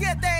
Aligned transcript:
siete 0.00 0.39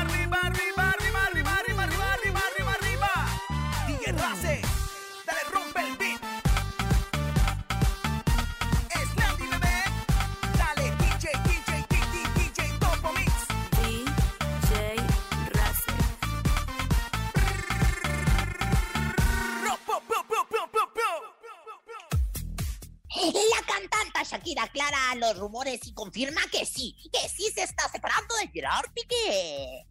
los 25.31 25.39
rumores 25.39 25.79
y 25.85 25.93
confirma 25.93 26.41
que 26.51 26.65
sí, 26.65 26.95
que 27.11 27.29
sí 27.29 27.51
se 27.53 27.63
está 27.63 27.89
separando 27.89 28.35
de 28.35 28.47
Gerard 28.49 28.91
Piqué. 28.93 29.85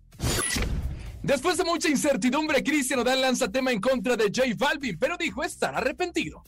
Después 1.22 1.56
de 1.58 1.64
mucha 1.64 1.88
incertidumbre, 1.88 2.62
Cristian 2.62 3.00
Odal 3.00 3.20
lanza 3.20 3.48
tema 3.48 3.70
en 3.72 3.80
contra 3.80 4.16
de 4.16 4.24
J 4.24 4.54
Balvin, 4.56 4.98
pero 4.98 5.16
dijo 5.16 5.42
estar 5.42 5.74
arrepentido. 5.74 6.42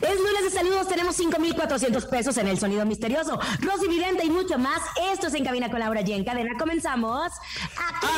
Es 0.00 0.14
lunes 0.14 0.44
de 0.44 0.50
saludos, 0.50 0.88
tenemos 0.88 1.16
5,400 1.16 2.04
pesos 2.06 2.36
en 2.36 2.48
el 2.48 2.58
sonido 2.58 2.84
misterioso. 2.84 3.38
Rosy 3.60 3.88
Vidente 3.88 4.26
y 4.26 4.30
mucho 4.30 4.58
más. 4.58 4.82
Esto 5.12 5.28
es 5.28 5.34
En 5.34 5.44
Cabina 5.44 5.70
con 5.70 5.80
Laura 5.80 6.02
y 6.02 6.12
en 6.12 6.24
cadena. 6.24 6.50
Comenzamos. 6.58 7.32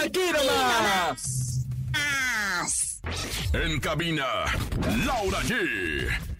¡Aquí 0.03 0.21
nomás! 0.33 1.48
En 3.53 3.81
cabina, 3.81 4.25
Laura 5.05 5.39
G. 5.41 5.55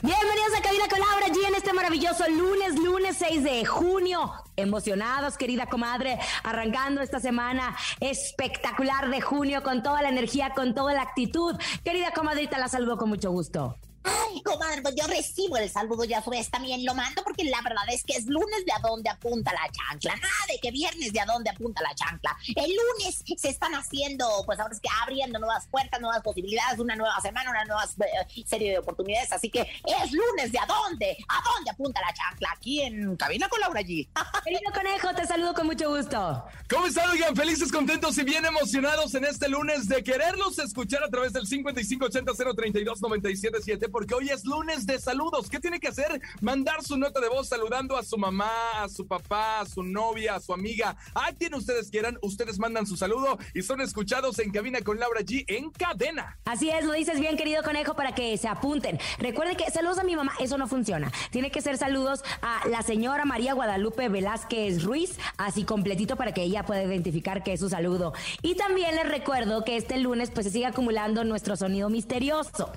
Bienvenidos 0.03 0.55
a 0.57 0.63
Cabina 0.63 0.89
con 0.89 1.01
Laura 1.01 1.27
G 1.29 1.49
en 1.49 1.55
este 1.55 1.73
maravilloso 1.73 2.25
lunes, 2.29 2.77
lunes 2.77 3.17
6 3.19 3.45
de 3.45 3.65
junio. 3.65 4.33
Emocionados, 4.57 5.37
querida 5.37 5.67
comadre, 5.67 6.19
arrancando 6.45 7.01
esta 7.01 7.19
semana 7.21 7.77
espectacular 8.01 9.11
de 9.11 9.21
junio 9.21 9.63
con 9.63 9.83
toda 9.83 10.03
la 10.03 10.09
energía, 10.09 10.51
con 10.55 10.75
toda 10.75 10.93
la 10.93 11.03
actitud. 11.03 11.57
Querida 11.85 12.13
comadrita, 12.13 12.59
la 12.59 12.69
saludo 12.69 12.97
con 12.97 13.09
mucho 13.09 13.31
gusto. 13.31 13.77
Ay, 14.09 14.43
comadre, 14.43 14.83
pues 14.83 14.95
yo 14.95 15.07
recibo 15.07 15.57
el 15.57 15.69
saludo 15.69 16.05
y 16.05 16.15
a 16.15 16.23
su 16.23 16.31
vez 16.31 16.51
también 16.51 16.85
lo 16.85 16.95
mando 16.95 17.23
porque 17.23 17.45
la 17.45 17.61
verdad 17.63 17.85
es 17.93 18.03
que 18.05 18.15
es 18.15 18.27
lunes 18.27 18.65
de 18.65 18.73
a 18.73 18.79
dónde 18.81 19.11
apunta 19.11 19.53
la 19.53 19.71
chancla. 19.71 20.15
Nada 20.17 20.45
de 20.49 20.59
que 20.61 20.71
viernes 20.71 21.13
de 21.13 21.21
a 21.21 21.27
dónde 21.27 21.51
apunta 21.51 21.83
la 21.83 21.95
chancla. 21.95 22.37
El 22.57 22.75
lunes 22.75 23.23
se 23.37 23.49
están 23.49 23.75
haciendo, 23.75 24.27
pues 24.47 24.59
ahora 24.59 24.75
es 24.75 24.81
que 24.81 24.89
abriendo 25.03 25.39
nuevas 25.39 25.67
puertas, 25.69 26.01
nuevas 26.01 26.23
posibilidades, 26.23 26.79
una 26.79 26.97
nueva 26.97 27.21
semana, 27.21 27.51
una 27.51 27.65
nueva 27.65 27.85
eh, 27.85 28.45
serie 28.47 28.73
de 28.73 28.79
oportunidades. 28.79 29.33
Así 29.33 29.51
que 29.51 29.61
es 29.61 30.13
lunes 30.13 30.53
de 30.53 30.59
a 30.59 30.67
dónde, 30.67 31.17
a 31.29 31.43
dónde 31.55 31.71
apunta 31.71 32.01
la 32.01 32.15
chancla 32.15 32.51
aquí 32.57 32.83
en 32.83 33.17
Cabina 33.17 33.49
con 33.49 33.61
Laura 33.61 33.83
G. 33.83 34.09
Querido 34.45 34.73
conejo, 34.73 35.15
te 35.15 35.27
saludo 35.27 35.55
con 35.55 35.67
mucho 35.67 35.95
gusto. 35.95 36.45
¿Cómo 36.69 36.87
están, 36.87 37.11
oigan? 37.11 37.35
Felices, 37.35 37.73
contentos 37.73 38.17
y 38.19 38.25
bien 38.25 38.45
emocionados 38.45 39.15
en 39.15 39.25
este 39.25 39.49
lunes 39.49 39.89
de 39.89 40.03
quererlos 40.03 40.59
escuchar 40.59 41.03
a 41.03 41.09
través 41.09 41.33
del 41.33 41.47
5580-032-977, 41.47 43.91
porque 43.99 44.15
hoy 44.15 44.29
es 44.29 44.45
lunes 44.45 44.87
de 44.87 44.97
saludos. 45.01 45.51
¿Qué 45.51 45.59
tiene 45.59 45.81
que 45.81 45.89
hacer? 45.89 46.21
Mandar 46.41 46.85
su 46.85 46.97
nota 46.97 47.19
de 47.19 47.29
voz 47.29 47.49
saludando 47.49 47.97
a 47.97 48.05
su 48.05 48.17
mamá, 48.17 48.49
a 48.77 48.89
su 48.89 49.09
papá, 49.09 49.59
a 49.59 49.67
su 49.67 49.83
novia, 49.83 50.37
a 50.37 50.41
su 50.41 50.55
amiga, 50.55 50.97
a 51.17 51.33
quien 51.33 51.53
ustedes 51.55 51.91
quieran. 51.91 52.17
Ustedes 52.23 52.61
mandan 52.61 52.87
su 52.87 52.97
saludo 52.97 53.41
y 53.55 53.63
son 53.63 53.81
escuchados 53.81 54.39
en 54.39 54.53
cabina 54.53 54.83
con 54.83 55.01
Laura 55.01 55.23
G 55.23 55.45
en 55.49 55.73
cadena. 55.73 56.39
Así 56.45 56.71
es, 56.71 56.85
lo 56.85 56.93
dices 56.93 57.19
bien, 57.19 57.37
querido 57.37 57.65
conejo, 57.65 57.97
para 57.97 58.15
que 58.15 58.39
se 58.39 58.47
apunten. 58.47 59.01
Recuerde 59.19 59.57
que 59.57 59.69
saludos 59.73 59.99
a 59.99 60.05
mi 60.05 60.15
mamá, 60.15 60.33
eso 60.39 60.59
no 60.59 60.69
funciona. 60.69 61.11
Tiene 61.33 61.51
que 61.51 61.61
ser 61.61 61.77
saludos 61.77 62.23
a 62.41 62.69
la 62.69 62.83
señora 62.83 63.25
María 63.25 63.55
Guadalupe 63.55 64.09
Velázquez 64.09 64.85
Ruiz, 64.85 65.19
así 65.39 65.65
completito 65.65 66.15
para 66.15 66.33
que 66.33 66.45
ella 66.45 66.65
pueda 66.65 66.85
identificar 66.85 67.43
que 67.43 67.55
es 67.55 67.59
su 67.59 67.69
saludo. 67.69 68.13
Y 68.43 68.55
también 68.55 68.95
les 68.95 69.09
recuerdo 69.09 69.65
que 69.65 69.77
este 69.77 69.99
lunes 69.99 70.31
pues 70.31 70.47
se 70.47 70.53
sigue 70.53 70.67
acumulando 70.67 71.25
nuestro 71.25 71.57
sonido 71.57 71.91
misterioso. 71.91 72.71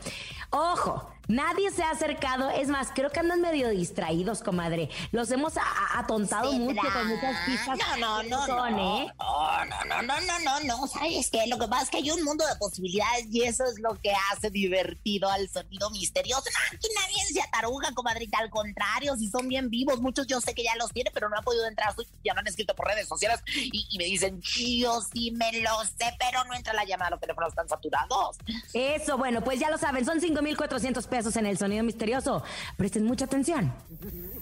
Ojo, 0.52 1.08
Nadie 1.32 1.72
se 1.72 1.82
ha 1.82 1.92
acercado, 1.92 2.50
es 2.50 2.68
más, 2.68 2.90
creo 2.94 3.10
que 3.10 3.22
andan 3.22 3.40
medio 3.40 3.70
distraídos, 3.70 4.44
comadre. 4.44 4.90
Los 5.14 5.32
hemos 5.32 5.54
atontado 5.96 6.52
mucho 6.52 6.82
con 6.92 7.08
muchas 7.08 7.38
pistas. 7.46 7.80
No, 8.00 8.22
no, 8.24 8.48
no, 8.48 8.70
no. 8.70 9.02
¿eh? 9.04 9.14
No, 9.18 9.66
no, 9.66 10.02
no, 10.02 10.20
no, 10.20 10.40
no, 10.40 10.60
no. 10.60 10.88
¿Sabes 10.88 11.30
qué? 11.32 11.48
Lo 11.48 11.58
que 11.58 11.70
pasa 11.70 11.84
es 11.84 11.90
que 11.90 11.98
hay 11.98 12.12
un 12.12 12.22
mundo 12.24 12.46
de 12.46 12.56
posibilidades 12.58 13.28
y 13.32 13.44
eso 13.44 13.64
es 13.64 13.80
lo 13.80 13.96
que 14.02 14.12
hace 14.32 14.50
divertido 14.50 15.30
al 15.30 15.48
sonido 15.48 15.90
misterioso. 15.92 16.44
Aquí 16.68 16.88
nadie 16.96 17.26
se 17.34 17.42
ataruga, 17.42 17.94
comadrita. 17.94 18.40
Al 18.40 18.50
contrario, 18.50 19.16
si 19.16 19.30
son 19.30 19.48
bien 19.48 19.70
vivos, 19.70 20.02
muchos 20.02 20.28
yo 20.28 20.42
sé 20.42 20.54
que 20.54 20.64
ya 20.64 20.76
los 20.76 20.92
tiene, 20.92 21.12
pero 21.14 21.30
no 21.30 21.38
han 21.38 21.46
podido 21.46 21.66
entrar 21.66 21.96
ya 22.24 22.34
me 22.34 22.42
han 22.42 22.48
escrito 22.48 22.76
por 22.76 22.88
redes 22.88 23.08
sociales 23.08 23.42
y, 23.56 23.88
y 23.90 23.98
me 23.98 24.04
dicen, 24.04 24.42
yo 24.42 25.02
sí 25.02 25.32
me 25.32 25.62
lo 25.62 25.84
sé, 25.86 26.14
pero 26.20 26.44
no 26.44 26.54
entra 26.54 26.74
la 26.74 26.84
llamada, 26.84 27.12
los 27.12 27.20
teléfonos 27.20 27.50
están 27.50 27.70
saturados. 27.70 28.38
Eso, 28.74 29.18
bueno, 29.18 29.42
pues 29.44 29.60
ya 29.60 29.70
lo 29.70 29.78
saben, 29.78 30.06
son 30.06 30.20
5,400 30.20 31.08
pesos 31.08 31.21
en 31.36 31.46
el 31.46 31.58
sonido 31.58 31.84
misterioso. 31.84 32.44
Presten 32.78 33.06
mucha 33.06 33.26
atención. 33.26 33.74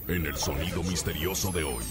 En 0.08 0.26
el 0.26 0.36
sonido 0.36 0.82
misterioso 0.82 1.52
de 1.52 1.64
hoy. 1.64 1.84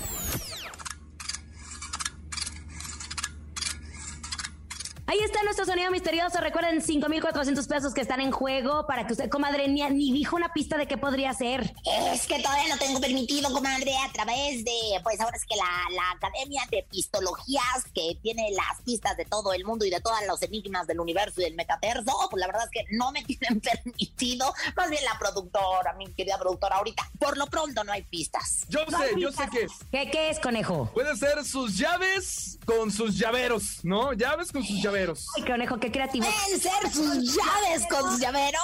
Ahí 5.10 5.18
está 5.26 5.42
nuestro 5.42 5.66
sonido 5.66 5.90
misterioso. 5.90 6.40
Recuerden, 6.40 6.84
5,400 6.84 7.66
pesos 7.66 7.96
que 7.96 8.02
están 8.02 8.22
en 8.22 8.30
juego 8.30 8.86
para 8.86 9.08
que 9.08 9.14
usted, 9.14 9.28
comadre, 9.28 9.68
ni, 9.68 9.82
ni 9.90 10.14
dijo 10.14 10.36
una 10.36 10.54
pista 10.54 10.78
de 10.78 10.88
qué 10.88 11.00
podría 11.00 11.34
ser. 11.34 11.74
Es 12.14 12.28
que 12.28 12.40
todavía 12.44 12.68
no 12.68 12.78
tengo 12.78 13.02
permitido, 13.02 13.52
comadre, 13.52 13.92
a 14.08 14.12
través 14.12 14.64
de, 14.64 15.02
pues 15.02 15.20
ahora 15.20 15.36
es 15.36 15.48
que 15.48 15.56
la, 15.56 15.96
la 15.96 16.12
Academia 16.12 16.62
de 16.70 16.86
Pistologías, 16.92 17.86
que 17.92 18.20
tiene 18.22 18.52
las 18.52 18.84
pistas 18.84 19.18
de 19.18 19.26
todo 19.26 19.52
el 19.54 19.66
mundo 19.66 19.84
y 19.84 19.90
de 19.90 20.00
todos 20.00 20.16
los 20.28 20.44
enigmas 20.44 20.86
del 20.86 21.00
universo 21.00 21.42
y 21.42 21.46
del 21.46 21.56
metaverso, 21.56 22.28
pues 22.30 22.40
la 22.40 22.46
verdad 22.46 22.66
es 22.66 22.70
que 22.70 22.96
no 22.96 23.12
me 23.12 23.24
tienen 23.26 23.62
permitido, 23.62 24.54
más 24.78 24.92
bien 24.92 25.04
la 25.06 25.18
productora, 25.18 25.92
mi 25.94 26.06
querida 26.14 26.38
productora, 26.38 26.76
ahorita, 26.76 27.10
por 27.18 27.36
lo 27.36 27.48
pronto 27.48 27.84
no 27.84 27.92
hay 27.92 28.04
pistas. 28.04 28.64
Yo 28.70 28.86
No 28.86 29.00
sé, 29.00 29.06
yo 29.18 29.32
sé 29.32 29.44
qué 29.52 29.64
es. 29.64 29.72
¿Qué, 29.90 30.12
qué 30.12 30.30
es, 30.30 30.40
conejo? 30.40 30.92
Puede 30.94 31.18
ser 31.18 31.44
sus 31.44 31.76
llaves 31.80 32.60
con 32.64 32.92
sus 32.92 33.18
llaveros, 33.18 33.80
¿no? 33.82 34.14
Llaves 34.14 34.52
con 34.52 34.64
sus 34.64 34.80
llaveros. 34.84 34.99
Ay, 35.38 35.44
conejo, 35.46 35.80
qué 35.80 35.92
creativo. 35.92 36.26
Pueden 36.26 36.60
ser 36.60 36.92
sus 36.92 37.36
llaves 37.36 37.88
con 37.90 38.12
sus 38.12 38.20
llaveros. 38.20 38.62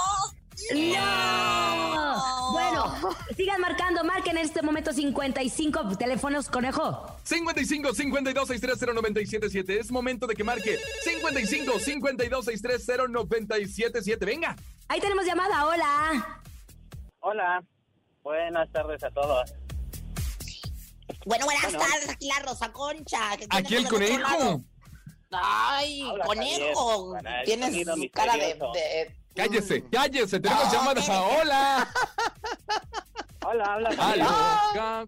¡No! 0.74 2.52
Bueno, 2.54 2.96
sigan 3.36 3.60
marcando, 3.62 4.04
marquen 4.04 4.38
en 4.38 4.46
este 4.46 4.62
momento 4.62 4.94
55 4.94 5.98
teléfonos, 5.98 6.48
conejo. 6.50 7.08
55 7.24 7.94
52 7.94 8.48
630 8.48 8.94
977. 8.94 9.80
Es 9.80 9.92
momento 9.92 10.28
de 10.28 10.36
que 10.36 10.44
marque 10.44 10.80
55 11.04 11.80
52 11.80 12.46
630 12.46 13.08
977. 13.10 14.26
Venga. 14.26 14.56
Ahí 14.88 15.00
tenemos 15.02 15.26
llamada, 15.26 15.66
hola. 15.68 16.42
Hola, 17.20 17.64
Buenas 18.24 18.72
tardes 18.72 19.04
a 19.04 19.12
todos. 19.12 19.54
Bueno, 21.26 21.46
buenas 21.46 21.64
Bueno. 21.74 21.80
tardes, 21.80 22.10
aquí 22.10 22.28
la 22.28 22.40
Rosa 22.40 22.72
Concha. 22.72 23.32
Aquí 23.50 23.76
el 23.76 23.88
conejo. 23.88 24.64
Ay, 25.32 26.02
Habla, 26.02 26.26
conejo. 26.26 27.14
Javier, 27.14 27.44
Tienes 27.46 28.12
cara 28.12 28.34
de, 28.38 28.54
de- 28.74 29.16
Cállese, 29.36 29.84
cállese, 29.90 30.40
tenemos 30.40 30.66
No, 30.66 30.72
llamadas. 30.72 31.04
espérate. 31.04 31.42
Hola. 31.42 31.90
Hola, 33.48 33.66
habla 33.66 33.96
Javier. 33.96 34.26
Aló. 34.28 35.08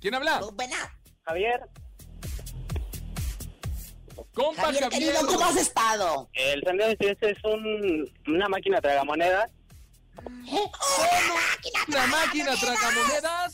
¿Quién 0.00 0.14
habla? 0.14 0.40
Buena. 0.54 0.76
Javier, 1.24 1.60
Compa 4.34 4.62
Javier, 4.62 4.82
Javier. 4.84 5.12
querido, 5.12 5.26
¿cómo 5.26 5.44
has 5.44 5.56
estado? 5.56 6.28
el 6.32 6.62
sonido 6.64 6.88
misterioso 6.88 7.26
es 7.26 7.44
un, 7.44 8.10
una 8.34 8.48
máquina 8.48 8.80
tragamonedas. 8.80 9.50
¿Una 11.88 12.06
máquina 12.06 12.54
tragamonedas? 12.56 13.52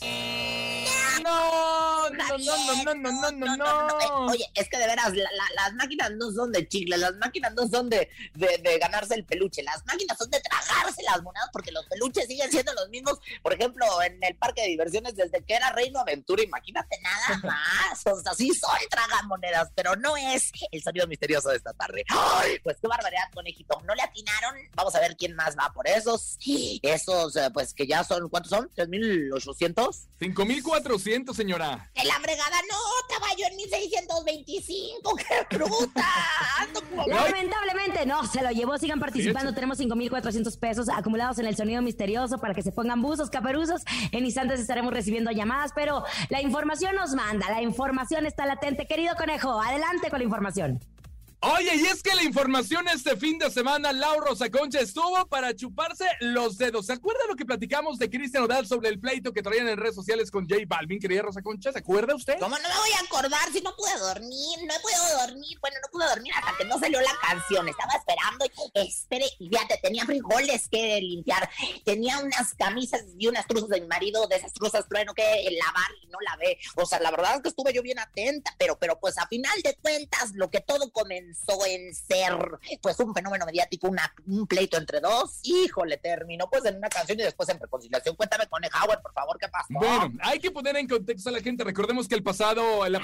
No, 1.23 2.11
no, 2.11 2.39
no, 2.39 2.85
no, 2.85 2.95
no, 2.95 2.95
no, 2.95 3.31
no, 3.33 3.33
no, 3.33 3.55
Eh, 3.55 3.57
no. 3.57 4.27
Oye, 4.27 4.51
es 4.55 4.69
que 4.69 4.79
de 4.79 4.87
veras, 4.87 5.13
la- 5.15 5.31
la- 5.33 5.63
las 5.63 5.73
máquinas 5.75 6.11
no 6.13 6.31
son 6.31 6.53
de 6.53 6.69
chicle, 6.69 6.97
las 6.99 7.15
máquinas 7.17 7.53
no 7.55 7.67
son 7.69 7.89
de, 7.89 8.09
de, 8.35 8.59
de 8.59 8.79
ganarse 8.79 9.15
el 9.15 9.25
peluche, 9.25 9.63
las 9.63 9.85
máquinas 9.87 10.17
son 10.19 10.31
de 10.31 10.41
tragarse 10.41 11.03
las 11.03 11.23
monedas 11.23 11.49
porque 11.53 11.73
los 11.73 11.85
peluches 11.87 12.27
siguen 12.27 12.51
siendo 12.51 12.73
los 12.75 12.89
mismos. 12.91 13.19
Por 13.43 13.55
ejemplo, 13.55 13.87
en 14.03 14.23
el 14.23 14.37
parque 14.37 14.63
de 14.63 14.69
diversiones 14.69 15.17
desde 15.17 15.43
que 15.45 15.55
era 15.55 15.73
Reino 15.73 15.99
Aventura, 16.01 16.43
imagínate 16.43 16.99
nada 17.03 17.39
más. 17.43 18.07
O 18.07 18.21
sea, 18.21 18.35
sí 18.35 18.53
son 18.55 18.71
tragamonedas, 18.91 19.71
pero 19.75 19.97
no 19.97 20.17
es 20.17 20.53
el 20.71 20.83
sonido 20.83 21.07
misterioso 21.07 21.49
de 21.49 21.57
esta 21.57 21.73
tarde. 21.73 22.05
¡Ay! 22.09 22.59
Pues 22.63 22.77
qué 22.81 22.87
barbaridad, 22.89 23.31
conejito. 23.35 23.81
No 23.85 23.95
le 23.95 24.03
atinaron. 24.03 24.55
Vamos 24.75 24.95
a 24.95 25.01
ver 25.01 25.17
quién 25.17 25.35
más 25.35 25.57
va 25.57 25.73
por 25.73 25.89
esos. 25.89 26.37
Esos, 26.83 27.37
eh, 27.37 27.49
pues 27.53 27.73
que 27.75 27.87
ya 27.87 28.05
son, 28.05 28.29
¿cuántos 28.29 28.51
son? 28.51 28.69
¿3.800? 28.77 30.07
5400, 30.19 31.37
señora. 31.37 31.91
De 31.95 32.05
la 32.05 32.15
fregada, 32.21 32.57
no, 32.71 32.77
estaba 33.09 33.27
yo 33.39 33.47
en 33.51 33.57
1625, 33.57 35.17
qué 35.51 35.57
bruta. 35.57 36.05
Ando 36.61 36.81
como- 36.83 37.07
Lamentablemente 37.07 38.07
no, 38.07 38.27
se 38.27 38.43
lo 38.43 38.51
llevó. 38.51 38.79
Sigan 38.79 39.01
participando. 39.01 39.53
Tenemos 39.55 39.79
5,400 39.79 40.57
pesos 40.57 40.89
acumulados 40.89 41.39
en 41.39 41.47
el 41.47 41.57
sonido 41.57 41.83
misterioso 41.83 42.39
para 42.39 42.55
que 42.55 42.63
se 42.63 42.73
pongan 42.73 43.03
buzos, 43.03 43.31
caperuzos. 43.31 43.83
En 44.13 44.25
instantes 44.25 44.61
estaremos 44.61 44.93
recibiendo 44.93 45.31
llamadas, 45.31 45.73
pero 45.75 46.05
la 46.29 46.41
información 46.43 46.95
nos 46.97 47.15
manda. 47.15 47.49
La 47.51 47.63
información 47.63 48.27
está 48.27 48.47
latente. 48.47 48.87
Querido 48.87 49.15
conejo, 49.17 49.61
adelante 49.61 50.11
con 50.11 50.19
la 50.19 50.25
información. 50.25 50.81
Oye, 51.41 51.77
y 51.77 51.87
es 51.87 52.03
que 52.03 52.15
la 52.15 52.23
información 52.23 52.89
este 52.89 53.15
fin 53.17 53.39
de 53.39 53.51
semana, 53.51 53.93
Laura 53.93 54.31
Concha 54.51 54.81
estuvo 54.81 55.27
para 55.27 55.55
chuparse 55.55 56.07
los 56.21 56.57
dedos. 56.57 56.87
¿Se 56.87 56.95
acuerda 56.95 57.21
lo 57.29 57.37
que 57.37 57.45
platicamos 57.45 57.99
de 57.99 58.09
Cristian 58.09 58.45
Odal 58.45 58.67
sobre 58.67 58.89
el 58.89 58.99
pleito 58.99 59.33
que 59.33 59.43
traían 59.43 59.69
en 59.69 59.77
redes 59.77 59.95
sociales 59.95 60.31
con 60.31 60.49
J 60.49 60.63
Balvin, 60.67 60.99
querida 60.99 61.23
Rosa 61.23 61.43
Concha? 61.43 61.73
¿Se 61.73 61.81
acuerda 61.81 62.15
usted? 62.15 62.39
¿Cómo 62.41 62.57
no 62.57 62.69
me 62.69 62.75
voy 62.75 62.91
a 62.99 63.05
acordar 63.05 63.53
si 63.53 63.61
no 63.61 63.77
pude 63.77 63.97
dormir? 63.99 64.59
No 64.67 64.75
he 64.75 64.81
podido 64.81 65.27
dormir. 65.27 65.59
Bueno, 65.61 65.77
no 65.83 65.89
pude 65.93 66.07
dormir 66.07 66.33
hasta 66.35 66.57
que 66.57 66.65
no 66.65 66.79
salió 66.81 67.01
la 67.03 67.15
canción. 67.21 67.69
Estaba 67.69 67.93
esperando. 67.93 68.47
y 69.39 69.49
fíjate, 69.49 69.79
tenía 69.83 70.07
frijoles 70.07 70.69
que 70.69 71.01
limpiar. 71.03 71.49
Tenía 71.85 72.19
unas 72.19 72.55
camisas 72.55 73.05
y 73.19 73.27
unas 73.27 73.47
truzas 73.47 73.69
de 73.69 73.83
mi 73.83 73.87
marido, 73.87 74.27
de 74.27 74.37
esas 74.37 74.55
truzas 74.55 74.89
trueno 74.89 75.13
que 75.13 75.23
lavar 75.23 75.91
y 76.03 76.07
no 76.07 76.19
lavé. 76.21 76.59
O 76.77 76.87
sea, 76.87 76.99
la 76.99 77.11
verdad 77.11 77.37
es 77.37 77.43
que 77.43 77.51
estuve 77.51 77.75
yo 77.75 77.83
bien 77.83 77.99
atenta, 77.99 78.55
pero, 78.59 78.79
pero 78.79 78.99
pues 78.99 79.19
a 79.19 79.29
final 79.29 79.61
de 79.63 79.77
cuentas, 79.77 80.33
lo 80.35 80.51
que 80.51 80.61
todo 80.61 80.91
comenzó 80.91 81.26
en 81.67 81.95
ser, 81.95 82.37
pues 82.81 82.99
un 83.01 83.15
fenómeno 83.15 83.47
mediático, 83.47 83.89
una, 83.89 84.13
un 84.27 84.47
pleito 84.47 84.77
entre 84.77 85.01
dos, 85.01 85.41
híjole, 85.43 85.97
terminó 85.97 86.49
pues 86.51 86.65
en 86.65 86.77
una 86.77 86.89
canción 86.89 87.19
y 87.21 87.23
después 87.23 87.49
en 87.49 87.59
reconciliación. 87.59 88.17
Cuéntame 88.17 88.47
con 88.47 88.63
Howard, 88.65 89.03
por 89.03 89.13
favor, 89.13 89.39
¿qué 89.39 89.49
pasó? 89.49 89.67
Bueno, 89.71 90.13
hay 90.23 90.39
que 90.39 90.51
poner 90.51 90.77
en 90.77 90.89
contexto 90.89 91.29
a 91.29 91.33
la 91.33 91.41
gente. 91.41 91.65
Recordemos 91.65 92.09
que 92.09 92.15
el 92.15 92.23
pasado, 92.23 92.89
la, 92.89 93.01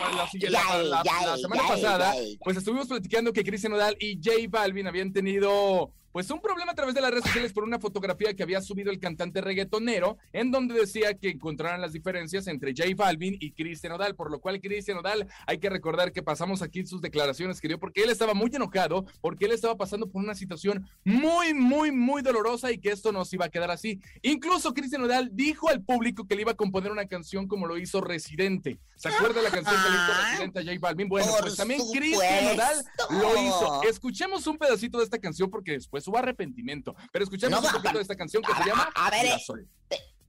semana 1.37 1.69
pasada, 1.69 2.15
pues 2.43 2.57
estuvimos 2.57 2.89
platicando 2.89 3.33
que 3.33 3.45
Cristian 3.45 3.73
Odal 3.73 3.97
y 3.99 4.21
J 4.23 4.37
Balvin 4.49 4.87
habían 4.87 5.13
tenido 5.13 5.93
pues 6.13 6.31
un 6.31 6.41
problema 6.41 6.73
a 6.73 6.75
través 6.75 6.95
de 6.95 7.01
las 7.01 7.11
redes 7.11 7.25
sociales 7.25 7.53
por 7.53 7.65
una 7.65 7.79
fotografía 7.79 8.35
que 8.35 8.43
había 8.43 8.61
subido 8.61 8.91
el 8.91 9.01
cantante 9.01 9.41
reggaetonero, 9.41 10.19
en 10.33 10.51
donde 10.51 10.75
decía 10.75 11.15
que 11.15 11.31
encontraran 11.31 11.81
las 11.81 11.93
diferencias 11.93 12.47
entre 12.47 12.75
J 12.77 12.91
Balvin 12.95 13.37
y 13.41 13.53
Cristian 13.53 13.95
Odal, 13.95 14.15
por 14.15 14.31
lo 14.31 14.39
cual 14.39 14.61
Cristian 14.61 14.99
Odal, 14.99 15.27
hay 15.47 15.59
que 15.59 15.71
recordar 15.71 16.13
que 16.13 16.23
pasamos 16.23 16.61
aquí 16.61 16.85
sus 16.87 17.01
declaraciones 17.01 17.61
que 17.61 17.69
dio, 17.69 17.79
porque 17.79 18.03
él 18.03 18.11
estaba 18.11 18.35
muy 18.35 18.51
enojado, 18.53 19.07
porque 19.21 19.47
él 19.47 19.53
estaba 19.53 19.77
pasando 19.77 20.11
por 20.11 20.23
una 20.23 20.35
situación 20.35 20.87
muy, 21.05 21.55
muy, 21.55 21.91
muy 21.91 22.23
dolorosa 22.23 22.71
y 22.71 22.79
que 22.79 22.91
esto 22.91 23.11
no 23.11 23.25
se 23.25 23.37
iba 23.37 23.47
a 23.47 23.51
quedar 23.51 23.71
así. 23.71 24.01
Incluso 24.21 24.75
Cristian 24.75 25.03
Odal 25.03 25.31
dijo 25.33 25.71
al 25.71 25.83
público 25.83 26.27
que 26.27 26.37
le 26.37 26.43
iba 26.43 26.53
a 26.53 26.57
componer 26.57 26.93
una 26.93 27.07
canción 27.07 27.49
como 27.49 27.67
lo 27.67 27.79
hizo 27.79 28.03
Residente. 28.03 28.79
¿Se 28.97 29.09
acuerda 29.09 29.41
la 29.41 29.51
canción 29.51 29.75
que 29.75 29.91
le 29.91 29.97
hizo 29.97 30.23
Residente 30.23 30.59
a 30.61 30.63
J 30.63 30.79
Balvin? 30.79 31.09
Bueno, 31.09 31.33
por 31.33 31.41
pues 31.41 31.57
también 31.57 31.81
Cristian 31.93 32.55
Odal 32.55 32.85
lo 33.11 33.43
hizo. 33.43 33.83
Escuchemos 33.89 34.47
un 34.47 34.59
pedacito 34.59 34.99
de 34.99 35.05
esta 35.05 35.19
canción 35.19 35.51
porque 35.51 35.73
después 35.73 36.02
hubo 36.09 36.19
arrepentimiento. 36.19 36.95
Pero 37.13 37.25
escuchemos 37.25 37.61
No, 37.63 37.67
un 37.69 37.73
poquito 37.75 37.95
de 37.99 38.03
esta 38.03 38.17
canción 38.17 38.43
que 38.43 38.53
A- 38.53 38.57
se 38.63 38.69
llama 38.69 38.89
a- 38.95 39.07
a 39.07 39.11
ver, 39.11 39.25
eh. 39.27 39.29
Girasol. 39.31 39.69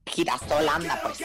Girasol, 0.06 0.70
anda, 0.70 1.00
pues. 1.04 1.18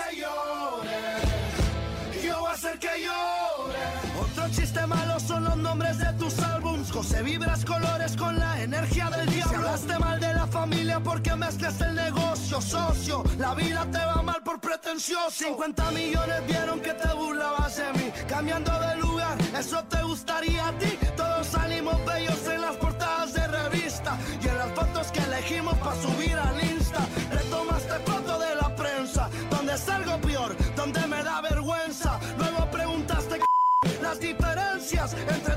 Yo 2.24 2.40
voy 2.40 2.50
a 2.50 2.52
hacer 2.52 2.78
que 2.78 2.88
llore. 3.02 3.78
Otro 4.20 4.48
chiste 4.50 4.86
malo 4.86 5.18
son 5.20 5.44
los 5.44 5.56
nombres 5.56 5.98
de 5.98 6.12
tus 6.14 6.38
álbums. 6.40 6.90
José 6.90 7.22
vibras 7.22 7.64
colores 7.64 8.16
con 8.16 8.38
la 8.38 8.60
energía 8.62 9.08
del 9.10 9.26
diablo. 9.30 9.50
Si 9.50 9.54
hablaste 9.56 9.98
mal 9.98 10.20
de 10.20 10.34
la 10.34 10.46
familia 10.46 11.00
porque 11.00 11.34
mezclas 11.36 11.80
el 11.80 11.94
negocio, 11.94 12.60
socio. 12.60 13.22
La 13.38 13.54
vida 13.54 13.86
te 13.90 13.98
va 13.98 14.22
mal 14.22 14.42
por 14.42 14.60
pretencioso. 14.60 15.30
50 15.30 15.90
millones 15.92 16.46
vieron 16.46 16.80
que 16.80 16.92
te 16.92 17.08
burlabas 17.14 17.76
de 17.76 17.92
mí. 17.92 18.12
Cambiando 18.28 18.78
de 18.80 18.96
lugar, 18.96 19.38
eso 19.58 19.82
te 19.84 20.02
gustaría 20.02 20.68
a 20.68 20.72
ti. 20.78 20.98
Todos 21.16 21.46
salimos 21.46 21.97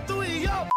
tú 0.07 0.23
y 0.23 0.41
yo. 0.41 0.67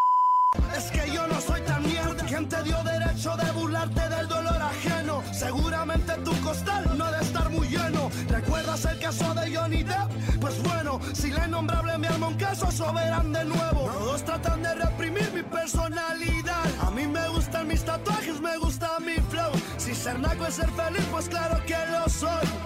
Es 0.77 0.91
que 0.91 1.11
yo 1.13 1.27
no 1.27 1.41
soy 1.41 1.61
tan 1.63 1.83
mierda. 1.83 2.25
¿Quién 2.27 2.49
te 2.49 2.63
dio 2.63 2.83
derecho 2.83 3.37
de 3.37 3.51
burlarte 3.53 4.09
del 4.09 4.29
dolor 4.29 4.61
ajeno? 4.61 5.23
Seguramente 5.33 6.13
tu 6.25 6.33
costal 6.41 6.97
no 6.97 7.05
ha 7.05 7.13
de 7.13 7.25
estar 7.25 7.51
muy 7.51 7.69
lleno. 7.69 8.11
¿Recuerdas 8.29 8.85
el 8.85 8.99
caso 8.99 9.35
de 9.35 9.55
Johnny 9.55 9.83
Depp? 9.83 10.41
Pues 10.41 10.63
bueno, 10.63 11.01
si 11.13 11.31
la 11.31 11.47
innombrable 11.47 11.99
me 11.99 12.09
arma 12.09 12.29
un 12.29 12.35
caso, 12.35 12.71
soberán 12.71 13.33
de 13.33 13.45
nuevo. 13.45 13.91
Todos 13.93 14.25
tratan 14.25 14.63
de 14.63 14.75
reprimir 14.75 15.31
mi 15.33 15.43
personalidad. 15.43 16.65
A 16.81 16.91
mí 16.91 17.07
me 17.07 17.29
gustan 17.29 17.69
mis 17.69 17.85
tatuajes, 17.85 18.41
me 18.41 18.57
gusta 18.59 18.99
mi 19.01 19.15
flow. 19.31 19.53
Si 19.77 19.95
ser 19.95 20.19
naco 20.19 20.47
es 20.47 20.55
ser 20.55 20.71
feliz, 20.71 21.07
pues 21.11 21.29
claro 21.29 21.61
que 21.67 21.77
lo 21.93 22.09
soy. 22.09 22.64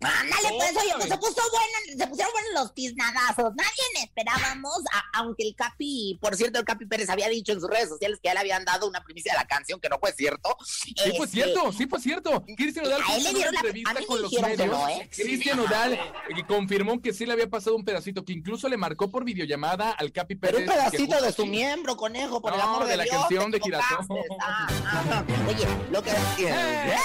Ándale, 0.00 0.48
pues, 0.58 0.76
oye, 0.76 0.92
pues 0.96 1.08
se 1.08 1.16
puso 1.16 1.40
bueno, 1.50 1.98
se 1.98 2.06
pusieron 2.06 2.32
buenos 2.32 2.52
los 2.54 2.74
tiznadazos. 2.74 3.54
Nadie 3.56 4.04
esperábamos, 4.04 4.78
a- 4.92 5.18
aunque 5.18 5.42
el 5.48 5.54
Capi, 5.56 6.18
por 6.20 6.36
cierto, 6.36 6.58
el 6.58 6.64
Capi 6.66 6.84
Pérez 6.86 7.08
había 7.08 7.28
dicho 7.28 7.52
en 7.52 7.60
sus 7.60 7.68
redes 7.70 7.88
sociales 7.88 8.18
que 8.22 8.28
ya 8.28 8.34
le 8.34 8.40
habían 8.40 8.64
dado 8.64 8.86
una 8.86 9.02
primicia 9.02 9.32
de 9.32 9.38
la 9.38 9.46
canción, 9.46 9.80
que 9.80 9.88
no 9.88 9.98
fue 9.98 10.12
cierto. 10.12 10.56
Sí, 10.64 10.94
fue 11.16 11.26
Este, 11.26 11.28
cierto, 11.28 11.72
sí 11.72 11.86
fue 11.86 11.98
cierto. 12.00 12.44
Cristian 12.56 12.86
Odal 12.86 13.00
a 13.02 13.16
él 13.16 13.22
le 13.24 13.30
una 13.30 13.38
dieron 13.38 13.54
la- 13.54 13.60
entrevista 13.60 13.90
a 13.90 13.94
mí 13.94 14.00
me 14.00 14.06
con 14.06 14.22
los 14.22 14.32
medios. 14.32 14.66
no, 14.68 14.88
¿eh? 14.88 15.10
Cristian 15.14 15.60
Odal 15.60 15.92
eh, 15.94 16.00
confirmó 16.46 17.00
que 17.00 17.12
sí 17.14 17.24
le 17.26 17.32
había 17.32 17.48
pasado 17.48 17.74
un 17.76 17.84
pedacito, 17.84 18.24
que 18.24 18.32
incluso 18.34 18.68
le 18.68 18.76
marcó 18.76 19.10
por 19.10 19.24
videollamada 19.24 19.92
al 19.92 20.12
Capi 20.12 20.34
Pero 20.36 20.58
Pérez. 20.58 20.68
un 20.68 20.74
que 20.74 20.78
pedacito 20.78 21.22
de 21.22 21.32
su 21.32 21.42
sí. 21.42 21.48
miembro, 21.48 21.96
conejo, 21.96 22.40
por 22.42 22.52
el 22.52 22.58
No, 22.58 22.64
amor 22.64 22.84
de, 22.84 22.90
de 22.90 22.96
la 22.98 23.04
Dios, 23.04 23.16
canción 23.16 23.50
de 23.50 23.60
Girasol. 23.60 23.96
equivocaste. 24.04 24.36
Ah, 24.40 24.66
ah. 25.10 25.24
Oye, 25.48 25.66
lo 25.90 26.02
que, 26.02 26.10
¡Eh! 26.38 26.96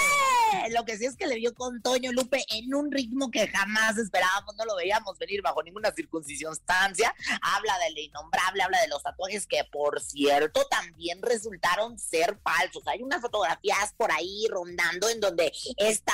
Lo 0.71 0.85
que 0.85 0.97
sí 0.97 1.05
es 1.05 1.15
que 1.15 1.27
le 1.27 1.35
vio 1.35 1.53
con 1.53 1.81
Toño 1.81 2.11
Lupe 2.11 2.43
en 2.49 2.73
un 2.73 2.91
ritmo 2.91 3.31
que 3.31 3.47
jamás 3.47 3.97
esperábamos, 3.97 4.55
no 4.55 4.65
lo 4.65 4.75
veíamos 4.75 5.17
venir 5.17 5.41
bajo 5.41 5.63
ninguna 5.63 5.91
circunstancia. 5.91 7.13
Habla 7.41 7.77
de 7.79 7.91
lo 7.91 7.99
innombrable, 7.99 8.63
habla 8.63 8.81
de 8.81 8.87
los 8.87 9.03
tatuajes 9.03 9.47
que, 9.47 9.63
por 9.65 10.01
cierto, 10.01 10.65
también 10.69 11.21
resultaron 11.21 11.97
ser 11.97 12.39
falsos. 12.43 12.83
Hay 12.87 13.01
unas 13.01 13.21
fotografías 13.21 13.93
por 13.97 14.11
ahí 14.11 14.45
rondando 14.49 15.09
en 15.09 15.19
donde 15.19 15.51
esta 15.77 16.13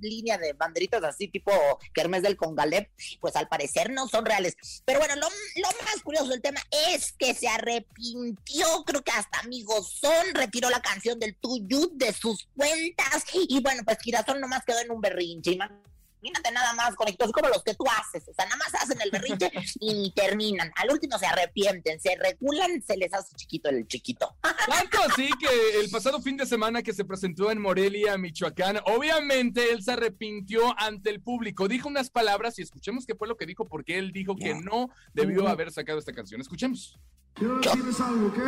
línea 0.00 0.38
de 0.38 0.52
banderitas 0.52 1.02
así 1.04 1.28
tipo 1.28 1.52
Kermes 1.92 2.22
del 2.22 2.36
Congalep, 2.36 2.90
pues 3.20 3.36
al 3.36 3.48
parecer 3.48 3.90
no 3.90 4.08
son 4.08 4.24
reales. 4.24 4.56
Pero 4.84 4.98
bueno, 4.98 5.16
lo, 5.16 5.28
lo 5.28 5.68
más 5.84 6.02
curioso 6.02 6.28
del 6.28 6.42
tema 6.42 6.60
es 6.94 7.12
que 7.12 7.34
se 7.34 7.48
arrepintió, 7.48 8.84
creo 8.84 9.02
que 9.02 9.12
hasta 9.12 9.40
amigos 9.40 9.98
son, 10.00 10.34
retiró 10.34 10.70
la 10.70 10.82
canción 10.82 11.18
del 11.18 11.36
Tuyut 11.36 11.92
de 11.94 12.12
sus 12.12 12.48
cuentas 12.56 13.24
y 13.48 13.60
bueno, 13.60 13.77
pues 13.84 13.98
Girasol 14.00 14.40
nomás 14.40 14.64
quedó 14.64 14.80
en 14.80 14.90
un 14.90 15.00
berrinche. 15.00 15.52
Imagínate 15.52 16.50
nada 16.52 16.74
más, 16.74 16.96
conectos 16.96 17.30
como 17.30 17.48
los 17.48 17.62
que 17.62 17.74
tú 17.74 17.84
haces. 17.86 18.28
O 18.28 18.34
sea, 18.34 18.44
nada 18.46 18.56
más 18.56 18.74
hacen 18.74 19.00
el 19.00 19.10
berrinche 19.10 19.50
y 19.80 19.94
ni 19.94 20.10
terminan. 20.12 20.70
Al 20.76 20.90
último 20.90 21.18
se 21.18 21.26
arrepienten, 21.26 22.00
se 22.00 22.16
reculan, 22.16 22.82
se 22.82 22.96
les 22.96 23.12
hace 23.14 23.34
chiquito 23.36 23.68
el 23.68 23.86
chiquito. 23.86 24.36
Tanto 24.40 24.98
así 25.08 25.30
que 25.40 25.80
el 25.80 25.90
pasado 25.90 26.20
fin 26.20 26.36
de 26.36 26.46
semana 26.46 26.82
que 26.82 26.92
se 26.92 27.04
presentó 27.04 27.50
en 27.50 27.60
Morelia, 27.60 28.18
Michoacán, 28.18 28.80
obviamente 28.86 29.72
él 29.72 29.82
se 29.82 29.92
arrepintió 29.92 30.74
ante 30.78 31.10
el 31.10 31.20
público. 31.20 31.68
Dijo 31.68 31.88
unas 31.88 32.10
palabras 32.10 32.58
y 32.58 32.62
escuchemos 32.62 33.06
qué 33.06 33.14
fue 33.14 33.28
lo 33.28 33.36
que 33.36 33.46
dijo, 33.46 33.66
porque 33.66 33.98
él 33.98 34.12
dijo 34.12 34.36
que 34.36 34.54
no 34.54 34.90
debió 35.14 35.46
haber 35.46 35.70
sacado 35.70 35.98
esta 35.98 36.12
canción. 36.12 36.40
Escuchemos. 36.40 36.98
Quiero 37.34 37.60
decirles 37.60 38.00
algo, 38.00 38.26
¿ok? 38.26 38.38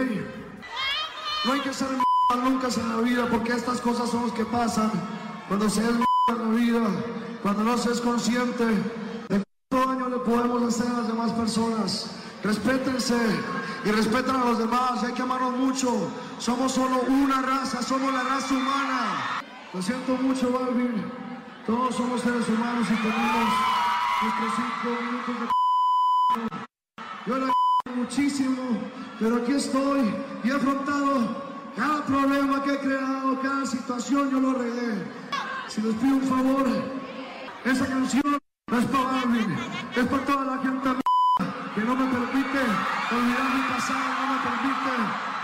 No 1.45 1.53
hay 1.53 1.61
que 1.61 1.73
ser 1.73 1.89
nunca 2.37 2.69
en 2.69 2.89
la 2.89 3.03
vida 3.03 3.27
porque 3.31 3.53
estas 3.53 3.81
cosas 3.81 4.11
son 4.11 4.25
las 4.25 4.33
que 4.33 4.45
pasan 4.45 4.91
cuando 5.49 5.69
se 5.69 5.83
es 5.83 5.89
en 5.89 6.01
la 6.01 6.49
vida, 6.55 6.89
cuando 7.43 7.65
no 7.65 7.77
se 7.77 7.93
es 7.93 8.01
consciente 8.01 8.65
de 8.65 9.43
cuánto 9.69 9.89
daño 9.89 10.09
le 10.09 10.19
podemos 10.19 10.63
hacer 10.63 10.87
a 10.93 10.99
las 10.99 11.09
demás 11.09 11.33
personas. 11.33 12.11
Respétense 12.43 13.19
y 13.85 13.91
respeten 13.91 14.37
a 14.37 14.45
los 14.45 14.59
demás, 14.59 15.03
hay 15.03 15.13
que 15.13 15.23
amarnos 15.23 15.57
mucho. 15.57 16.09
Somos 16.39 16.73
solo 16.73 17.03
una 17.09 17.43
raza, 17.43 17.83
somos 17.83 18.13
la 18.13 18.23
raza 18.23 18.55
humana. 18.55 19.43
Lo 19.75 19.83
siento 19.83 20.15
mucho, 20.17 20.51
Balvin. 20.53 21.05
Todos 21.67 21.95
somos 21.95 22.21
seres 22.23 22.49
humanos 22.49 22.87
y 22.91 22.95
tenemos 22.97 23.49
nuestros 24.23 24.53
cinco 24.57 25.03
minutos 25.03 25.35
de... 25.41 25.47
Yo 27.27 27.39
la 27.39 27.53
muchísimo, 27.95 28.63
pero 29.19 29.37
aquí 29.37 29.53
estoy 29.53 30.15
y 30.45 30.49
he 30.49 30.53
afrontado 30.53 31.50
cada 31.77 32.05
problema 32.05 32.62
que 32.62 32.75
he 32.75 32.79
creado, 32.79 33.41
cada 33.41 33.67
situación, 33.67 34.31
yo 34.31 34.41
lo 34.41 34.55
regué. 34.55 35.05
Si 35.69 35.81
les 35.81 35.95
pido 35.97 36.17
un 36.17 36.23
favor, 36.23 36.67
esa 37.65 37.87
canción 37.87 38.39
no 38.71 38.79
es 38.79 38.85
para 38.87 39.05
Balvin, 39.05 39.57
es 39.97 40.07
para 40.07 40.25
toda 40.25 40.45
la 40.45 40.59
gente 40.59 40.91
que 41.75 41.81
no 41.83 41.95
me 41.95 42.05
permite 42.07 42.59
olvidar 43.12 43.55
mi 43.55 43.62
pasado, 43.69 44.11
no 44.21 44.35
me 44.35 44.41
permite 44.43 44.91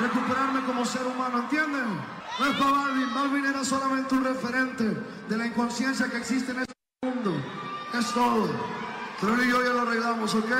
recuperarme 0.00 0.60
como 0.66 0.84
ser 0.84 1.06
humano, 1.06 1.38
¿entienden? 1.38 2.00
No 2.38 2.46
es 2.46 2.56
para 2.56 2.70
Balvin, 2.70 3.14
Balvin 3.14 3.44
era 3.46 3.64
solamente 3.64 4.14
un 4.14 4.24
referente 4.24 4.96
de 5.28 5.36
la 5.36 5.46
inconsciencia 5.46 6.10
que 6.10 6.18
existe 6.18 6.52
en 6.52 6.60
este 6.60 6.74
mundo. 7.02 7.36
Es 7.96 8.12
todo. 8.12 8.50
Pero 9.20 9.34
él 9.34 9.46
y 9.46 9.50
yo 9.50 9.62
ya 9.62 9.70
lo 9.70 9.82
arreglamos, 9.82 10.34
¿ok? 10.34 10.50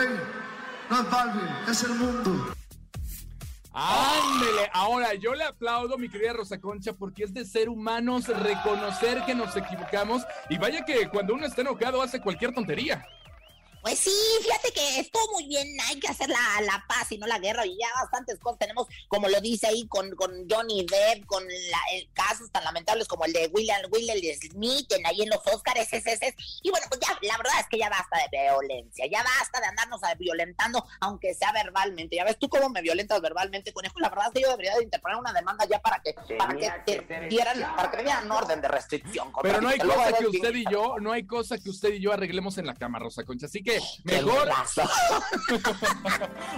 No 0.91 1.01
es 1.01 1.11
Balvin, 1.11 1.49
es 1.69 1.83
el 1.83 1.95
mundo. 1.97 2.56
Ándele, 3.79 4.71
ahora 4.73 5.13
yo 5.13 5.35
le 5.35 5.45
aplaudo, 5.45 5.99
mi 5.99 6.09
querida 6.09 6.33
Rosa 6.33 6.59
Concha, 6.59 6.95
porque 6.95 7.25
es 7.25 7.35
de 7.35 7.45
ser 7.45 7.69
humanos 7.69 8.27
reconocer 8.27 9.23
que 9.27 9.35
nos 9.35 9.55
equivocamos 9.55 10.23
y 10.49 10.57
vaya 10.57 10.83
que 10.87 11.11
cuando 11.11 11.35
uno 11.35 11.45
está 11.45 11.61
enojado 11.61 12.01
hace 12.01 12.23
cualquier 12.23 12.55
tontería. 12.55 13.07
Pues 13.83 14.01
sí, 14.01 14.11
fíjate 14.43 14.73
que 14.73 15.01
estuvo 15.01 15.33
muy 15.33 15.47
bien, 15.47 15.69
hay 15.89 16.01
que 16.01 16.09
hacer 16.09 16.29
la, 16.29 16.61
la, 16.63 16.85
paz 16.89 17.13
y 17.13 17.19
no 17.19 17.27
la 17.27 17.39
guerra, 17.39 17.65
y 17.65 17.79
ya 17.79 17.87
bastantes 18.01 18.39
cosas 18.41 18.59
tenemos, 18.59 18.89
como 19.07 19.29
lo 19.29 19.41
dice 19.41 19.69
ahí, 19.69 19.87
con, 19.87 20.11
con 20.17 20.49
Johnny 20.51 20.85
Depp, 20.85 21.25
con 21.27 21.45
la, 21.47 21.79
el, 21.93 22.11
casos 22.13 22.51
tan 22.51 22.65
lamentables 22.65 23.07
como 23.07 23.25
el 23.25 23.33
de 23.33 23.47
William, 23.53 23.81
William 23.93 24.19
Smith, 24.41 24.91
en, 24.93 25.07
ahí 25.07 25.23
en 25.23 25.31
los 25.31 25.41
Oscars, 25.47 25.93
ese, 25.93 26.13
ese, 26.13 26.35
y 26.63 26.71
bueno, 26.71 26.87
pues 26.89 27.01
ya, 27.01 27.17
la 27.23 27.37
verdad 27.37 27.53
es 27.61 27.67
que 27.69 27.79
ya 27.79 27.89
basta 27.89 28.19
de 28.31 28.43
violencia, 28.43 29.07
ya 29.07 29.23
basta 29.23 29.61
de 29.61 29.67
andarnos 29.67 30.01
violentando, 30.19 30.85
aunque 31.01 31.35
sea 31.35 31.53
verbalmente, 31.53 32.17
ya 32.17 32.25
ves 32.25 32.39
tú 32.39 32.49
cómo 32.49 32.69
me 32.69 32.83
violentas 32.83 33.21
verbalmente, 33.21 33.73
conejo, 33.73 34.01
la 34.01 34.09
verdad 34.09 34.27
es 34.29 34.33
que 34.33 34.41
yo 34.41 34.51
debería 34.51 34.75
de 34.75 34.83
interponer 34.83 35.19
una 35.19 35.33
demanda 35.33 35.65
ya 35.65 35.81
para 35.81 36.01
que, 36.01 36.13
para 36.37 36.57
que, 36.57 37.03
te 37.03 37.29
dieran, 37.29 37.61
para 37.77 37.91
que 37.91 38.03
dieran 38.03 38.31
orden 38.31 38.61
de 38.61 38.69
restricción. 38.69 39.33
Pero 39.43 39.61
no 39.61 39.69
hay 39.69 39.79
cosa 39.79 40.13
que 40.19 40.27
usted 40.27 40.55
y 40.55 40.65
yo, 40.71 40.97
no 41.01 41.13
hay 41.13 41.25
cosa 41.25 41.59
que 41.59 41.71
usted 41.71 41.93
y 41.93 42.01
yo 42.01 42.13
arreglemos 42.13 42.59
en 42.59 42.67
la 42.67 42.75
cama, 42.75 42.99
Rosa 42.99 43.25
Concha, 43.25 43.47
así 43.47 43.63
que 43.63 43.76
mejor. 44.05 44.47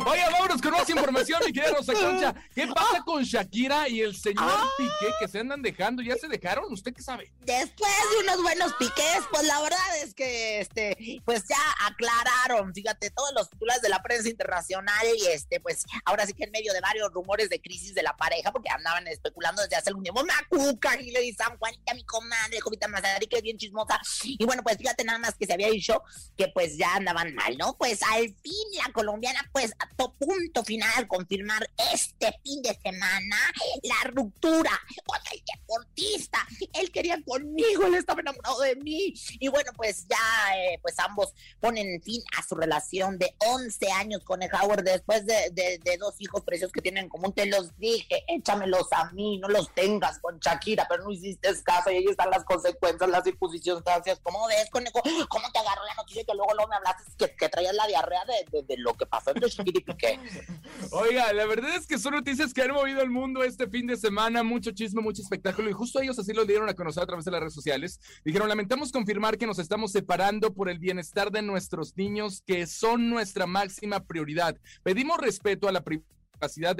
Oye, 0.07 0.23
vámonos 0.33 0.63
con 0.63 0.71
más 0.73 0.89
información, 0.89 1.41
mi 1.45 1.53
querida 1.53 1.75
Rosa 1.75 1.93
Concha. 1.93 2.35
¿Qué 2.55 2.67
pasa 2.69 3.03
con 3.05 3.23
Shakira 3.23 3.89
y 3.89 4.01
el 4.01 4.17
señor 4.17 4.45
Ah. 4.49 4.69
Piqué 4.77 5.13
que 5.21 5.29
se 5.29 5.41
andan 5.41 5.63
dejando? 5.63 6.03
¿Ya 6.03 6.17
se 6.17 6.29
dejaron? 6.29 6.73
¿Usted 6.73 6.95
qué 6.95 7.03
sabe? 7.03 7.33
Después 7.41 7.93
de 8.13 8.19
unos 8.25 8.43
buenos 8.43 8.73
piques, 8.75 9.21
pues 9.31 9.45
la 9.47 9.61
verdad 9.61 9.97
es 10.03 10.15
que 10.15 10.61
este, 10.61 10.97
pues 11.25 11.45
ya 11.49 11.57
aclararon, 11.87 12.73
fíjate, 12.73 13.11
todos 13.11 13.33
los 13.35 13.51
titulares 13.51 13.83
de 13.83 13.89
la 13.89 14.03
prensa 14.03 14.29
internacional 14.29 15.07
y 15.17 15.27
este, 15.27 15.61
pues 15.61 15.85
ahora 16.05 16.27
sí 16.27 16.33
que 16.35 16.45
en 16.45 16.51
medio 16.51 16.73
de 16.73 16.81
varios 16.81 17.13
rumores 17.13 17.49
de 17.51 17.61
crisis 17.61 17.95
de 17.95 18.03
la 18.03 18.17
pareja, 18.17 18.53
porque 18.53 18.71
andaban 18.71 19.07
especulando 19.09 19.63
desde 19.63 19.77
hace 19.77 19.91
algún 19.91 20.05
tiempo, 20.05 20.25
Macuca, 20.25 21.01
Hilary 21.01 21.33
San 21.33 21.57
Juanita, 21.59 21.95
mi 21.95 22.05
comadre, 22.05 22.61
Jovita 22.61 22.89
Mazari, 22.89 23.27
que 23.27 23.37
es 23.37 23.43
bien 23.43 23.59
chismosa. 23.59 24.01
Y 24.25 24.45
bueno, 24.45 24.63
pues 24.63 24.77
fíjate 24.77 25.05
nada 25.05 25.19
más 25.19 25.35
que 25.37 25.47
se 25.47 25.53
había 25.53 25.69
dicho 25.69 26.03
que 26.37 26.49
pues 26.49 26.77
ya 26.77 26.98
andaban 26.99 27.35
mal, 27.35 27.57
¿no? 27.59 27.77
Pues 27.77 28.03
al 28.03 28.35
fin 28.43 28.67
la 28.77 28.93
colombiana, 28.93 29.41
pues 29.53 29.73
a 29.79 29.89
to 29.97 30.13
punto 30.15 30.65
final 30.65 30.91
al 30.97 31.09
confirmar 31.09 31.69
este 31.93 32.39
fin 32.45 32.63
de 32.63 32.79
semana 32.83 33.37
la 33.83 34.11
ruptura 34.11 34.71
con 35.05 35.19
el 35.33 35.43
deportista. 35.45 36.39
Él 36.75 36.91
quería 36.91 37.21
conmigo, 37.25 37.87
él 37.87 37.95
estaba 37.95 38.21
enamorado 38.21 38.61
de 38.61 38.77
mí. 38.77 39.15
Y 39.41 39.49
bueno, 39.49 39.73
pues 39.77 40.07
ya, 40.09 40.57
eh, 40.57 40.79
pues 40.83 40.99
ambos 40.99 41.33
ponen 41.61 42.01
fin 42.03 42.23
a 42.37 42.43
su 42.43 42.55
relación 42.55 43.19
de 43.19 43.35
11 43.39 43.93
años 43.93 44.25
con 44.25 44.43
el 44.43 44.51
Howard 44.55 44.85
después 44.85 45.27
de, 45.27 45.51
de, 45.53 45.97
dos 45.99 46.15
hijos 46.21 46.43
preciosos 46.43 46.73
que 46.73 46.83
tienen 46.83 47.05
en 47.05 47.11
común. 47.11 47.33
Te 47.33 47.47
los 47.47 47.77
dije, 47.77 48.25
échamelos 48.29 48.87
a 48.93 49.11
mí, 49.13 49.39
no 49.39 49.49
los 49.49 49.73
tengas 49.75 50.19
con 50.21 50.39
Shakira, 50.39 50.87
pero 50.89 51.03
no 51.05 51.11
hiciste 51.11 51.49
caso 51.63 51.91
y 51.91 51.97
ahí 51.97 52.07
están 52.07 52.31
las 52.31 52.45
consecuencias, 52.45 53.09
las 53.09 53.25
circunstancias. 53.25 54.21
¿Cómo 54.23 54.47
ves, 54.47 54.69
conejo? 54.71 55.01
¿Cómo 55.29 55.51
te 55.53 55.59
agarró 55.59 55.85
la 55.85 55.95
noticia 55.95 56.25
que 56.25 56.35
luego, 56.35 56.55
luego 56.55 56.69
me 56.71 56.77
hablaste 56.77 56.88
que, 57.17 57.35
que 57.35 57.51
la 57.73 57.87
diarrea 57.87 58.23
de, 58.51 58.77
lo 58.79 58.95
que 58.95 59.07
pasó 59.07 59.31
entre 59.31 59.49
Shakira 59.49 59.79
y 59.79 59.83
Piqué? 59.83 60.21
Oiga, 60.93 61.33
la 61.33 61.47
verdad 61.47 61.75
es 61.77 61.87
que 61.87 61.99
son 61.99 62.15
noticias 62.15 62.53
que 62.53 62.63
han 62.63 62.73
movido 62.73 63.01
el 63.03 63.11
mundo 63.11 63.43
este 63.43 63.69
fin 63.69 63.87
de 63.87 63.97
semana, 63.97 64.43
mucho 64.43 64.71
chisme, 64.71 65.01
mucho 65.01 65.23
espectáculo, 65.23 65.69
y 65.71 65.73
justo 65.73 66.01
ellos 66.01 66.19
así 66.19 66.33
lo 66.33 66.45
dieron 66.45 66.69
a 66.69 66.75
conocer 66.75 67.03
a 67.03 67.07
través 67.07 67.25
de 67.25 67.31
las 67.31 67.41
redes 67.41 67.55
sociales. 67.55 68.01
Dijeron, 68.25 68.49
lamentamos 68.49 68.93
confirmar 68.93 69.39
que 69.39 69.47
nos 69.47 69.59
estamos 69.59 69.93
separando 69.93 70.53
por 70.53 70.69
el 70.69 70.79
bienestar 70.79 71.31
de 71.31 71.43
nuestros 71.43 71.97
niños, 71.97 72.43
que 72.47 72.67
son 72.67 73.11
nuestra 73.11 73.47
máxima 73.47 74.05
prioridad. 74.05 74.57
Pedimos 74.83 75.19
respeto 75.19 75.69
a 75.69 75.73
la 75.73 75.83
privacidad, 75.83 76.18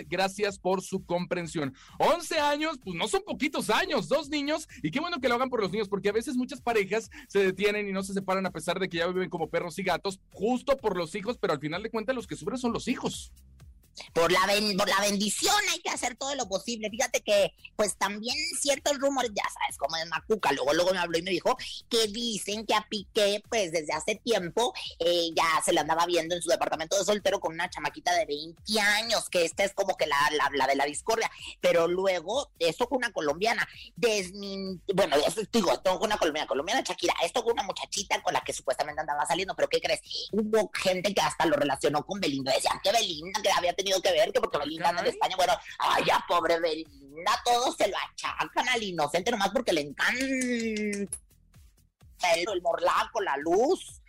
gracias 0.09 0.59
por 0.59 0.83
su 0.83 1.05
comprensión. 1.05 1.75
11 1.99 2.39
años, 2.39 2.79
pues 2.83 2.97
no 2.97 3.09
son 3.09 3.23
poquitos 3.25 3.71
años, 3.71 4.09
dos 4.09 4.29
niños, 4.29 4.69
y 4.83 4.91
qué 4.91 5.01
bueno 5.01 5.21
que 5.21 5.29
lo 5.29 5.35
hagan 5.35 5.51
por 5.51 5.61
los 5.61 5.71
niños, 5.71 5.89
porque 5.89 6.09
a 6.09 6.13
veces 6.13 6.37
muchas 6.37 6.61
parejas 6.61 7.11
se 7.29 7.41
detienen 7.41 7.89
y 7.89 7.93
no 7.93 8.03
se 8.03 8.15
separan 8.15 8.47
a 8.47 8.51
pesar 8.51 8.79
de 8.79 8.89
que 8.89 8.99
ya 8.99 9.07
viven 9.07 9.31
como 9.31 9.49
perros 9.49 9.79
y 9.79 9.83
gatos, 9.83 10.21
justo 10.33 10.77
por 10.77 10.97
los 10.97 11.15
hijos, 11.15 11.39
pero 11.39 11.53
al 11.53 11.61
final 11.61 11.83
de 11.83 11.91
cuentas 11.91 12.15
los 12.15 12.27
que 12.27 12.37
sufren 12.37 12.59
son 12.59 12.73
los 12.73 12.89
hijos 12.89 13.33
por 14.13 14.33
la, 14.33 14.47
ben, 14.47 14.77
por 14.77 14.89
la 14.89 15.01
bendición 15.01 15.55
hay 15.73 15.81
que 15.81 15.91
hacer 15.91 16.17
todo 16.17 16.35
lo 16.35 16.49
posible. 16.49 16.91
Fíjate 16.91 17.23
que, 17.23 17.53
pues 17.77 17.97
también 17.97 18.37
ciertos 18.61 18.99
rumores, 18.99 19.31
ya 19.35 19.45
sabes, 19.45 19.77
como 19.79 19.97
es 19.97 20.07
Macuca, 20.07 20.53
luego, 20.53 20.73
luego 20.75 20.93
me 20.93 20.99
habló 20.99 21.19
y 21.19 21.23
me 21.23 21.31
dijo 21.31 21.57
que 21.89 22.07
dicen 22.09 22.67
que 22.67 22.75
a 22.75 22.87
Piqué, 22.89 23.43
pues 23.49 23.73
desde 23.73 23.93
hace 23.93 24.17
tiempo, 24.17 24.75
eh, 24.99 25.31
ya 25.35 25.63
se 25.65 25.73
le 25.73 25.81
andaba 25.81 26.07
viendo 26.07 26.35
en 26.35 26.43
su 26.43 26.49
departamento 26.49 26.99
de 26.99 27.05
soltero 27.05 27.41
con 27.41 27.55
una 27.55 27.71
chamaquita 27.71 28.15
de 28.15 28.27
20 28.27 28.81
años, 28.81 29.29
que 29.29 29.45
esta 29.45 29.65
es 29.65 29.75
como 29.75 29.97
que 29.97 30.07
la, 30.07 30.17
la, 30.33 30.51
la 30.55 30.67
de 30.67 30.77
la 30.77 30.85
discordia. 30.85 31.31
Pero 31.61 31.89
luego, 31.89 32.51
esto 32.59 32.89
con 32.89 32.99
una 32.99 33.13
colombiana, 33.13 33.67
desmin... 33.97 34.83
bueno, 34.95 35.17
eso 35.17 35.43
digo, 35.53 35.73
esto 35.73 35.99
con 35.99 36.07
una 36.07 36.19
colombiana, 36.19 36.47
colombiana 36.47 36.83
Shakira, 36.83 37.15
esto 37.23 37.43
con 37.43 37.53
una 37.53 37.63
muchachita 37.63 38.23
con 38.23 38.33
la 38.33 38.41
que 38.43 38.53
supuestamente 38.53 39.01
andaba 39.01 39.27
saliendo, 39.27 39.55
pero 39.55 39.69
¿qué 39.69 39.81
crees? 39.81 40.01
Hubo 40.33 40.71
gente 40.75 41.15
que 41.15 41.21
hasta 41.21 41.47
lo 41.47 41.57
relacionó 41.57 42.05
con 42.05 42.21
Belinda, 42.21 42.53
decían 42.53 42.81
que 42.83 42.93
Belinda, 42.93 43.41
que 43.43 43.51
había 43.51 43.73
tenido 43.73 43.88
que 44.03 44.13
ver, 44.13 44.33
que 44.33 44.41
porque 44.41 44.59
Belinda 44.59 44.91
anda 44.91 45.03
en 45.03 45.09
España, 45.09 45.37
bueno, 45.37 45.55
ay, 45.79 46.05
ya 46.07 46.25
pobre 46.29 46.61
Belinda, 46.61 47.33
todos 47.45 47.77
se 47.77 47.89
lo 47.89 47.97
achacan 47.97 48.69
al 48.69 48.83
inocente 48.83 49.31
nomás 49.31 49.51
porque 49.51 49.73
le 49.73 49.83
encanta 49.83 50.19
el, 50.21 51.09
el 52.53 52.63
morlaco, 52.63 53.21
la 53.21 53.37
luz. 53.37 54.01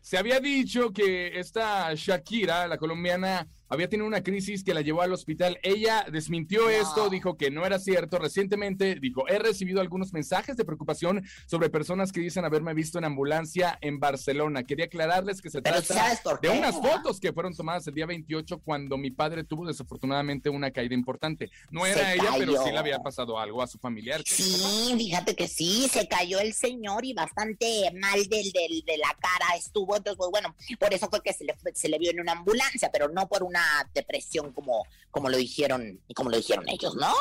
Se 0.00 0.18
había 0.18 0.40
dicho 0.40 0.92
que 0.92 1.38
esta 1.38 1.94
Shakira, 1.94 2.66
la 2.66 2.78
colombiana, 2.78 3.46
había 3.70 3.88
tenido 3.88 4.06
una 4.06 4.22
crisis 4.22 4.64
que 4.64 4.74
la 4.74 4.80
llevó 4.80 5.02
al 5.02 5.12
hospital. 5.12 5.58
Ella 5.62 6.04
desmintió 6.10 6.62
no. 6.62 6.68
esto, 6.68 7.08
dijo 7.08 7.36
que 7.36 7.50
no 7.50 7.64
era 7.64 7.78
cierto. 7.78 8.18
Recientemente 8.18 8.96
dijo, 8.96 9.28
he 9.28 9.38
recibido 9.38 9.80
algunos 9.80 10.12
mensajes 10.12 10.56
de 10.56 10.64
preocupación 10.64 11.24
sobre 11.46 11.70
personas 11.70 12.10
que 12.10 12.20
dicen 12.20 12.44
haberme 12.44 12.74
visto 12.74 12.98
en 12.98 13.04
ambulancia 13.04 13.78
en 13.80 14.00
Barcelona. 14.00 14.64
Quería 14.64 14.86
aclararles 14.86 15.40
que 15.40 15.50
se 15.50 15.62
Pero 15.62 15.80
trata 15.82 16.38
de 16.42 16.48
unas 16.48 16.74
fotos 16.74 17.20
que 17.20 17.32
fueron 17.32 17.54
tomadas 17.54 17.86
el 17.86 17.94
día 17.94 18.06
28 18.06 18.58
cuando 18.58 18.98
mi 18.98 19.12
padre 19.12 19.44
tuvo 19.44 19.66
desafortunadamente 19.66 20.50
una 20.50 20.72
caída 20.72 20.94
importante. 20.94 21.50
No 21.70 21.86
era 21.86 22.00
se 22.06 22.14
ella, 22.14 22.24
cayó. 22.24 22.38
pero 22.38 22.64
sí 22.64 22.72
le 22.72 22.78
había 22.78 22.98
pasado 22.98 23.38
algo 23.38 23.62
a 23.62 23.68
su 23.68 23.78
familiar. 23.78 24.22
Sí, 24.26 24.94
fíjate 24.96 25.36
que 25.36 25.46
sí, 25.46 25.88
se 25.88 26.08
cayó 26.08 26.40
el 26.40 26.54
señor 26.54 27.04
y 27.04 27.12
bastante 27.12 27.90
mal 28.00 28.20
del, 28.28 28.50
del, 28.50 28.82
de 28.84 28.98
la 28.98 29.16
cara 29.20 29.56
estuvo. 29.56 29.96
Entonces, 29.96 30.16
pues 30.18 30.30
bueno, 30.30 30.56
por 30.80 30.92
eso 30.92 31.08
fue 31.08 31.22
que 31.22 31.32
se 31.32 31.44
le, 31.44 31.54
se 31.72 31.88
le 31.88 31.98
vio 31.98 32.10
en 32.10 32.20
una 32.20 32.32
ambulancia, 32.32 32.90
pero 32.92 33.08
no 33.08 33.28
por 33.28 33.44
una 33.44 33.59
depresión 33.94 34.52
como, 34.52 34.84
como 35.10 35.28
lo 35.28 35.36
dijeron 35.36 36.00
como 36.14 36.30
lo 36.30 36.36
dijeron 36.36 36.68
ellos, 36.68 36.94
¿no? 36.96 37.12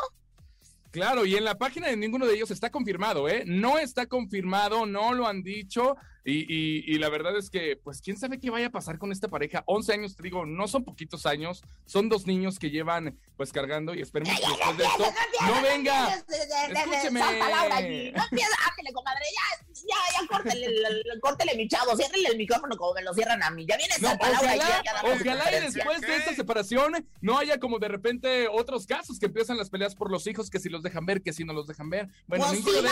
Claro, 0.92 1.24
y 1.26 1.36
en 1.36 1.44
la 1.44 1.56
página 1.56 1.88
de 1.88 1.96
ninguno 1.98 2.26
de 2.26 2.34
ellos 2.34 2.50
está 2.50 2.72
confirmado, 2.72 3.30
¿eh? 3.30 3.44
No 3.46 3.78
está 3.78 4.08
confirmado, 4.08 4.88
no 4.88 5.14
lo 5.14 5.28
han 5.28 5.44
dicho. 5.44 5.96
Y, 6.26 6.40
y- 6.52 6.84
y 6.86 6.98
la 7.00 7.10
verdad 7.10 7.38
es 7.38 7.50
que, 7.50 7.76
pues, 7.84 8.02
quién 8.02 8.18
sabe 8.18 8.40
qué 8.40 8.50
vaya 8.50 8.68
a 8.68 8.72
pasar 8.72 8.98
con 8.98 9.12
esta 9.12 9.28
pareja. 9.28 9.64
11 9.68 9.94
años, 9.94 10.16
te 10.16 10.24
digo, 10.24 10.46
no 10.48 10.68
son 10.68 10.84
poquitos 10.84 11.26
años, 11.28 11.62
son 11.86 12.10
dos 12.10 12.26
niños 12.28 12.58
que 12.60 12.70
llevan, 12.72 13.18
pues, 13.38 13.52
cargando 13.54 13.94
y 13.94 14.02
esperemos 14.02 14.36
que 14.40 14.48
después 14.48 14.78
de 14.78 14.84
esto 14.84 15.06
no 15.46 15.62
venga. 15.62 16.16
Escúcheme. 16.16 17.20
No 17.20 17.28
comadre, 18.94 19.26
ya, 19.34 19.66
ya, 19.90 20.22
ya, 20.22 20.28
córtele, 20.28 20.66
el- 20.66 20.86
el- 20.86 21.20
córtele 21.22 21.56
mi 21.56 21.68
chavo, 21.68 21.96
ciérrele 21.96 22.30
el 22.30 22.38
micrófono 22.38 22.76
como 22.78 22.94
me 22.94 23.02
lo 23.02 23.14
cierran 23.14 23.42
a 23.44 23.50
mí. 23.50 23.66
Ya 23.68 23.78
viene 23.78 23.94
No, 24.00 24.12
ojalá, 24.14 24.40
su 24.40 24.46
ojalá 24.46 25.58
y 25.58 25.62
después 25.72 26.02
de 26.02 26.16
esta 26.16 26.34
separación 26.36 27.08
no 27.22 27.38
haya 27.38 27.60
como 27.60 27.80
de 27.80 27.88
repente 27.88 28.48
otros 28.48 28.86
casos 28.86 29.20
que 29.20 29.26
empiezan 29.28 29.58
las 29.58 29.70
peleas 29.70 29.96
por 29.96 30.12
los 30.12 30.26
hijos, 30.28 30.50
que 30.50 30.60
si 30.60 30.70
los 30.70 30.84
dejan 30.84 31.06
ver, 31.06 31.22
que 31.22 31.34
si 31.34 31.44
no 31.44 31.54
los 31.54 31.68
dejan 31.68 31.90
ver. 31.90 32.08
Bueno, 32.28 32.46
pues 32.48 32.58
ninguno 32.58 32.78
sí, 32.78 32.84
de 32.84 32.90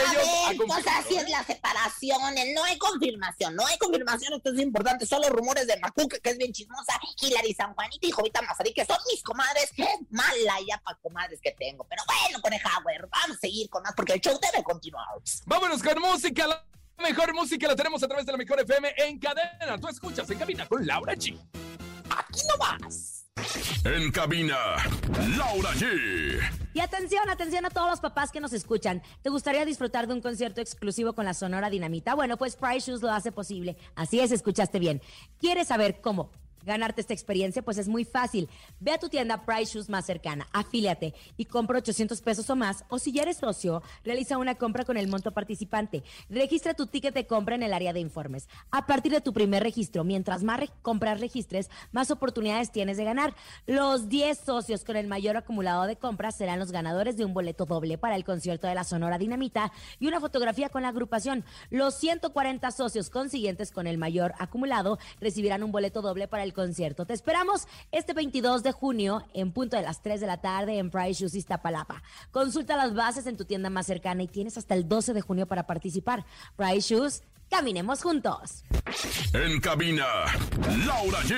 ellos 0.51 0.65
pues 0.67 0.85
así 0.87 1.15
¿eh? 1.15 1.21
es 1.21 1.29
la 1.29 1.43
separación, 1.43 2.37
eh, 2.37 2.53
no 2.53 2.63
hay 2.63 2.77
confirmación, 2.77 3.55
no 3.55 3.65
hay 3.65 3.77
confirmación, 3.77 4.33
esto 4.33 4.51
es 4.53 4.59
importante, 4.59 5.05
solo 5.05 5.29
rumores 5.29 5.67
de 5.67 5.77
Macuca, 5.79 6.17
que 6.19 6.29
es 6.31 6.37
bien 6.37 6.51
chismosa, 6.51 6.99
Hilary 7.21 7.53
San 7.53 7.73
Juanita 7.73 8.07
y 8.07 8.11
Jovita 8.11 8.41
Mazarí, 8.41 8.73
que 8.73 8.85
son 8.85 8.97
mis 9.11 9.21
comadres, 9.23 9.71
mala 10.09 10.55
ya 10.67 10.77
para 10.79 10.97
comadres 10.99 11.39
que 11.41 11.51
tengo, 11.51 11.85
pero 11.89 12.03
bueno, 12.05 12.41
coneja, 12.41 12.79
güey, 12.83 12.97
vamos 13.09 13.37
a 13.37 13.39
seguir 13.39 13.69
con 13.69 13.83
más, 13.83 13.93
porque 13.95 14.13
el 14.13 14.21
show 14.21 14.37
debe 14.41 14.63
continuar. 14.63 15.05
Vámonos 15.45 15.81
con 15.83 15.99
música. 16.01 16.63
Mejor 17.01 17.33
música 17.33 17.67
la 17.67 17.75
tenemos 17.75 18.01
a 18.03 18.07
través 18.07 18.25
de 18.25 18.31
la 18.31 18.37
mejor 18.37 18.59
FM 18.59 18.93
en 18.97 19.19
cadena. 19.19 19.77
Tú 19.79 19.87
escuchas 19.87 20.29
en 20.29 20.39
cabina 20.39 20.65
con 20.67 20.85
Laura 20.85 21.13
G. 21.13 21.37
Aquí 22.09 22.41
no 22.47 22.57
vas. 22.57 23.25
En 23.83 24.11
cabina, 24.11 24.57
Laura 25.37 25.71
G. 25.73 26.39
Y 26.73 26.79
atención, 26.79 27.29
atención 27.29 27.65
a 27.65 27.69
todos 27.69 27.89
los 27.89 27.99
papás 27.99 28.31
que 28.31 28.39
nos 28.39 28.51
escuchan. 28.51 29.01
¿Te 29.21 29.29
gustaría 29.29 29.63
disfrutar 29.63 30.07
de 30.07 30.13
un 30.13 30.21
concierto 30.21 30.59
exclusivo 30.59 31.13
con 31.13 31.25
la 31.25 31.33
Sonora 31.33 31.69
Dinamita? 31.69 32.15
Bueno, 32.15 32.37
pues 32.37 32.55
Price 32.55 32.89
Shoes 32.91 33.01
lo 33.01 33.11
hace 33.11 33.31
posible. 33.31 33.77
Así 33.95 34.19
es, 34.19 34.31
escuchaste 34.31 34.79
bien. 34.79 35.01
¿Quieres 35.39 35.67
saber 35.67 36.01
cómo? 36.01 36.31
Ganarte 36.67 36.99
esta 36.99 37.13
experiencia, 37.13 37.61
pues 37.61 37.77
es 37.77 37.87
muy 37.87 38.03
fácil. 38.03 38.49
Ve 38.81 38.91
a 38.91 38.97
tu 38.97 39.07
tienda 39.07 39.45
Price 39.45 39.73
Shoes 39.73 39.87
más 39.87 40.05
cercana, 40.05 40.49
afíliate 40.51 41.13
y 41.37 41.45
compra 41.45 41.77
800 41.77 42.21
pesos 42.21 42.49
o 42.49 42.57
más. 42.57 42.83
O 42.89 42.99
si 42.99 43.13
ya 43.13 43.21
eres 43.21 43.37
socio, 43.37 43.81
realiza 44.03 44.37
una 44.37 44.55
compra 44.55 44.83
con 44.83 44.97
el 44.97 45.07
monto 45.07 45.31
participante. 45.31 46.03
Registra 46.29 46.73
tu 46.73 46.85
ticket 46.85 47.13
de 47.13 47.25
compra 47.25 47.55
en 47.55 47.63
el 47.63 47.73
área 47.73 47.93
de 47.93 48.01
informes. 48.01 48.49
A 48.69 48.85
partir 48.85 49.13
de 49.13 49.21
tu 49.21 49.31
primer 49.31 49.63
registro, 49.63 50.03
mientras 50.03 50.43
más 50.43 50.59
compras 50.81 51.21
registres, 51.21 51.69
más 51.93 52.11
oportunidades 52.11 52.73
tienes 52.73 52.97
de 52.97 53.05
ganar. 53.05 53.33
Los 53.65 54.09
10 54.09 54.37
socios 54.37 54.83
con 54.83 54.97
el 54.97 55.07
mayor 55.07 55.37
acumulado 55.37 55.83
de 55.83 55.95
compras 55.95 56.35
serán 56.35 56.59
los 56.59 56.73
ganadores 56.73 57.15
de 57.15 57.23
un 57.23 57.33
boleto 57.33 57.65
doble 57.65 57.97
para 57.97 58.17
el 58.17 58.25
concierto 58.25 58.67
de 58.67 58.75
la 58.75 58.83
Sonora 58.83 59.17
Dinamita 59.17 59.71
y 60.01 60.07
una 60.07 60.19
fotografía 60.19 60.67
con 60.67 60.81
la 60.81 60.89
agrupación. 60.89 61.45
Los 61.69 61.95
140 61.95 62.69
socios 62.71 63.09
consiguientes 63.09 63.71
con 63.71 63.87
el 63.87 63.97
mayor 63.97 64.33
acumulado 64.37 64.99
recibirán 65.21 65.63
un 65.63 65.71
boleto 65.71 66.01
doble 66.01 66.27
para 66.27 66.43
el 66.43 66.56
concierto. 66.57 67.05
Te 67.05 67.13
esperamos 67.13 67.67
este 67.91 68.13
22 68.13 68.63
de 68.63 68.71
junio 68.71 69.23
en 69.35 69.51
punto 69.51 69.77
de 69.77 69.83
las 69.83 70.01
3 70.01 70.19
de 70.19 70.25
la 70.25 70.41
tarde 70.41 70.79
en 70.79 70.89
Price 70.89 71.21
Shoes 71.21 71.35
Iztapalapa. 71.35 72.01
Consulta 72.31 72.75
las 72.75 72.95
bases 72.95 73.27
en 73.27 73.37
tu 73.37 73.45
tienda 73.45 73.69
más 73.69 73.85
cercana 73.85 74.23
y 74.23 74.27
tienes 74.27 74.57
hasta 74.57 74.73
el 74.73 74.89
12 74.89 75.13
de 75.13 75.21
junio 75.21 75.45
para 75.45 75.67
participar. 75.67 76.25
Price 76.55 76.95
Shoes, 76.95 77.21
caminemos 77.47 78.01
juntos. 78.01 78.63
En 79.33 79.61
cabina, 79.61 80.07
Laura 80.87 81.19
G. 81.19 81.35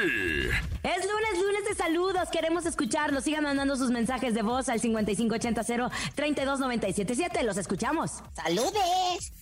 Es 0.83 1.05
lunes, 1.05 1.37
lunes 1.43 1.65
de 1.67 1.75
saludos. 1.75 2.29
Queremos 2.31 2.65
escucharlos. 2.65 3.25
Sigan 3.25 3.43
mandando 3.43 3.75
sus 3.75 3.91
mensajes 3.91 4.33
de 4.33 4.41
voz 4.41 4.69
al 4.69 4.79
5580-329777. 4.79 7.43
Los 7.43 7.57
escuchamos. 7.57 8.23
¡Saludes! 8.33 9.33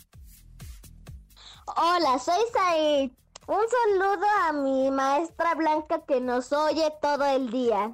Hola, 1.67 2.17
soy 2.17 2.41
Said. 2.51 3.11
Un 3.47 3.63
saludo 3.69 4.25
a 4.45 4.51
mi 4.51 4.91
maestra 4.91 5.55
Blanca 5.55 6.01
que 6.05 6.19
nos 6.19 6.51
oye 6.51 6.91
todo 7.01 7.23
el 7.23 7.49
día. 7.49 7.93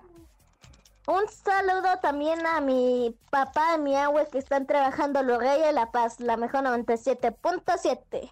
Un 1.05 1.27
saludo 1.29 1.99
también 2.01 2.43
a 2.47 2.59
mi 2.59 3.15
papá 3.29 3.75
y 3.75 3.81
mi 3.81 3.95
abue 3.95 4.27
que 4.31 4.39
están 4.39 4.65
trabajando 4.65 5.19
en 5.19 5.27
Lorella 5.27 5.69
y 5.69 5.73
La 5.75 5.91
Paz, 5.91 6.19
la 6.19 6.37
mejor 6.37 6.63
97.7. 6.63 8.31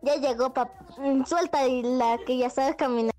Ya 0.00 0.16
llegó, 0.16 0.54
papá. 0.54 0.72
Suelta 1.26 1.58
la 1.68 2.16
que 2.24 2.38
ya 2.38 2.48
sabe 2.48 2.74
caminar. 2.74 3.12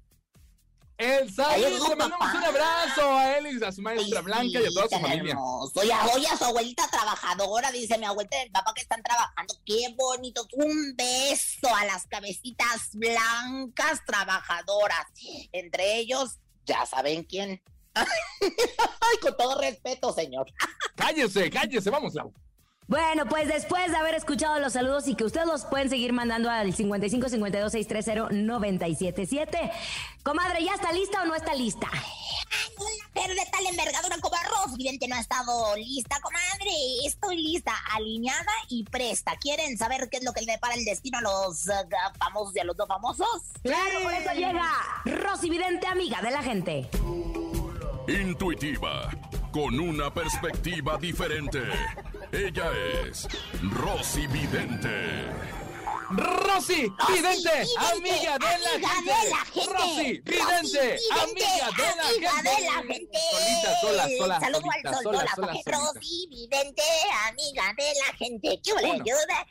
El 1.03 1.33
Said, 1.33 1.61
le 1.61 1.79
mandamos 1.95 2.17
papá. 2.19 2.37
un 2.37 2.43
abrazo 2.45 3.13
a 3.17 3.37
él 3.37 3.59
y 3.59 3.63
a 3.63 3.71
su 3.71 3.81
maestra 3.81 4.21
Blanca 4.21 4.61
y 4.61 4.65
a 4.65 4.69
toda 4.69 4.83
su 4.89 4.99
familia. 4.99 5.31
hermoso. 5.33 5.79
Oye, 5.79 5.91
oye, 6.13 6.27
a 6.27 6.37
su 6.37 6.45
abuelita 6.45 6.87
trabajadora, 6.89 7.71
dice 7.71 7.97
mi 7.97 8.05
abuelita 8.05 8.39
y 8.41 8.45
mi 8.45 8.49
papá 8.51 8.73
que 8.73 8.81
están 8.81 9.03
trabajando. 9.03 9.53
Qué 9.65 9.93
bonito. 9.97 10.47
Un 10.53 10.95
beso 10.95 11.75
a 11.75 11.85
las 11.85 12.05
cabecitas 12.07 12.89
blancas 12.93 13.99
trabajadoras. 14.05 15.05
Entre 15.51 15.97
ellos, 15.97 16.37
ya 16.65 16.85
saben 16.85 17.23
quién. 17.23 17.61
Ay, 17.95 19.17
con 19.21 19.35
todo 19.35 19.59
respeto, 19.59 20.13
señor. 20.13 20.47
Cállese, 20.95 21.49
cállese, 21.49 21.89
vamos, 21.89 22.13
Lau. 22.13 22.33
Bueno, 22.87 23.25
pues 23.27 23.47
después 23.47 23.89
de 23.91 23.97
haber 23.97 24.15
escuchado 24.15 24.59
los 24.59 24.73
saludos 24.73 25.07
y 25.07 25.15
que 25.15 25.23
ustedes 25.23 25.47
los 25.47 25.65
pueden 25.65 25.89
seguir 25.89 26.13
mandando 26.13 26.49
al 26.49 26.73
55 26.73 27.29
52 27.29 27.71
630 27.71 28.33
977. 28.43 29.71
Comadre, 30.23 30.63
¿ya 30.63 30.73
está 30.73 30.91
lista 30.91 31.21
o 31.23 31.25
no 31.25 31.35
está 31.35 31.53
lista? 31.55 31.89
Pero 33.13 33.33
de 33.33 33.45
tal 33.51 33.65
envergadura 33.67 34.17
como 34.19 34.35
arroz, 34.35 34.75
vidente 34.75 35.07
no 35.07 35.15
ha 35.15 35.19
estado 35.19 35.75
lista, 35.77 36.19
comadre. 36.21 36.71
Estoy 37.05 37.37
lista, 37.37 37.73
alineada 37.93 38.51
y 38.69 38.83
presta. 38.83 39.35
¿Quieren 39.37 39.77
saber 39.77 40.09
qué 40.09 40.17
es 40.17 40.23
lo 40.23 40.33
que 40.33 40.41
le 40.41 40.53
depara 40.53 40.73
el 40.73 40.83
destino 40.83 41.19
a 41.19 41.21
los 41.21 41.67
eh, 41.67 41.73
famosos 42.17 42.55
y 42.55 42.59
a 42.59 42.63
los 42.63 42.77
no 42.77 42.85
famosos? 42.87 43.43
Claro, 43.61 44.01
por 44.03 44.13
eso 44.13 44.33
llega 44.33 44.69
Rosy 45.05 45.49
Vidente, 45.49 45.87
amiga 45.87 46.21
de 46.21 46.31
la 46.31 46.41
gente. 46.41 46.89
Intuitiva, 48.07 49.09
con 49.53 49.79
una 49.79 50.11
perspectiva 50.11 50.97
diferente. 50.97 51.61
Ella 52.31 52.71
es 53.05 53.27
Rosy 53.71 54.25
Vidente. 54.27 55.27
Rosy, 56.09 56.91
vidente, 57.07 57.49
Vidente, 57.49 57.49
amiga 57.93 58.37
de 58.37 58.45
la 58.59 58.71
amiga 58.75 58.89
gente. 58.89 59.13
de 59.13 59.29
la 59.29 59.37
gente. 59.45 59.73
Rosy, 59.73 60.03
vidente, 60.21 60.43
Rosy, 60.43 61.09
amiga 61.21 61.69
de 61.77 61.83
la 61.95 62.03
amiga 62.07 62.31
gente. 62.31 62.49
de 62.49 62.57
la 62.65 62.73
gente. 62.81 63.19
Solita, 63.31 63.79
sola, 63.81 64.07
sola, 64.17 64.39
Saludo 64.39 64.61
solita, 64.61 64.89
al 64.89 64.95
sol, 64.95 65.15
sola. 65.35 65.53
Rosy, 65.65 66.27
vidente, 66.29 66.83
amiga 67.29 67.63
de 67.77 67.93
la 68.05 68.13
gente. 68.17 68.59
¿Qué 68.63 68.73
le 68.81 68.91
Uno. 68.91 69.03
ayuda? 69.03 69.47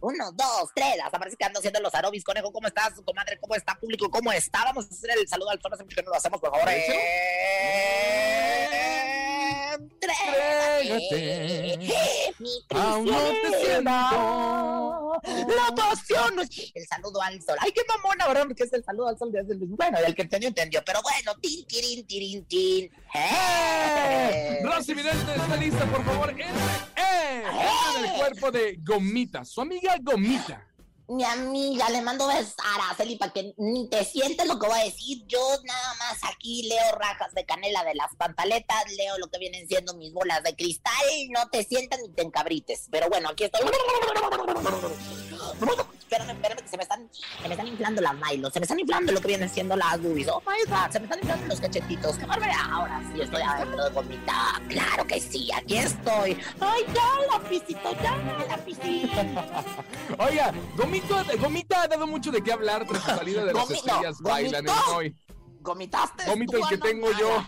Uno, 0.00 0.32
dos, 0.32 0.70
tres. 0.74 0.96
Hasta 1.04 1.18
parece 1.18 1.36
que 1.36 1.44
ando 1.44 1.58
haciendo 1.60 1.80
los 1.80 1.94
arobis. 1.94 2.22
Conejo, 2.22 2.52
¿cómo 2.52 2.68
estás? 2.68 2.92
Comadre, 3.04 3.38
¿cómo 3.40 3.54
está? 3.56 3.74
Público, 3.76 4.10
¿cómo 4.10 4.30
está? 4.32 4.64
Vamos 4.64 4.84
a 4.86 4.88
hacer 4.90 5.10
el 5.18 5.26
saludo 5.26 5.50
al 5.50 5.60
sol. 5.60 5.72
Hace 5.72 5.82
mucho 5.84 5.96
que 5.96 6.02
no 6.02 6.10
lo 6.10 6.16
hacemos, 6.16 6.40
por 6.40 6.50
favor. 6.50 6.68
Eh. 6.68 7.94
Entrégate. 9.74 11.44
Aún 12.70 13.06
no 13.06 13.18
te. 13.18 13.82
La 15.54 15.74
pasión. 15.74 16.38
El 16.74 16.86
saludo 16.86 17.22
al 17.22 17.40
sol. 17.42 17.56
Ay, 17.60 17.72
qué 17.72 17.82
mamona, 17.88 18.26
¿verdad? 18.28 18.44
Porque 18.46 18.64
es 18.64 18.72
el 18.72 18.84
saludo 18.84 19.08
al 19.08 19.18
sol 19.18 19.30
el... 19.34 19.46
Bueno, 19.46 19.98
el 19.98 20.14
que 20.14 20.22
entendió, 20.22 20.48
entendió. 20.48 20.82
Pero 20.84 21.00
bueno, 21.02 21.34
tin, 21.40 21.64
tirin, 21.66 22.06
tirin, 22.06 22.44
tin. 22.44 22.84
¡Eh! 23.14 24.60
¡Eh! 24.60 24.60
Rosy 24.64 24.94
Vidente 24.94 25.34
está 25.34 25.56
lista, 25.56 25.84
por 25.86 26.04
favor. 26.04 26.30
¡eh! 26.38 26.54
En 27.98 28.04
el 28.04 28.12
cuerpo 28.12 28.50
de 28.50 28.78
Gomita, 28.82 29.44
su 29.44 29.60
amiga 29.60 29.96
Gomita. 30.02 30.66
Mi 31.06 31.22
amiga, 31.22 31.90
le 31.90 32.00
mando 32.00 32.26
besos 32.26 32.54
a 32.64 32.76
Araceli 32.76 33.16
para 33.16 33.32
que 33.32 33.52
ni 33.58 33.88
te 33.90 34.04
sientes 34.04 34.46
lo 34.46 34.58
que 34.58 34.66
voy 34.66 34.80
a 34.80 34.84
decir. 34.84 35.22
Yo 35.26 35.38
nada 35.64 35.94
más 35.98 36.18
aquí 36.32 36.62
leo 36.62 36.92
rajas 36.92 37.34
de 37.34 37.44
canela 37.44 37.84
de 37.84 37.94
las 37.94 38.14
pantaletas, 38.16 38.84
leo 38.96 39.18
lo 39.18 39.28
que 39.28 39.38
vienen 39.38 39.68
siendo 39.68 39.94
mis 39.94 40.14
bolas 40.14 40.42
de 40.42 40.56
cristal. 40.56 40.92
No 41.30 41.48
te 41.50 41.62
sientas 41.64 42.00
ni 42.00 42.08
te 42.08 42.22
encabrites. 42.22 42.88
Pero 42.90 43.10
bueno, 43.10 43.28
aquí 43.28 43.44
estoy. 43.44 43.60
Espérame, 46.14 46.36
espérame, 46.36 46.62
que 46.62 46.68
se 46.68 46.76
me 46.76 46.82
están, 46.84 47.10
se 47.42 47.48
me 47.48 47.54
están 47.54 47.66
inflando 47.66 48.00
las 48.00 48.14
mailos, 48.14 48.52
se 48.52 48.60
me 48.60 48.64
están 48.64 48.78
inflando 48.78 49.12
lo 49.12 49.20
que 49.20 49.26
vienen 49.26 49.48
siendo 49.48 49.74
las 49.74 50.00
boobies. 50.00 50.28
Oh 50.28 50.40
my 50.46 50.70
god, 50.70 50.90
se 50.90 51.00
me 51.00 51.06
están 51.06 51.18
inflando 51.18 51.46
los 51.48 51.60
cachetitos. 51.60 52.16
Qué 52.16 52.26
barbaridad. 52.26 52.70
Ahora 52.70 53.02
sí 53.12 53.20
estoy 53.20 53.42
adentro 53.42 53.84
de 53.84 53.90
gomita. 53.90 54.62
Claro 54.68 55.04
que 55.06 55.20
sí, 55.20 55.50
aquí 55.52 55.76
estoy. 55.76 56.38
Ay, 56.60 56.82
ya, 56.94 57.36
lapicito, 57.36 57.96
ya, 58.00 58.16
lapicito. 58.48 59.16
Oiga, 60.18 60.52
Gomito, 60.76 61.16
Gomita 61.40 61.82
ha 61.82 61.88
dado 61.88 62.06
mucho 62.06 62.30
de 62.30 62.42
qué 62.42 62.52
hablar 62.52 62.86
tras 62.86 63.02
su 63.02 63.10
salida 63.10 63.44
de 63.44 63.52
las 63.52 63.70
estrellas 63.70 64.20
bailan 64.20 64.68
en 64.68 64.74
hoy. 64.94 65.16
Gomitaste. 65.64 66.26
Gomito 66.26 66.58
el 66.58 66.68
que 66.68 66.76
tengo 66.76 67.08
yo. 67.18 67.42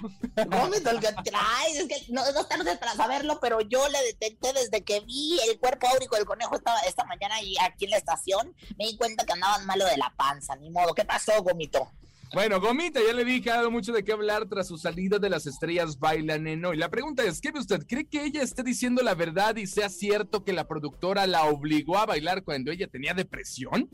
Gomito 0.46 0.90
el 0.90 1.00
que 1.00 1.12
traes. 1.22 1.76
Es 1.76 1.86
que 1.86 2.12
no, 2.12 2.22
no 2.32 2.40
estamos 2.40 2.66
para 2.78 2.94
saberlo, 2.94 3.38
pero 3.40 3.60
yo 3.60 3.86
le 3.88 4.02
detecté 4.02 4.54
desde 4.54 4.82
que 4.82 5.00
vi 5.00 5.38
el 5.48 5.58
cuerpo 5.58 5.86
áurico 5.86 6.16
del 6.16 6.24
conejo 6.24 6.56
esta, 6.56 6.80
esta 6.88 7.04
mañana 7.04 7.42
y 7.42 7.56
aquí 7.60 7.84
en 7.84 7.90
la 7.90 7.98
estación. 7.98 8.54
Me 8.78 8.86
di 8.86 8.96
cuenta 8.96 9.26
que 9.26 9.34
andaban 9.34 9.66
malo 9.66 9.84
de 9.84 9.98
la 9.98 10.12
panza, 10.16 10.56
ni 10.56 10.70
modo. 10.70 10.94
¿Qué 10.94 11.04
pasó, 11.04 11.42
Gomito? 11.42 11.92
Bueno, 12.32 12.58
Gomita, 12.58 13.00
ya 13.06 13.12
le 13.12 13.24
dije, 13.24 13.50
ha 13.50 13.56
dado 13.56 13.70
mucho 13.70 13.92
de 13.92 14.02
qué 14.02 14.12
hablar 14.12 14.48
tras 14.48 14.66
su 14.66 14.78
salida 14.78 15.18
de 15.18 15.28
las 15.28 15.46
estrellas 15.46 15.98
bailan 15.98 16.46
en 16.46 16.64
hoy. 16.64 16.78
La 16.78 16.88
pregunta 16.88 17.22
es, 17.22 17.40
¿qué 17.42 17.52
ve 17.52 17.60
usted? 17.60 17.86
¿Cree 17.86 18.06
que 18.06 18.24
ella 18.24 18.42
esté 18.42 18.62
diciendo 18.62 19.02
la 19.02 19.14
verdad 19.14 19.56
y 19.56 19.66
sea 19.66 19.90
cierto 19.90 20.42
que 20.42 20.54
la 20.54 20.66
productora 20.66 21.26
la 21.26 21.44
obligó 21.44 21.98
a 21.98 22.06
bailar 22.06 22.42
cuando 22.44 22.72
ella 22.72 22.88
tenía 22.88 23.12
depresión? 23.12 23.90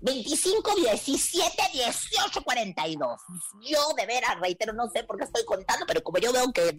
25, 0.00 0.74
17, 0.76 1.62
18, 1.72 2.42
42. 2.42 3.20
Yo 3.62 3.78
de 3.96 4.06
veras, 4.06 4.38
reitero, 4.40 4.72
no 4.72 4.88
sé 4.88 5.02
por 5.04 5.18
qué 5.18 5.24
estoy 5.24 5.44
contando, 5.44 5.86
pero 5.86 6.02
como 6.02 6.18
yo 6.18 6.32
veo 6.32 6.52
que 6.52 6.72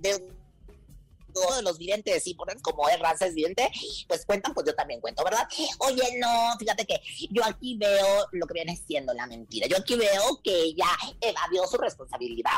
todos 1.33 1.61
los 1.63 1.77
videntes 1.77 2.25
y 2.27 2.33
ponen 2.33 2.59
como 2.59 2.87
es 2.89 2.99
raza 2.99 3.27
es 3.27 3.35
vidente, 3.35 3.69
pues 4.07 4.25
cuentan, 4.25 4.53
pues 4.53 4.67
yo 4.67 4.75
también 4.75 5.01
cuento, 5.01 5.23
¿verdad? 5.23 5.47
Oye, 5.79 6.17
no, 6.19 6.57
fíjate 6.57 6.85
que 6.85 7.01
yo 7.31 7.43
aquí 7.45 7.77
veo 7.77 8.27
lo 8.31 8.47
que 8.47 8.53
viene 8.53 8.75
siendo 8.75 9.13
la 9.13 9.27
mentira. 9.27 9.67
Yo 9.67 9.77
aquí 9.77 9.95
veo 9.95 10.39
que 10.43 10.53
ella 10.63 10.87
evadió 11.21 11.65
su 11.67 11.77
responsabilidad. 11.77 12.51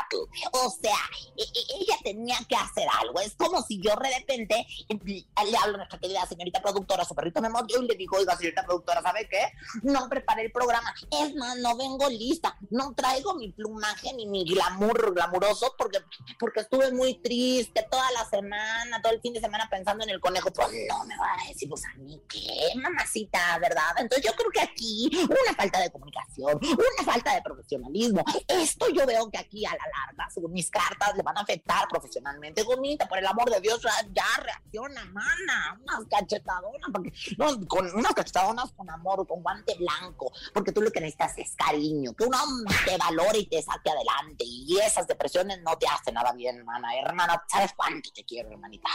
O 0.52 0.70
sea, 0.70 0.96
e- 1.36 1.42
e- 1.42 1.80
ella 1.80 1.96
tenía 2.02 2.36
que 2.48 2.56
hacer 2.56 2.86
algo. 3.00 3.20
Es 3.20 3.34
como 3.36 3.62
si 3.62 3.80
yo 3.80 3.94
de 3.96 4.18
repente 4.18 4.66
le 4.88 5.56
hablo 5.58 5.74
a 5.74 5.78
nuestra 5.78 5.98
querida 5.98 6.26
señorita 6.26 6.60
productora, 6.62 7.04
su 7.04 7.14
perrito 7.14 7.40
me 7.40 7.48
mordió 7.48 7.82
y 7.82 7.86
le 7.86 7.94
digo, 7.94 8.16
oiga, 8.16 8.36
señorita 8.36 8.64
productora, 8.64 9.02
¿sabe 9.02 9.28
qué? 9.28 9.52
No 9.82 10.08
preparé 10.08 10.42
el 10.46 10.52
programa. 10.52 10.94
Es 11.10 11.34
más, 11.34 11.56
no 11.58 11.76
vengo 11.76 12.08
lista. 12.08 12.56
No 12.70 12.94
traigo 12.94 13.34
mi 13.34 13.50
plumaje 13.52 14.12
ni 14.14 14.26
mi 14.26 14.44
glamour 14.44 15.14
glamuroso 15.14 15.74
porque, 15.76 15.98
porque 16.38 16.60
estuve 16.60 16.92
muy 16.92 17.14
triste 17.14 17.86
toda 17.90 18.10
la 18.12 18.24
semana, 18.28 18.61
todo 19.02 19.12
el 19.12 19.20
fin 19.20 19.32
de 19.32 19.40
semana 19.40 19.68
pensando 19.70 20.04
en 20.04 20.10
el 20.10 20.20
conejo. 20.20 20.50
Pues 20.52 20.68
no 20.88 21.04
me 21.04 21.16
va 21.16 21.34
a 21.34 21.48
decir, 21.48 21.68
pues 21.68 21.82
a 21.84 21.94
mí 21.98 22.20
qué, 22.28 22.72
mamacita, 22.76 23.58
¿verdad? 23.58 23.94
Entonces 23.98 24.24
yo 24.24 24.36
creo 24.36 24.50
que 24.50 24.60
aquí 24.60 25.10
una 25.24 25.54
falta 25.56 25.80
de 25.80 25.90
comunicación, 25.90 26.60
una 26.62 27.04
falta 27.04 27.34
de 27.34 27.42
profesionalismo. 27.42 28.24
Esto 28.46 28.88
yo 28.90 29.06
veo 29.06 29.30
que 29.30 29.38
aquí 29.38 29.64
a 29.66 29.70
la 29.70 29.76
larga, 29.76 30.30
según 30.30 30.52
mis 30.52 30.70
cartas, 30.70 31.16
le 31.16 31.22
van 31.22 31.38
a 31.38 31.40
afectar 31.40 31.88
profesionalmente. 31.88 32.62
Gomita, 32.62 33.08
por 33.08 33.18
el 33.18 33.26
amor 33.26 33.50
de 33.50 33.60
Dios, 33.60 33.80
ya, 33.82 33.92
ya 34.12 34.42
reacciona, 34.42 35.04
mana. 35.06 35.78
Unas 35.80 36.06
cachetadonas, 36.08 36.90
porque, 36.92 37.12
no, 37.38 37.66
con 37.66 37.90
unas 37.94 38.14
cachetadonas 38.14 38.72
con 38.72 38.88
amor, 38.90 39.26
con 39.26 39.42
guante 39.42 39.74
blanco, 39.78 40.32
porque 40.52 40.72
tú 40.72 40.82
lo 40.82 40.90
que 40.90 41.00
necesitas 41.00 41.38
es 41.38 41.54
cariño, 41.56 42.12
que 42.14 42.24
un 42.24 42.34
hombre 42.34 42.74
te 42.84 42.96
valore 42.96 43.38
y 43.38 43.46
te 43.46 43.62
saque 43.62 43.90
adelante. 43.90 44.44
Y 44.44 44.78
esas 44.78 45.06
depresiones 45.06 45.60
no 45.62 45.76
te 45.78 45.86
hacen 45.86 46.14
nada 46.14 46.32
bien, 46.32 46.64
mana. 46.64 46.88
Hermana, 46.96 47.42
¿sabes 47.48 47.72
cuánto 47.74 48.10
te 48.12 48.24
quiero, 48.24 48.51
hermanita? 48.52 48.88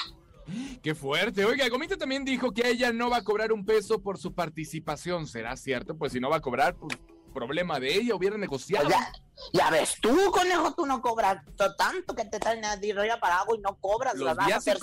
Qué 0.82 0.96
fuerte. 0.96 1.43
Oiga, 1.43 1.67
Gomita 1.70 1.98
también 1.98 2.24
dijo 2.24 2.54
que 2.54 2.70
ella 2.70 2.93
no 2.93 3.10
va 3.10 3.17
a 3.17 3.24
cobrar 3.24 3.52
un 3.52 3.65
peso 3.65 4.02
por 4.02 4.17
su 4.17 4.34
participación. 4.34 5.28
¿Será 5.28 5.56
cierto? 5.58 5.98
Pues 5.98 6.13
si 6.13 6.20
no 6.20 6.30
va 6.30 6.38
a 6.38 6.41
cobrar, 6.41 6.76
pues 6.76 6.98
problema 7.38 7.80
de 7.80 7.93
ella, 7.95 8.15
hubiera 8.15 8.38
negociado. 8.38 8.89
Ya, 8.89 9.12
ya 9.54 9.69
ves, 9.69 9.95
tú, 10.02 10.32
conejo, 10.32 10.73
tú 10.73 10.86
no 10.86 11.02
cobras 11.02 11.38
to- 11.56 11.76
tanto 11.76 12.15
que 12.15 12.26
te 12.26 12.39
traen 12.39 12.65
a 12.65 12.76
dirilla 12.78 13.19
para 13.19 13.39
agua 13.39 13.56
y 13.56 13.60
no 13.60 13.78
cobras. 13.80 14.15
Los 14.15 14.36
vas 14.36 14.52
a 14.52 14.58
hacer 14.58 14.80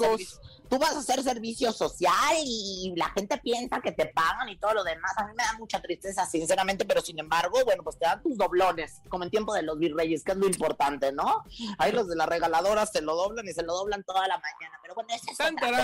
Tú 0.69 0.79
vas 0.79 0.97
a 0.97 1.01
hacer 1.01 1.23
servicio 1.23 1.73
social 1.73 2.35
y 2.43 2.95
la 2.97 3.11
gente 3.11 3.37
piensa 3.39 3.81
que 3.83 3.93
te 3.93 4.07
pagan 4.07 4.49
y 4.49 4.57
todo 4.59 4.73
lo 4.73 4.83
demás. 4.83 5.13
A 5.19 5.25
mí 5.27 5.33
me 5.37 5.43
da 5.45 5.53
mucha 5.59 5.81
tristeza, 5.81 6.25
sinceramente, 6.25 6.87
pero 6.87 7.03
sin 7.03 7.19
embargo, 7.19 7.59
bueno, 7.65 7.83
pues 7.83 7.99
te 7.99 8.07
dan 8.07 8.23
tus 8.23 8.37
doblones, 8.39 9.03
como 9.11 9.25
en 9.25 9.31
tiempo 9.31 9.53
de 9.53 9.63
los 9.63 9.79
virreyes, 9.79 10.25
que 10.25 10.33
es 10.33 10.39
lo 10.39 10.47
importante, 10.47 11.13
¿no? 11.13 11.45
Ahí 11.79 11.93
los 11.93 12.09
de 12.09 12.17
las 12.17 12.27
regaladoras 12.29 12.91
se 12.91 13.03
lo 13.03 13.15
doblan 13.15 13.47
y 13.47 13.53
se 13.53 13.63
lo 13.63 13.75
doblan 13.75 14.03
toda 14.05 14.27
la 14.27 14.39
mañana. 14.39 14.79
Pero 14.81 14.95
bueno, 14.95 15.11
esa 15.15 15.31
es 15.31 15.37
Tan, 15.37 15.55
tan. 15.57 15.75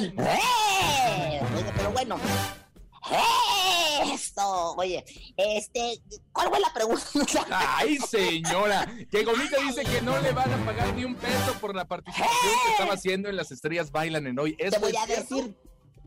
¡Eh! 0.00 1.40
Pero 1.76 1.90
bueno. 1.92 2.16
Esto, 4.14 4.74
oye, 4.76 5.04
este, 5.36 6.00
¿cuál 6.32 6.48
fue 6.48 6.60
la 6.60 6.72
pregunta? 6.72 7.04
Ay, 7.50 7.96
señora, 8.08 8.86
que 9.10 9.24
Gomita 9.24 9.58
dice 9.60 9.84
que 9.84 10.00
no 10.02 10.18
le 10.20 10.32
van 10.32 10.52
a 10.52 10.64
pagar 10.64 10.94
ni 10.94 11.04
un 11.04 11.14
peso 11.14 11.54
por 11.60 11.74
la 11.74 11.86
participación 11.86 12.52
que 12.64 12.72
estaba 12.72 12.94
haciendo 12.94 13.28
en 13.28 13.36
las 13.36 13.50
estrellas 13.50 13.90
bailan 13.90 14.26
en 14.26 14.38
hoy. 14.38 14.56
Te 14.56 14.68
¿Eso 14.68 14.80
voy 14.80 14.94
a 14.96 15.06
cierto? 15.06 15.34
decir, 15.36 15.56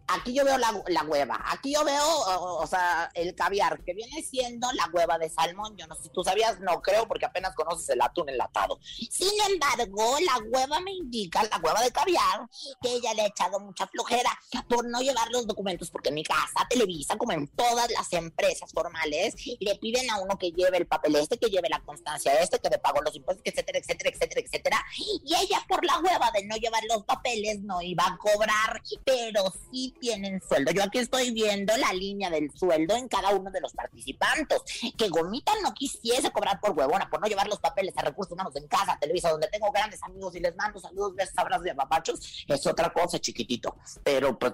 aquí 0.08 0.34
yo 0.34 0.46
veo 0.46 0.58
la, 0.58 0.84
la 0.88 1.04
hueva, 1.04 1.42
aquí 1.48 1.74
yo 1.74 1.84
veo, 1.84 2.06
o, 2.06 2.62
o 2.62 2.68
sea, 2.68 3.10
el 3.14 3.36
caviar, 3.36 3.84
que 3.84 3.94
viene 3.94 4.22
siendo 4.24 4.72
la 4.74 4.90
hueva 4.94 5.18
de 5.18 5.30
salmón. 5.30 5.76
Yo 5.78 5.88
no 5.88 5.96
sé 5.96 6.04
si 6.04 6.10
tú 6.10 6.24
sabías, 6.24 6.60
no 6.60 6.82
creo, 6.82 7.08
porque 7.08 7.26
apenas 7.26 7.56
conoces 7.56 7.90
el 7.90 8.02
atún 8.02 8.30
enlatado. 8.30 8.80
Sin 8.84 9.32
embargo, 9.50 10.18
la 10.26 10.38
hueva 10.50 10.80
me 10.80 10.92
indica, 10.92 11.44
la 11.44 11.58
hueva 11.58 11.82
de 11.82 11.92
caviar, 11.92 12.48
que 12.82 12.94
ella 12.94 13.14
le 13.14 13.24
ha 13.24 13.28
echado 13.28 13.60
mucha 13.60 13.88
flojera 13.88 14.38
por 14.68 14.86
no 14.86 15.02
llevar 15.02 15.30
los 15.32 15.48
documentos, 15.48 15.90
porque 15.90 16.10
en 16.10 16.16
mi 16.16 16.24
casa, 16.24 16.68
Televisa, 16.70 17.18
como 17.18 17.32
en 17.32 17.48
todas 17.48 17.90
las 17.92 18.12
empresas 18.14 18.72
formales, 18.72 19.36
le 19.60 19.76
piden 19.76 20.10
a 20.10 20.20
uno 20.20 20.38
que 20.38 20.52
lleve 20.52 20.78
el 20.78 20.88
papel 20.88 21.16
este, 21.16 21.38
que 21.38 21.50
lleve 21.50 21.70
la 21.70 21.82
constancia 21.82 22.34
este, 22.40 22.60
que 22.60 22.70
le 22.70 22.80
pagó 22.80 23.02
los 23.02 23.16
impuestos, 23.16 23.44
etcétera, 23.46 23.80
etcétera, 23.80 24.10
etcétera, 24.10 24.42
etcétera. 24.42 24.86
Y 24.98 25.34
ella, 25.36 25.64
por 25.68 25.86
la 25.86 26.00
hueva 26.00 26.32
de 26.32 26.46
no 26.46 26.56
llevar 26.56 26.84
los 26.90 27.04
papeles, 27.04 27.62
no 27.62 27.82
iba 27.82 28.06
a 28.06 28.18
cobrar, 28.18 28.82
pero 29.06 29.52
sí 29.72 29.93
tienen 30.00 30.42
sueldo. 30.42 30.72
Yo 30.72 30.84
aquí 30.84 31.00
estoy 31.00 31.32
viendo 31.32 31.76
la 31.78 31.94
línea 31.94 32.30
del 32.30 32.52
sueldo 32.52 32.96
en 32.96 33.08
cada 33.08 33.30
uno 33.32 33.50
de 33.52 33.62
los 33.62 33.74
participantes. 33.74 34.62
Que 34.98 35.10
Gomita 35.10 35.52
no 35.62 35.74
quisiese 35.74 36.32
cobrar 36.32 36.60
por 36.60 36.72
huevona, 36.72 37.10
por 37.10 37.22
no 37.22 37.28
llevar 37.28 37.48
los 37.48 37.60
papeles 37.60 37.94
a 37.98 38.02
recursos 38.02 38.34
humanos 38.34 38.56
en 38.56 38.68
casa, 38.68 38.98
Televisa, 39.00 39.30
donde 39.32 39.48
tengo 39.48 39.72
grandes 39.72 40.02
amigos 40.04 40.36
y 40.36 40.40
les 40.40 40.56
mando 40.56 40.80
saludos, 40.80 41.16
besos, 41.16 41.34
abrazos 41.38 41.66
y 41.68 41.70
apapachos, 41.70 42.46
es 42.48 42.68
otra 42.68 42.92
cosa, 42.92 43.20
chiquitito. 43.20 43.76
Pero, 44.04 44.38
pues, 44.38 44.54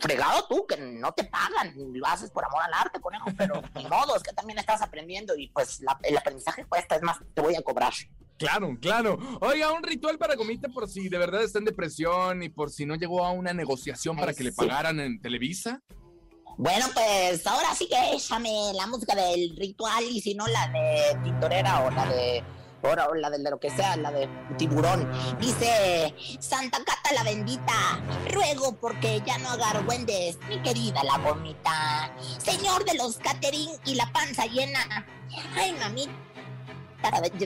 fregado 0.00 0.46
tú, 0.48 0.66
que 0.66 0.76
no 0.76 1.12
te 1.12 1.24
pagan, 1.24 1.74
lo 1.92 2.06
haces 2.06 2.30
por 2.30 2.44
amor 2.44 2.62
al 2.62 2.74
arte, 2.74 3.00
conejo, 3.00 3.26
pero 3.36 3.62
ni 3.74 3.86
modo, 3.86 4.16
es 4.16 4.22
que 4.22 4.32
también 4.32 4.58
estás 4.58 4.82
aprendiendo 4.82 5.36
y 5.36 5.48
pues 5.48 5.80
la- 5.80 5.98
el 6.02 6.16
aprendizaje 6.16 6.64
cuesta, 6.66 6.96
es 6.96 7.02
más, 7.02 7.18
te 7.34 7.40
voy 7.42 7.54
a 7.56 7.62
cobrar. 7.62 7.92
Claro, 8.38 8.76
claro. 8.80 9.18
Oiga, 9.40 9.72
un 9.72 9.82
ritual 9.82 10.18
para 10.18 10.34
Gomita 10.34 10.68
por 10.68 10.88
si 10.88 11.08
de 11.08 11.18
verdad 11.18 11.42
está 11.42 11.58
en 11.58 11.64
depresión 11.64 12.42
y 12.42 12.48
por 12.48 12.70
si 12.70 12.84
no 12.84 12.96
llegó 12.96 13.24
a 13.24 13.30
una 13.30 13.52
negociación 13.52 14.16
para 14.16 14.34
que 14.34 14.44
le 14.44 14.52
pagaran 14.52 14.98
en 15.00 15.20
Televisa. 15.20 15.80
Bueno, 16.56 16.86
pues 16.94 17.46
ahora 17.46 17.74
sí 17.74 17.88
que 17.88 18.16
échame 18.16 18.72
la 18.74 18.86
música 18.86 19.14
del 19.14 19.56
ritual 19.56 20.04
y 20.04 20.20
si 20.20 20.34
no 20.34 20.46
la 20.46 20.68
de 20.68 21.18
Tintorera 21.24 21.84
o 21.84 21.90
la 21.90 22.06
de 22.06 22.44
ahora 22.84 23.08
o 23.08 23.14
la 23.14 23.30
de 23.30 23.50
lo 23.50 23.58
que 23.58 23.70
sea, 23.70 23.96
la 23.96 24.10
de 24.12 24.28
tiburón. 24.56 25.10
Dice 25.40 26.14
Santa 26.38 26.78
Cata 26.84 27.12
la 27.14 27.24
bendita, 27.24 28.00
ruego 28.32 28.76
porque 28.80 29.20
ya 29.26 29.38
no 29.38 29.50
agargüendes, 29.50 30.38
mi 30.48 30.60
querida 30.62 31.02
la 31.02 31.18
gomita. 31.18 32.14
Señor 32.38 32.84
de 32.84 32.94
los 32.94 33.16
catering 33.18 33.70
y 33.86 33.94
la 33.94 34.12
panza 34.12 34.46
llena. 34.46 35.06
Ay, 35.56 35.72
mamita, 35.72 36.12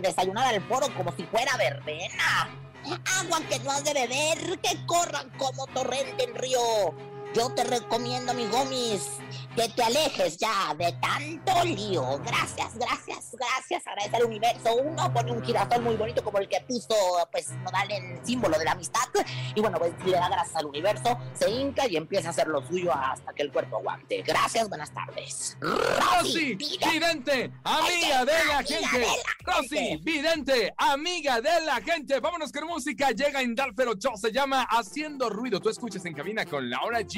desayunar 0.00 0.54
al 0.54 0.62
foro 0.62 0.86
como 0.96 1.12
si 1.12 1.24
fuera 1.24 1.56
verbena. 1.56 2.48
Agua 3.20 3.40
que 3.48 3.58
no 3.60 3.70
has 3.70 3.84
de 3.84 3.92
beber, 3.92 4.58
que 4.60 4.86
corran 4.86 5.30
como 5.36 5.66
torrente 5.68 6.24
en 6.24 6.34
río. 6.34 6.58
Yo 7.34 7.50
te 7.50 7.62
recomiendo, 7.62 8.32
mi 8.32 8.46
gomis, 8.46 9.18
que 9.54 9.68
te 9.68 9.82
alejes 9.82 10.38
ya 10.38 10.74
de 10.74 10.92
tanto 10.94 11.64
lío. 11.64 12.18
Gracias, 12.24 12.74
gracias, 12.76 13.32
gracias. 13.32 13.86
Agradece 13.86 14.16
al 14.16 14.24
universo. 14.24 14.74
Uno 14.76 15.12
pone 15.12 15.32
un 15.32 15.42
girasol 15.42 15.82
muy 15.82 15.96
bonito 15.96 16.24
como 16.24 16.38
el 16.38 16.48
que 16.48 16.60
puso, 16.62 16.94
pues, 17.30 17.50
Nodal 17.50 17.90
en 17.92 18.24
símbolo 18.24 18.58
de 18.58 18.64
la 18.64 18.72
amistad. 18.72 19.00
Y 19.54 19.60
bueno, 19.60 19.78
pues 19.78 19.92
le 20.04 20.12
da 20.12 20.28
gracias 20.28 20.56
al 20.56 20.66
universo, 20.66 21.18
se 21.34 21.50
hinca 21.50 21.86
y 21.86 21.96
empieza 21.96 22.28
a 22.28 22.30
hacer 22.30 22.48
lo 22.48 22.66
suyo 22.66 22.92
hasta 22.94 23.32
que 23.34 23.42
el 23.42 23.52
cuerpo 23.52 23.76
aguante. 23.76 24.22
Gracias, 24.22 24.68
buenas 24.68 24.92
tardes. 24.92 25.56
Rosy, 25.60 26.54
vidente, 26.54 27.52
amiga 27.62 28.24
de 28.24 28.44
la 28.46 28.62
gente. 28.62 29.06
Rosy, 29.40 29.96
vidente, 30.02 30.74
amiga 30.78 31.40
de 31.40 31.60
la 31.66 31.76
gente. 31.82 32.20
Vámonos 32.20 32.52
con 32.52 32.66
música. 32.66 33.10
Llega 33.10 33.42
Indalfero 33.42 33.94
Show, 33.94 34.16
se 34.16 34.32
llama 34.32 34.66
Haciendo 34.70 35.28
Ruido. 35.28 35.60
Tú 35.60 35.68
escuchas 35.68 36.04
en 36.06 36.14
cabina 36.14 36.46
con 36.46 36.70
Laura 36.70 37.00
G. 37.00 37.17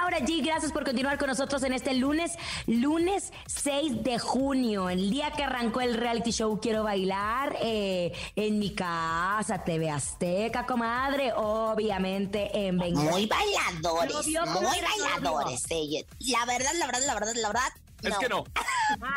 Laura 0.00 0.20
G. 0.20 0.44
Gracias 0.44 0.70
por 0.70 0.84
continuar 0.84 1.18
con 1.18 1.26
nosotros 1.26 1.62
en 1.64 1.72
este 1.72 1.92
lunes, 1.94 2.32
lunes 2.66 3.32
6 3.46 4.04
de 4.04 4.18
junio, 4.18 4.90
el 4.90 5.10
día 5.10 5.32
que 5.32 5.42
arrancó 5.42 5.80
el 5.80 5.94
reality 5.94 6.30
show 6.30 6.60
Quiero 6.60 6.84
Bailar 6.84 7.56
eh, 7.60 8.12
en 8.36 8.60
mi 8.60 8.74
casa, 8.74 9.64
TV 9.64 9.90
Azteca, 9.90 10.66
comadre, 10.66 11.32
obviamente 11.34 12.68
en 12.68 12.78
Venganza. 12.78 13.10
Muy 13.10 13.26
bailadores, 13.26 14.26
vio 14.26 14.46
muy 14.46 14.76
bailadores. 14.80 15.64
ella. 15.70 16.04
La 16.20 16.44
verdad, 16.44 16.70
la 16.78 16.86
verdad, 16.86 17.02
la 17.04 17.14
verdad, 17.14 17.34
la 17.34 17.48
verdad. 17.48 17.72
Es 18.02 18.16
que 18.18 18.28
no. 18.28 18.44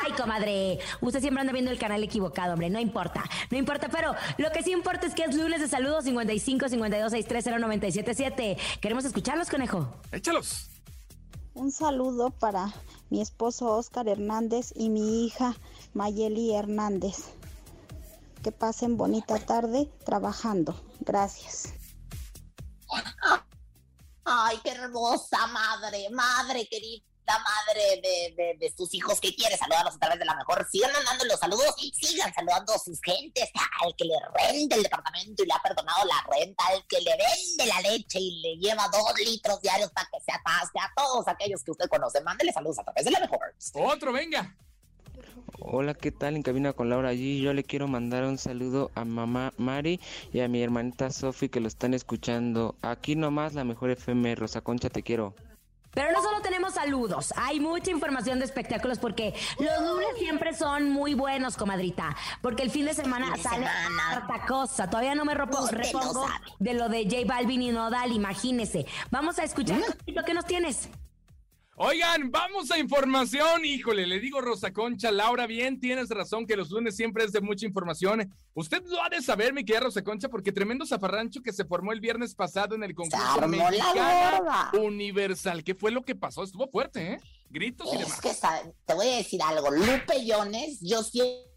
Ay, 0.03 0.11
comadre, 0.13 0.79
usted 1.01 1.19
siempre 1.19 1.41
anda 1.41 1.53
viendo 1.53 1.69
el 1.69 1.77
canal 1.77 2.03
equivocado, 2.03 2.53
hombre, 2.53 2.71
no 2.71 2.79
importa, 2.79 3.23
no 3.51 3.57
importa, 3.57 3.89
pero 3.89 4.15
lo 4.39 4.51
que 4.51 4.63
sí 4.63 4.71
importa 4.71 5.05
es 5.05 5.13
que 5.13 5.23
es 5.25 5.35
lunes 5.35 5.61
de 5.61 5.67
saludos 5.67 6.05
55 6.05 6.69
52 6.69 7.11
630 7.11 7.59
977. 7.59 8.57
Queremos 8.81 9.05
escucharlos, 9.05 9.47
conejo. 9.47 9.93
Échalos. 10.11 10.70
Un 11.53 11.71
saludo 11.71 12.31
para 12.31 12.73
mi 13.09 13.21
esposo 13.21 13.67
Oscar 13.67 14.07
Hernández 14.07 14.71
y 14.75 14.89
mi 14.89 15.25
hija 15.25 15.55
Mayeli 15.93 16.55
Hernández. 16.55 17.17
Que 18.41 18.51
pasen 18.51 18.97
bonita 18.97 19.37
tarde 19.37 19.91
trabajando. 20.05 20.73
Gracias. 21.01 21.73
Ay, 24.23 24.57
qué 24.63 24.71
hermosa 24.71 25.45
madre, 25.47 26.09
madre 26.09 26.67
querida 26.69 27.10
madre 27.25 28.01
de, 28.01 28.33
de, 28.35 28.57
de, 28.57 28.73
sus 28.75 28.93
hijos 28.93 29.19
que 29.19 29.35
quiere 29.35 29.57
saludarlos 29.57 29.95
a 29.95 29.99
través 29.99 30.19
de 30.19 30.25
la 30.25 30.35
mejor. 30.35 30.67
Sigan 30.71 30.91
mandando 30.91 31.25
los 31.25 31.39
saludos, 31.39 31.75
sigan 31.93 32.33
saludando 32.33 32.73
a 32.73 32.79
sus 32.79 32.99
gentes, 33.01 33.49
al 33.81 33.95
que 33.95 34.05
le 34.05 34.15
rente 34.33 34.75
el 34.75 34.83
departamento 34.83 35.43
y 35.43 35.45
le 35.45 35.53
ha 35.53 35.61
perdonado 35.61 36.05
la 36.05 36.35
renta, 36.35 36.63
al 36.67 36.85
que 36.87 36.99
le 37.01 37.11
vende 37.11 37.65
la 37.65 37.81
leche 37.81 38.19
y 38.19 38.41
le 38.41 38.57
lleva 38.57 38.87
dos 38.89 39.13
litros 39.19 39.61
diarios 39.61 39.91
para 39.91 40.09
que 40.11 40.19
se 40.19 40.31
atasque, 40.31 40.79
a 40.79 40.91
todos 40.95 41.27
aquellos 41.27 41.63
que 41.63 41.71
usted 41.71 41.89
conoce. 41.89 42.21
Mándele 42.21 42.51
saludos 42.51 42.79
a 42.79 42.83
través 42.83 43.05
de 43.05 43.11
la 43.11 43.19
mejor. 43.19 43.53
Otro, 43.73 44.11
venga. 44.11 44.55
Hola, 45.59 45.93
¿qué 45.93 46.11
tal? 46.11 46.35
En 46.35 46.43
cabina 46.43 46.73
con 46.73 46.89
Laura 46.89 47.09
allí. 47.09 47.41
Yo 47.41 47.53
le 47.53 47.63
quiero 47.63 47.87
mandar 47.87 48.23
un 48.23 48.37
saludo 48.37 48.89
a 48.95 49.05
mamá 49.05 49.53
Mari 49.57 49.99
y 50.33 50.39
a 50.39 50.47
mi 50.47 50.61
hermanita 50.61 51.11
Sofi 51.11 51.49
que 51.49 51.59
lo 51.59 51.67
están 51.67 51.93
escuchando. 51.93 52.75
Aquí 52.81 53.15
nomás 53.15 53.53
la 53.53 53.63
mejor 53.63 53.91
FM, 53.91 54.35
Rosa 54.35 54.61
Concha, 54.61 54.89
te 54.89 55.03
quiero. 55.03 55.35
Pero 55.93 56.11
no 56.11 56.21
solo 56.21 56.41
tenemos 56.41 56.73
saludos, 56.73 57.33
hay 57.35 57.59
mucha 57.59 57.91
información 57.91 58.39
de 58.39 58.45
espectáculos 58.45 58.99
porque 58.99 59.33
los 59.59 59.81
lunes 59.81 60.17
siempre 60.17 60.53
son 60.53 60.89
muy 60.89 61.13
buenos, 61.13 61.57
comadrita. 61.57 62.15
Porque 62.41 62.63
el 62.63 62.71
fin 62.71 62.85
de 62.85 62.93
semana 62.93 63.35
sale 63.37 63.65
harta 63.65 64.45
cosa. 64.45 64.89
Todavía 64.89 65.15
no 65.15 65.25
me 65.25 65.33
repongo 65.33 65.67
de 66.59 66.73
lo 66.73 66.89
de 66.89 67.03
J 67.03 67.17
Balvin 67.25 67.61
y 67.61 67.71
Nodal, 67.71 68.11
imagínese. 68.11 68.85
Vamos 69.09 69.39
a 69.39 69.43
escuchar 69.43 69.79
lo 70.05 70.23
que 70.23 70.33
nos 70.33 70.45
tienes. 70.45 70.89
Oigan, 71.83 72.29
vamos 72.29 72.69
a 72.69 72.77
información. 72.77 73.65
Híjole, 73.65 74.05
le 74.05 74.19
digo 74.19 74.39
Rosa 74.39 74.71
Concha, 74.71 75.11
Laura, 75.11 75.47
bien, 75.47 75.79
tienes 75.79 76.09
razón 76.09 76.45
que 76.45 76.55
los 76.55 76.69
lunes 76.69 76.95
siempre 76.95 77.23
es 77.23 77.31
de 77.31 77.41
mucha 77.41 77.65
información. 77.65 78.31
Usted 78.53 78.83
lo 78.85 79.03
ha 79.03 79.09
de 79.09 79.19
saber, 79.19 79.51
mi 79.51 79.65
querida 79.65 79.85
Rosa 79.85 80.03
Concha, 80.03 80.29
porque 80.29 80.51
tremendo 80.51 80.85
zafarrancho 80.85 81.41
que 81.41 81.51
se 81.51 81.65
formó 81.65 81.91
el 81.91 81.99
viernes 81.99 82.35
pasado 82.35 82.75
en 82.75 82.83
el 82.83 82.93
concurso 82.93 83.47
Mexicana 83.47 84.69
Universal. 84.79 85.63
¿Qué 85.63 85.73
fue 85.73 85.89
lo 85.89 86.03
que 86.03 86.13
pasó? 86.13 86.43
Estuvo 86.43 86.67
fuerte, 86.67 87.13
¿eh? 87.13 87.19
Gritos 87.49 87.91
y 87.91 87.97
demás. 87.97 88.21
Que, 88.21 88.29
te 88.85 88.93
voy 88.93 89.07
a 89.07 89.15
decir 89.17 89.41
algo. 89.41 89.71
Lupe 89.71 90.23
Jones, 90.23 90.81
yo 90.81 91.01
siempre 91.01 91.50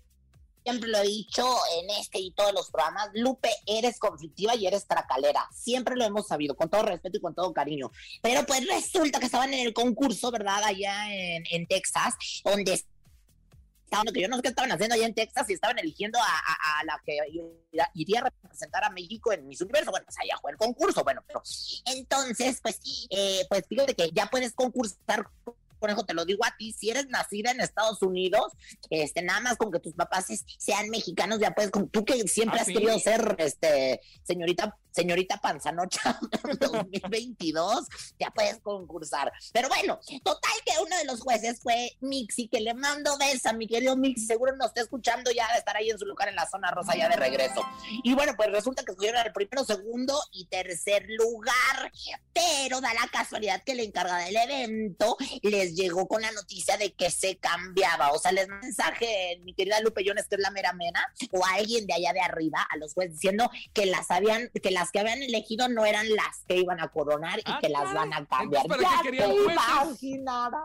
siempre 0.64 0.88
lo 0.88 0.98
he 0.98 1.06
dicho 1.06 1.46
en 1.78 1.90
este 1.90 2.18
y 2.18 2.30
todos 2.32 2.52
los 2.52 2.70
programas, 2.70 3.10
Lupe, 3.14 3.50
eres 3.66 3.98
conflictiva 3.98 4.54
y 4.56 4.66
eres 4.66 4.86
tracalera. 4.86 5.46
Siempre 5.52 5.94
lo 5.94 6.04
hemos 6.04 6.26
sabido, 6.26 6.56
con 6.56 6.70
todo 6.70 6.82
respeto 6.82 7.18
y 7.18 7.20
con 7.20 7.34
todo 7.34 7.52
cariño. 7.52 7.90
Pero 8.22 8.44
pues 8.46 8.66
resulta 8.66 9.20
que 9.20 9.26
estaban 9.26 9.52
en 9.52 9.66
el 9.66 9.74
concurso, 9.74 10.30
¿verdad? 10.30 10.64
Allá 10.64 11.06
en, 11.10 11.66
Texas, 11.66 12.14
donde 12.44 12.82
que 14.12 14.20
yo 14.20 14.28
no 14.28 14.36
sé 14.36 14.42
qué 14.42 14.48
estaban 14.48 14.72
haciendo 14.72 14.96
allá 14.96 15.06
en 15.06 15.14
Texas 15.14 15.48
y 15.48 15.52
estaban 15.52 15.78
eligiendo 15.78 16.18
a, 16.18 16.84
la 16.84 17.00
que 17.06 17.16
iría 17.94 18.20
a 18.20 18.24
representar 18.24 18.82
a 18.82 18.90
México 18.90 19.32
en 19.32 19.46
Miss 19.46 19.60
Universo. 19.60 19.92
Bueno, 19.92 20.04
pues 20.04 20.18
allá 20.18 20.36
fue 20.40 20.50
el 20.50 20.56
concurso, 20.56 21.04
bueno, 21.04 21.22
pero 21.26 21.42
entonces, 21.86 22.58
pues, 22.60 22.80
eh, 23.10 23.46
pues 23.48 23.64
fíjate 23.68 23.94
que 23.94 24.10
ya 24.12 24.26
puedes 24.26 24.52
concursar 24.52 25.28
conejo, 25.84 26.06
te 26.06 26.14
lo 26.14 26.24
digo 26.24 26.44
a 26.44 26.54
ti, 26.56 26.72
si 26.72 26.90
eres 26.90 27.08
nacida 27.08 27.50
en 27.50 27.60
Estados 27.60 28.00
Unidos, 28.02 28.52
este, 28.88 29.22
nada 29.22 29.40
más 29.40 29.56
con 29.56 29.70
que 29.70 29.80
tus 29.80 29.92
papás 29.92 30.26
sean 30.58 30.88
mexicanos, 30.88 31.38
ya 31.40 31.54
puedes, 31.54 31.70
con 31.70 31.88
tú 31.90 32.04
que 32.04 32.26
siempre 32.26 32.58
¿Ah, 32.58 32.62
has 32.62 32.68
querido 32.68 32.98
ser, 32.98 33.36
este, 33.38 34.00
señorita 34.22 34.78
señorita 34.94 35.38
Panzanocha 35.38 36.18
2022, 36.60 37.86
ya 38.18 38.30
puedes 38.30 38.60
concursar. 38.60 39.32
Pero 39.52 39.68
bueno, 39.68 39.98
total 40.22 40.52
que 40.64 40.72
uno 40.80 40.96
de 40.96 41.04
los 41.04 41.20
jueces 41.20 41.60
fue 41.60 41.96
Mixi, 42.00 42.48
que 42.48 42.60
le 42.60 42.74
mando 42.74 43.16
besos 43.18 43.46
a 43.46 43.52
mi 43.52 43.66
querido 43.66 43.96
Mixi, 43.96 44.26
seguro 44.26 44.56
nos 44.56 44.68
está 44.68 44.82
escuchando 44.82 45.30
ya 45.32 45.50
de 45.52 45.58
estar 45.58 45.76
ahí 45.76 45.90
en 45.90 45.98
su 45.98 46.06
lugar 46.06 46.28
en 46.28 46.36
la 46.36 46.48
zona 46.48 46.70
rosa 46.70 46.96
ya 46.96 47.08
de 47.08 47.16
regreso. 47.16 47.62
Y 48.04 48.14
bueno, 48.14 48.34
pues 48.36 48.50
resulta 48.50 48.84
que 48.84 48.92
estuvieron 48.92 49.24
el 49.24 49.32
primero, 49.32 49.64
segundo 49.64 50.18
y 50.32 50.46
tercer 50.46 51.06
lugar, 51.08 51.92
pero 52.32 52.80
da 52.80 52.94
la 52.94 53.08
casualidad 53.10 53.62
que 53.64 53.74
la 53.74 53.82
encargada 53.82 54.24
del 54.24 54.36
evento 54.36 55.16
les 55.42 55.74
llegó 55.74 56.06
con 56.06 56.22
la 56.22 56.30
noticia 56.32 56.76
de 56.76 56.92
que 56.92 57.10
se 57.10 57.36
cambiaba, 57.38 58.12
o 58.12 58.18
sea, 58.18 58.32
les 58.32 58.48
mensaje, 58.48 59.40
mi 59.42 59.54
querida 59.54 59.80
Lupe 59.80 60.02
Jones, 60.06 60.26
que 60.28 60.36
es 60.36 60.40
la 60.40 60.50
mera 60.50 60.72
mena, 60.72 61.00
o 61.32 61.44
alguien 61.44 61.86
de 61.86 61.94
allá 61.94 62.12
de 62.12 62.20
arriba, 62.20 62.66
a 62.70 62.76
los 62.76 62.94
jueces 62.94 63.14
diciendo 63.14 63.50
que 63.72 63.86
las 63.86 64.10
habían, 64.10 64.50
que 64.50 64.70
las 64.70 64.83
que 64.90 65.00
habían 65.00 65.22
elegido 65.22 65.68
no 65.68 65.84
eran 65.84 66.08
las 66.14 66.44
que 66.46 66.56
iban 66.56 66.80
a 66.80 66.88
coronar 66.88 67.38
y 67.38 67.42
ah, 67.46 67.58
que 67.60 67.68
las 67.68 67.92
van 67.92 68.12
a 68.12 68.26
cambiar. 68.26 68.66
Ya 68.68 69.02
te 69.02 69.34
imaginarás. 69.34 70.62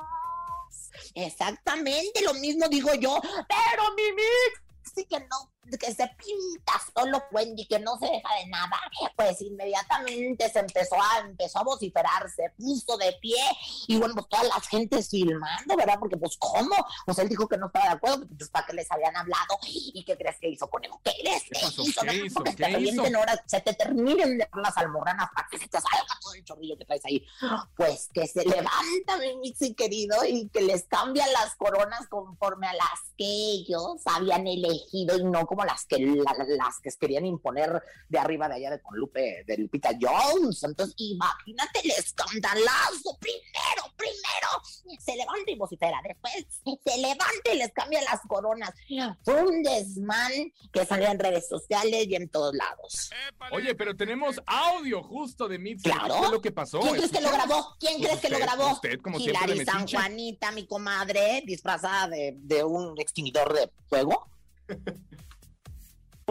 Exactamente, 1.14 2.22
lo 2.24 2.34
mismo 2.36 2.68
digo 2.68 2.94
yo, 2.96 3.20
pero 3.22 3.94
mi 3.96 4.12
mix 4.12 4.94
sí 4.96 5.06
que 5.06 5.20
no 5.20 5.52
que 5.78 5.94
se 5.94 6.08
pinta 6.08 6.74
solo 6.96 7.24
Wendy, 7.32 7.66
que 7.66 7.80
no 7.80 7.98
se 7.98 8.06
deja 8.06 8.36
de 8.36 8.48
nada, 8.48 8.80
pues 9.16 9.42
inmediatamente 9.42 10.50
se 10.50 10.60
empezó 10.60 10.96
a, 10.96 11.20
empezó 11.20 11.60
a 11.60 11.64
vociferar, 11.64 12.30
se 12.30 12.50
puso 12.58 12.98
de 12.98 13.14
pie 13.22 13.42
y 13.88 13.98
bueno, 13.98 14.16
pues 14.16 14.28
toda 14.30 14.44
la 14.44 14.60
gente 14.62 15.02
filmando, 15.04 15.76
¿verdad? 15.76 15.98
Porque 16.00 16.18
pues 16.18 16.38
¿cómo? 16.38 16.76
Pues 17.06 17.18
él 17.20 17.30
dijo 17.30 17.48
que 17.48 17.58
no 17.58 17.68
estaba 17.68 17.86
de 17.86 17.92
acuerdo, 17.92 18.28
pues 18.38 18.50
para 18.50 18.66
que 18.66 18.74
les 18.74 18.92
habían 18.92 19.16
hablado 19.16 19.58
y 19.64 20.04
¿qué 20.04 20.18
crees 20.18 20.38
que 20.40 20.50
hizo 20.50 20.70
con 20.70 20.84
él? 20.84 20.92
¿Qué 21.04 21.12
crees 21.22 21.44
que 21.44 21.60
hizo? 21.60 22.02
¿Qué 22.02 22.16
hizo? 22.26 22.36
Porque 22.36 22.54
te 22.54 22.68
revienten 22.68 23.16
ahora, 23.16 23.42
se 23.46 23.62
te 23.62 23.74
terminen 23.74 24.38
de 24.38 24.50
las 24.54 24.78
almorranas 24.78 25.30
para 25.34 25.48
que 25.50 25.58
se 25.58 25.68
te 25.68 25.80
salga 25.80 26.20
todo 26.22 26.34
el 26.34 26.44
chorrillo 26.44 26.78
que 26.78 26.86
traes 26.86 27.06
ahí. 27.06 27.26
Pues 27.76 28.10
que 28.14 28.28
se 28.28 28.44
levanta 28.44 29.18
mi 29.20 29.38
mixi 29.38 29.74
querido 29.74 30.18
y 30.26 30.50
que 30.50 30.62
les 30.62 30.84
cambia 30.86 31.26
las 31.28 31.56
coronas 31.56 32.08
conforme 32.08 32.68
a 32.68 32.74
las 32.74 33.00
que 33.18 33.26
ellos 33.26 34.02
habían 34.06 34.48
elegido 34.48 35.18
y 35.18 35.24
no 35.24 35.46
como 35.46 35.59
las 35.66 35.86
que 35.86 35.98
las 36.00 36.80
que 36.82 36.90
querían 37.00 37.26
imponer 37.26 37.82
de 38.08 38.20
arriba 38.20 38.48
de 38.48 38.56
allá 38.56 38.72
de 38.72 38.82
con 38.82 38.98
Lupe, 38.98 39.44
de 39.46 39.58
Lupita 39.58 39.92
Jones. 40.00 40.64
Entonces, 40.64 40.96
imagínate 40.98 41.80
el 41.84 41.92
escandalazo. 41.92 43.18
Primero, 43.20 43.94
primero, 43.96 44.98
se 45.00 45.16
levanta 45.16 45.52
y 45.52 45.56
vocifera. 45.56 46.00
Después 46.04 46.46
se 46.86 46.98
levanta 46.98 47.54
y 47.54 47.58
les 47.58 47.72
cambia 47.72 48.02
las 48.02 48.22
coronas. 48.28 48.72
Fue 49.24 49.44
un 49.44 49.64
desmán 49.64 50.32
que 50.72 50.86
salió 50.86 51.10
en 51.10 51.20
redes 51.20 51.48
sociales 51.48 52.08
y 52.08 52.16
en 52.16 52.30
todos 52.30 52.54
lados. 52.56 53.10
Oye, 53.52 53.76
pero 53.76 53.96
tenemos 53.96 54.42
audio 54.46 55.04
justo 55.04 55.48
de 55.48 55.60
Mitzi. 55.60 55.90
Claro. 55.90 56.32
lo 56.32 56.42
que 56.42 56.52
pasó? 56.52 56.80
¿Quién 56.80 56.96
crees 56.96 57.12
que 57.12 57.22
lo 57.22 57.32
grabó? 57.32 57.76
¿Quién 57.80 58.02
crees 58.02 58.20
que 58.20 58.30
lo 58.30 58.40
grabó? 58.40 58.74
Usted, 58.74 59.00
como 59.02 59.20
Hilary 59.20 59.66
San 59.66 59.88
Juanita, 59.88 60.52
mi 60.52 60.66
comadre, 60.66 61.44
disfrazada 61.46 62.08
de, 62.08 62.34
de 62.38 62.64
un 62.64 63.00
extinguidor 63.00 63.54
de 63.54 63.72
fuego. 63.88 64.30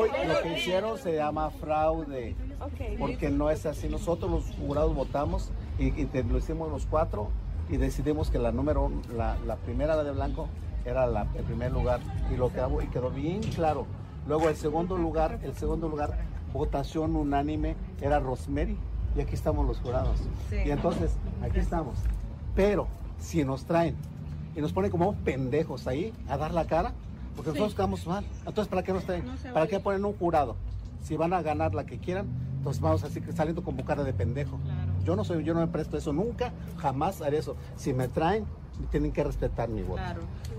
Lo 0.07 0.43
que 0.43 0.59
hicieron 0.59 0.99
se 0.99 1.15
llama 1.15 1.51
fraude, 1.51 2.37
porque 2.99 3.31
no 3.31 3.51
es 3.51 3.67
así. 3.67 3.89
Nosotros 3.89 4.31
los 4.31 4.45
jurados 4.57 4.95
votamos 4.95 5.51
y, 5.79 5.91
lo 6.23 6.39
hicimos 6.39 6.71
los 6.71 6.87
cuatro 6.87 7.31
y 7.69 7.77
decidimos 7.77 8.31
que 8.31 8.39
la 8.39 8.53
número, 8.53 8.91
la, 9.15 9.37
la 9.47 9.57
primera 9.57 10.03
de 10.03 10.13
blanco 10.13 10.49
era 10.85 11.07
la, 11.07 11.27
el 11.35 11.45
primer 11.45 11.73
lugar 11.73 12.01
y 12.33 12.37
lo 12.37 12.53
quedó, 12.53 12.81
y 12.83 12.87
quedó 12.87 13.11
bien 13.11 13.43
claro. 13.43 13.87
Luego 14.27 14.49
el 14.49 14.57
segundo 14.57 14.97
lugar, 14.97 15.39
el 15.43 15.55
segundo 15.55 15.89
lugar, 15.89 16.19
votación 16.53 17.17
unánime 17.17 17.77
era 18.01 18.21
Rosemary 18.21 18.77
y 19.17 19.21
aquí 19.21 19.35
estamos 19.35 19.67
los 19.67 19.81
jurados. 19.81 20.21
Y 20.53 20.71
entonces 20.71 21.17
aquí 21.43 21.59
estamos. 21.59 21.99
Pero 22.55 22.89
si 23.19 23.45
nos 23.45 23.65
traen 23.65 23.97
y 24.55 24.61
nos 24.61 24.73
ponen 24.73 24.91
como 24.91 25.15
pendejos 25.15 25.87
ahí 25.87 26.13
a 26.29 26.37
dar 26.37 26.53
la 26.53 26.67
cara, 26.67 26.93
porque 27.39 27.51
nosotros 27.53 27.75
quedamos 27.75 28.05
mal. 28.05 28.25
Entonces, 28.45 28.69
¿para 28.69 28.83
qué 28.83 28.93
nos 28.93 29.05
traen? 29.05 29.25
¿Para 29.55 29.69
qué 29.69 29.79
ponen 29.79 30.05
un 30.05 30.13
jurado? 30.15 30.57
Si 31.01 31.17
van 31.17 31.33
a 31.33 31.41
ganar 31.41 31.73
la 31.73 31.87
que 31.87 31.99
quieran, 31.99 32.27
entonces 32.57 32.83
vamos 32.83 33.05
así 33.05 33.23
saliendo 33.33 33.63
con 33.63 33.77
cara 33.77 34.03
de 34.03 34.13
pendejo. 34.13 34.59
Yo 35.05 35.15
no 35.15 35.23
soy, 35.23 35.45
yo 35.45 35.55
no 35.55 35.61
me 35.61 35.69
presto 35.69 35.97
eso 35.97 36.13
nunca, 36.13 36.53
jamás 36.79 37.23
haré 37.23 37.39
eso. 37.39 37.55
Si 37.77 37.93
me 37.95 38.09
traen, 38.09 38.45
tienen 38.91 39.13
que 39.13 39.23
respetar 39.23 39.69
mi 39.69 39.83
voto. 39.83 40.03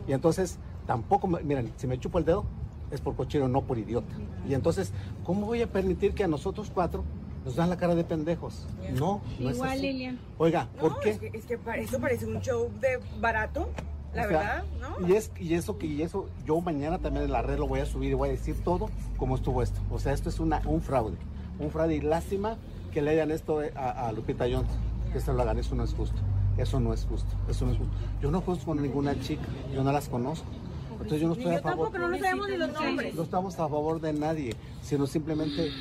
Y 0.08 0.14
entonces, 0.14 0.58
tampoco, 0.88 1.28
miren, 1.28 1.74
si 1.76 1.86
me 1.86 2.00
chupo 2.00 2.18
el 2.18 2.24
dedo, 2.24 2.46
es 2.92 3.02
por 3.02 3.14
cochero, 3.18 3.50
no 3.50 3.62
por 3.64 3.78
idiota. 3.78 4.16
Y 4.48 4.54
entonces, 4.54 4.94
¿cómo 5.26 5.48
voy 5.48 5.62
a 5.62 5.68
permitir 5.68 6.14
que 6.14 6.24
a 6.24 6.30
nosotros 6.30 6.72
cuatro 6.74 7.04
nos 7.44 7.58
dan 7.58 7.70
la 7.70 7.76
cara 7.76 7.94
de 7.94 8.06
pendejos? 8.06 8.68
No, 8.94 9.20
no 9.38 9.52
Igual, 9.52 9.76
es 9.76 9.82
Lilian. 9.82 10.20
Oiga, 10.38 10.70
¿por 10.80 10.98
qué? 11.02 11.10
Es 11.10 11.20
que, 11.20 11.28
es 11.34 11.46
que 11.46 11.60
esto 11.76 12.00
parece 12.00 12.26
un 12.26 12.40
show 12.40 12.72
de 12.80 13.02
barato. 13.20 13.68
La 14.14 14.26
verdad, 14.26 14.64
¿no? 14.80 15.08
Y, 15.08 15.14
es, 15.14 15.32
y 15.40 15.54
eso 15.54 15.78
que 15.78 15.86
y 15.86 16.02
eso 16.02 16.30
yo 16.46 16.60
mañana 16.62 16.98
también 16.98 17.26
en 17.26 17.32
la 17.32 17.42
red 17.42 17.58
lo 17.58 17.68
voy 17.68 17.80
a 17.80 17.86
subir 17.86 18.12
y 18.12 18.14
voy 18.14 18.30
a 18.30 18.32
decir 18.32 18.56
todo 18.64 18.90
cómo 19.18 19.36
estuvo 19.36 19.62
esto. 19.62 19.80
O 19.92 20.00
sea, 20.00 20.14
esto 20.14 20.30
es 20.30 20.40
una, 20.40 20.62
un 20.66 20.82
fraude. 20.82 21.18
Un 21.60 21.70
fraude 21.70 21.96
y 21.96 22.02
lástima 22.02 22.58
que 22.92 23.02
le 23.02 23.12
hayan 23.12 23.32
esto 23.32 23.62
a, 23.76 24.12
Lupita 24.12 24.46
Jones, 24.46 24.72
que 25.14 25.22
se 25.22 25.32
lo 25.32 25.42
hagan, 25.42 25.60
eso 25.60 25.76
no 25.76 25.84
es 25.84 25.94
justo. 25.94 26.18
Eso 26.58 26.80
no 26.80 26.94
es 26.94 27.06
justo, 27.06 27.34
eso 27.48 27.66
no 27.66 27.72
es 27.72 27.78
justo. 27.78 27.94
Yo 28.22 28.32
no 28.32 28.42
juzgo 28.42 28.66
con 28.66 28.82
ninguna 28.82 29.18
chica, 29.22 29.46
yo 29.74 29.84
no 29.84 29.92
las 29.92 30.10
conozco. 30.10 30.48
Entonces 30.92 31.22
yo 31.22 31.28
no 31.28 31.34
estoy 31.34 31.56
a 31.56 31.62
favor. 31.62 31.98
no 31.98 32.10
nos 32.10 32.20
sabemos 32.20 32.50
ni 32.50 32.58
los 32.58 32.74
nombres. 32.74 33.16
No 33.16 33.24
estamos 33.24 33.54
a 33.54 33.70
favor 33.70 34.02
de 34.02 34.12
nadie, 34.12 34.56
sino 34.82 35.08
simplemente 35.08 35.72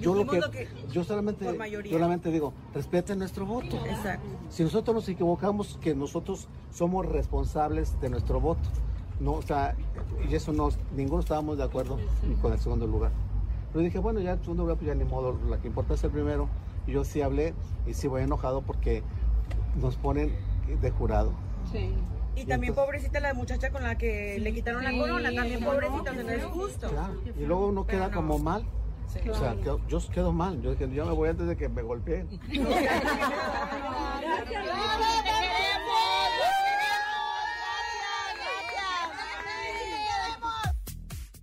yo 0.00 0.14
lo 0.14 0.26
que, 0.26 0.38
lo 0.40 0.50
que- 0.50 0.68
yo 0.92 1.04
solamente 1.04 1.44
solamente 1.90 2.30
digo, 2.30 2.52
respeten 2.74 3.18
nuestro 3.18 3.46
voto. 3.46 3.76
Exacto. 3.86 4.26
Si 4.50 4.62
nosotros 4.62 4.94
nos 4.94 5.08
equivocamos, 5.08 5.78
que 5.80 5.94
nosotros 5.94 6.48
somos 6.72 7.06
responsables 7.06 8.00
de 8.00 8.08
nuestro 8.10 8.40
voto. 8.40 8.68
No, 9.20 9.32
o 9.32 9.42
sea, 9.42 9.74
y 10.28 10.34
eso 10.34 10.52
no, 10.52 10.68
ninguno 10.94 11.20
estábamos 11.20 11.58
de 11.58 11.64
acuerdo 11.64 11.98
con 12.40 12.52
el 12.52 12.58
segundo 12.60 12.86
lugar. 12.86 13.10
Pero 13.72 13.84
dije, 13.84 13.98
bueno, 13.98 14.20
ya 14.20 14.32
el 14.32 14.40
segundo 14.40 14.62
lugar, 14.62 14.76
pues 14.76 14.86
ya 14.88 14.94
ni 14.94 15.04
modo, 15.04 15.36
la 15.48 15.58
que 15.60 15.66
importa 15.68 15.94
es 15.94 16.04
el 16.04 16.10
primero. 16.10 16.48
Y 16.86 16.92
yo 16.92 17.04
sí 17.04 17.20
hablé 17.20 17.52
y 17.86 17.94
sí 17.94 18.06
voy 18.08 18.22
enojado 18.22 18.62
porque 18.62 19.02
nos 19.80 19.96
ponen 19.96 20.34
de 20.80 20.90
jurado. 20.90 21.32
Y 22.36 22.44
también 22.44 22.74
pobrecita 22.74 23.18
la 23.20 23.34
muchacha 23.34 23.70
con 23.70 23.82
la 23.82 23.98
que 23.98 24.38
le 24.38 24.54
quitaron 24.54 24.84
la 24.84 24.92
corona, 24.92 25.32
también 25.34 25.64
pobrecita, 25.64 26.12
no 26.12 26.30
es 26.30 26.44
justo. 26.44 26.90
Y 27.36 27.44
luego 27.44 27.66
uno 27.66 27.86
queda 27.86 28.10
como 28.10 28.38
mal. 28.38 28.64
O 29.30 29.34
sea, 29.34 29.56
quedo- 29.56 29.80
yo 29.88 29.98
quedo 30.12 30.32
mal. 30.32 30.60
Yo 30.60 30.74
yo 30.74 31.06
me 31.06 31.12
voy 31.12 31.28
antes 31.30 31.46
de 31.46 31.56
que 31.56 31.68
me 31.68 31.82
golpeen. 31.82 32.28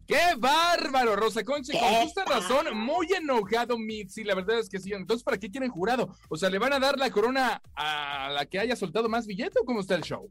¡Qué 0.08 0.20
bárbaro, 0.38 1.16
Rosa 1.16 1.44
Concha! 1.44 1.74
¡Qué 1.74 1.80
Con 1.80 1.90
justa 2.04 2.26
razón, 2.26 2.78
muy 2.78 3.08
enojado 3.12 3.78
Mitzi, 3.80 4.24
la 4.24 4.36
verdad 4.36 4.60
es 4.60 4.70
que 4.70 4.80
sí. 4.80 4.94
Entonces, 4.94 5.24
¿para 5.24 5.38
qué 5.38 5.50
quieren 5.50 5.72
jurado? 5.72 6.16
O 6.30 6.38
sea, 6.38 6.50
¿le 6.52 6.60
van 6.60 6.74
a 6.74 6.80
dar 6.80 7.00
la 7.00 7.10
corona 7.10 7.60
a 7.76 8.30
la 8.32 8.46
que 8.46 8.60
haya 8.60 8.76
soltado 8.76 9.10
más 9.10 9.26
billete 9.26 9.60
o 9.60 9.66
cómo 9.66 9.80
está 9.80 9.96
el 9.96 10.04
show? 10.04 10.30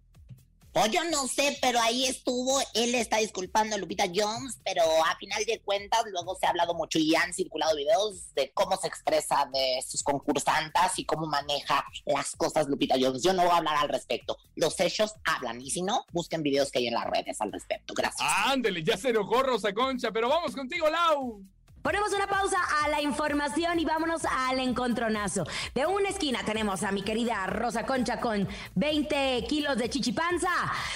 Pues 0.75 0.91
yo 0.91 1.05
no 1.05 1.29
sé, 1.29 1.57
pero 1.63 1.81
ahí 1.81 2.05
estuvo, 2.05 2.61
él 2.75 2.97
está 2.97 3.19
disculpando 3.19 3.77
a 3.77 3.79
Lupita 3.79 4.07
Jones, 4.13 4.59
pero 4.65 4.83
a 5.07 5.15
final 5.19 5.45
de 5.45 5.61
cuentas 5.61 6.03
luego 6.11 6.35
se 6.35 6.47
ha 6.47 6.49
hablado 6.49 6.75
mucho 6.75 6.99
y 6.99 7.15
han 7.15 7.33
circulado 7.33 7.77
videos 7.77 8.35
de 8.35 8.51
cómo 8.53 8.77
se 8.77 8.89
expresa 8.89 9.49
de 9.53 9.81
sus 9.87 10.03
concursantas 10.03 10.99
y 10.99 11.05
cómo 11.05 11.29
maneja 11.29 11.85
las 12.07 12.35
cosas 12.35 12.67
Lupita 12.67 12.97
Jones. 13.01 13.23
Yo 13.23 13.33
no 13.33 13.45
voy 13.45 13.53
a 13.53 13.59
hablar 13.59 13.77
al 13.77 13.89
respecto. 13.89 14.37
Los 14.57 14.81
hechos 14.81 15.15
hablan 15.25 15.61
y 15.61 15.71
si 15.71 15.81
no, 15.81 16.07
busquen 16.11 16.43
videos 16.43 16.73
que 16.73 16.81
hay 16.81 16.89
en 16.89 16.95
las 16.95 17.07
redes 17.07 17.41
al 17.41 17.53
respecto. 17.53 17.95
Gracias. 17.95 18.29
Ándele, 18.47 18.83
ya 18.83 18.97
se 18.97 19.11
enojó 19.11 19.45
Rosa 19.45 19.73
Concha, 19.73 20.11
pero 20.11 20.29
vamos 20.29 20.57
contigo, 20.57 20.91
Lau. 20.91 21.41
Ponemos 21.85 22.15
una 22.15 22.27
pausa 22.27 22.57
a 22.83 22.89
la 22.89 23.03
información 23.03 23.79
y 23.79 23.85
vámonos 23.85 24.23
al 24.25 24.59
encontronazo. 24.59 25.45
De 25.75 25.85
una 25.85 26.09
esquina 26.09 26.41
tenemos 26.43 26.83
a 26.83 26.91
mi 26.93 27.03
querida 27.03 27.47
Rosa 27.47 27.85
Concha 27.85 28.21
con 28.21 28.49
20 28.75 29.45
kilos 29.47 29.77
de 29.77 29.91
chichipanza. 29.91 30.49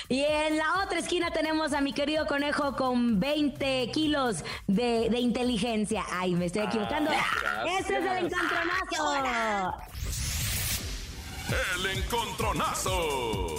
Y 0.08 0.22
en 0.22 0.56
la 0.56 0.82
otra 0.82 1.00
esquina 1.00 1.30
tenemos 1.30 1.74
a 1.74 1.82
mi 1.82 1.92
querido 1.92 2.26
conejo 2.26 2.74
con 2.74 3.20
20 3.20 3.90
kilos 3.92 4.42
de, 4.66 5.10
de 5.10 5.18
inteligencia. 5.20 6.06
Ay, 6.10 6.34
me 6.34 6.46
estoy 6.46 6.62
equivocando. 6.62 7.10
gracias. 7.10 7.80
Este 7.80 7.98
es 7.98 8.04
el 8.06 8.24
encontronazo. 8.24 9.74
El 11.76 11.86
encontronazo. 11.98 13.56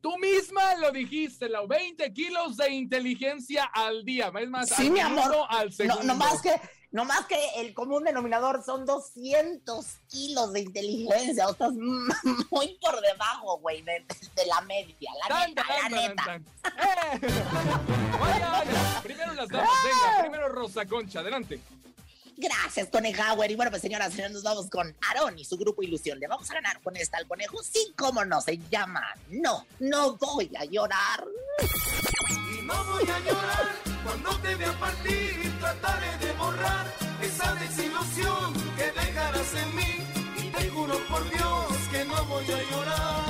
Tú 0.00 0.16
misma 0.18 0.74
lo 0.76 0.90
dijiste, 0.92 1.48
Lau. 1.48 1.66
20 1.66 2.12
kilos 2.12 2.56
de 2.56 2.70
inteligencia 2.70 3.64
al 3.64 4.04
día. 4.04 4.32
Es 4.40 4.48
más, 4.48 4.68
Sí, 4.68 4.86
al 4.86 4.90
mi 4.92 5.00
amor. 5.00 5.24
minuto, 5.24 5.46
al 5.50 5.66
No, 5.68 5.72
segundo. 5.72 6.02
no 6.04 6.14
más 6.14 6.40
que, 6.42 6.60
no 6.90 7.04
más 7.04 7.26
que 7.26 7.36
el 7.56 7.74
común 7.74 8.04
denominador 8.04 8.62
son 8.64 8.84
200 8.86 9.86
kilos 10.08 10.52
de 10.52 10.60
inteligencia. 10.60 11.46
O 11.46 11.50
estás 11.52 11.72
muy 11.72 12.78
por 12.80 13.00
debajo, 13.00 13.58
güey, 13.58 13.82
de, 13.82 14.04
de 14.34 14.46
la 14.46 14.60
media. 14.62 15.10
La 15.22 15.28
Tan, 15.28 15.48
neta, 15.50 15.62
tan, 15.66 15.92
la 15.92 16.14
tan, 16.14 16.42
neta. 16.42 16.50
¡Eh! 16.64 17.20
Vaya, 18.20 18.50
vaya. 18.50 19.00
Primero 19.02 19.32
las 19.34 19.48
damas, 19.48 19.70
venga. 19.84 20.20
Primero 20.20 20.48
Rosa 20.48 20.84
Concha, 20.86 21.20
adelante. 21.20 21.60
Gracias, 22.40 22.88
Conejauer. 22.88 23.50
Y 23.50 23.54
bueno, 23.54 23.70
pues 23.70 23.82
señoras 23.82 24.12
señores, 24.12 24.32
nos 24.32 24.42
vamos 24.42 24.70
con 24.70 24.96
Aarón 25.08 25.38
y 25.38 25.44
su 25.44 25.58
grupo 25.58 25.82
Ilusión. 25.82 26.18
Le 26.18 26.26
vamos 26.26 26.50
a 26.50 26.54
ganar 26.54 26.80
con 26.80 26.96
esta 26.96 27.18
al 27.18 27.26
conejo. 27.28 27.62
Sí, 27.62 27.92
cómo 27.98 28.24
no, 28.24 28.40
se 28.40 28.58
llama 28.70 29.02
No, 29.28 29.66
no 29.78 30.16
voy 30.16 30.50
a 30.58 30.64
llorar. 30.64 31.24
Y 32.58 32.62
no 32.62 32.84
voy 32.84 33.02
a 33.10 33.18
llorar 33.20 33.68
cuando 34.04 34.30
te 34.40 34.54
vea 34.54 34.72
partir. 34.80 35.58
Trataré 35.60 36.16
de 36.26 36.32
borrar 36.32 36.86
esa 37.20 37.54
desilusión 37.56 38.54
que 38.76 38.90
dejarás 39.00 39.54
en 39.54 39.76
mí. 39.76 40.06
Y 40.38 40.50
te 40.50 40.70
juro 40.70 40.98
por 41.08 41.28
Dios 41.28 41.66
que 41.92 42.04
no 42.06 42.24
voy 42.24 42.44
a 42.44 42.70
llorar. 42.70 43.24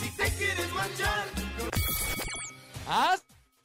Si 0.00 0.10
te 0.16 0.30
quieres 0.36 0.72
marchar, 0.72 1.26
Ah, 2.88 3.16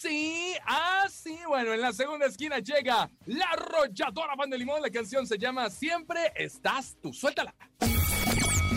sí, 0.02 0.56
ah, 0.66 1.06
sí. 1.10 1.40
Bueno, 1.48 1.74
en 1.74 1.82
la 1.82 1.94
segunda 1.94 2.26
esquina 2.26 2.60
llega 2.60 3.10
la 3.26 3.46
arrolladora 3.46 4.36
Pan 4.36 4.50
de 4.50 4.58
Limón. 4.58 4.82
La 4.82 4.90
canción 4.90 5.28
se 5.28 5.38
llama 5.38 5.70
Siempre 5.70 6.32
estás 6.36 6.98
tú. 7.02 7.14
Suéltala. 7.14 7.54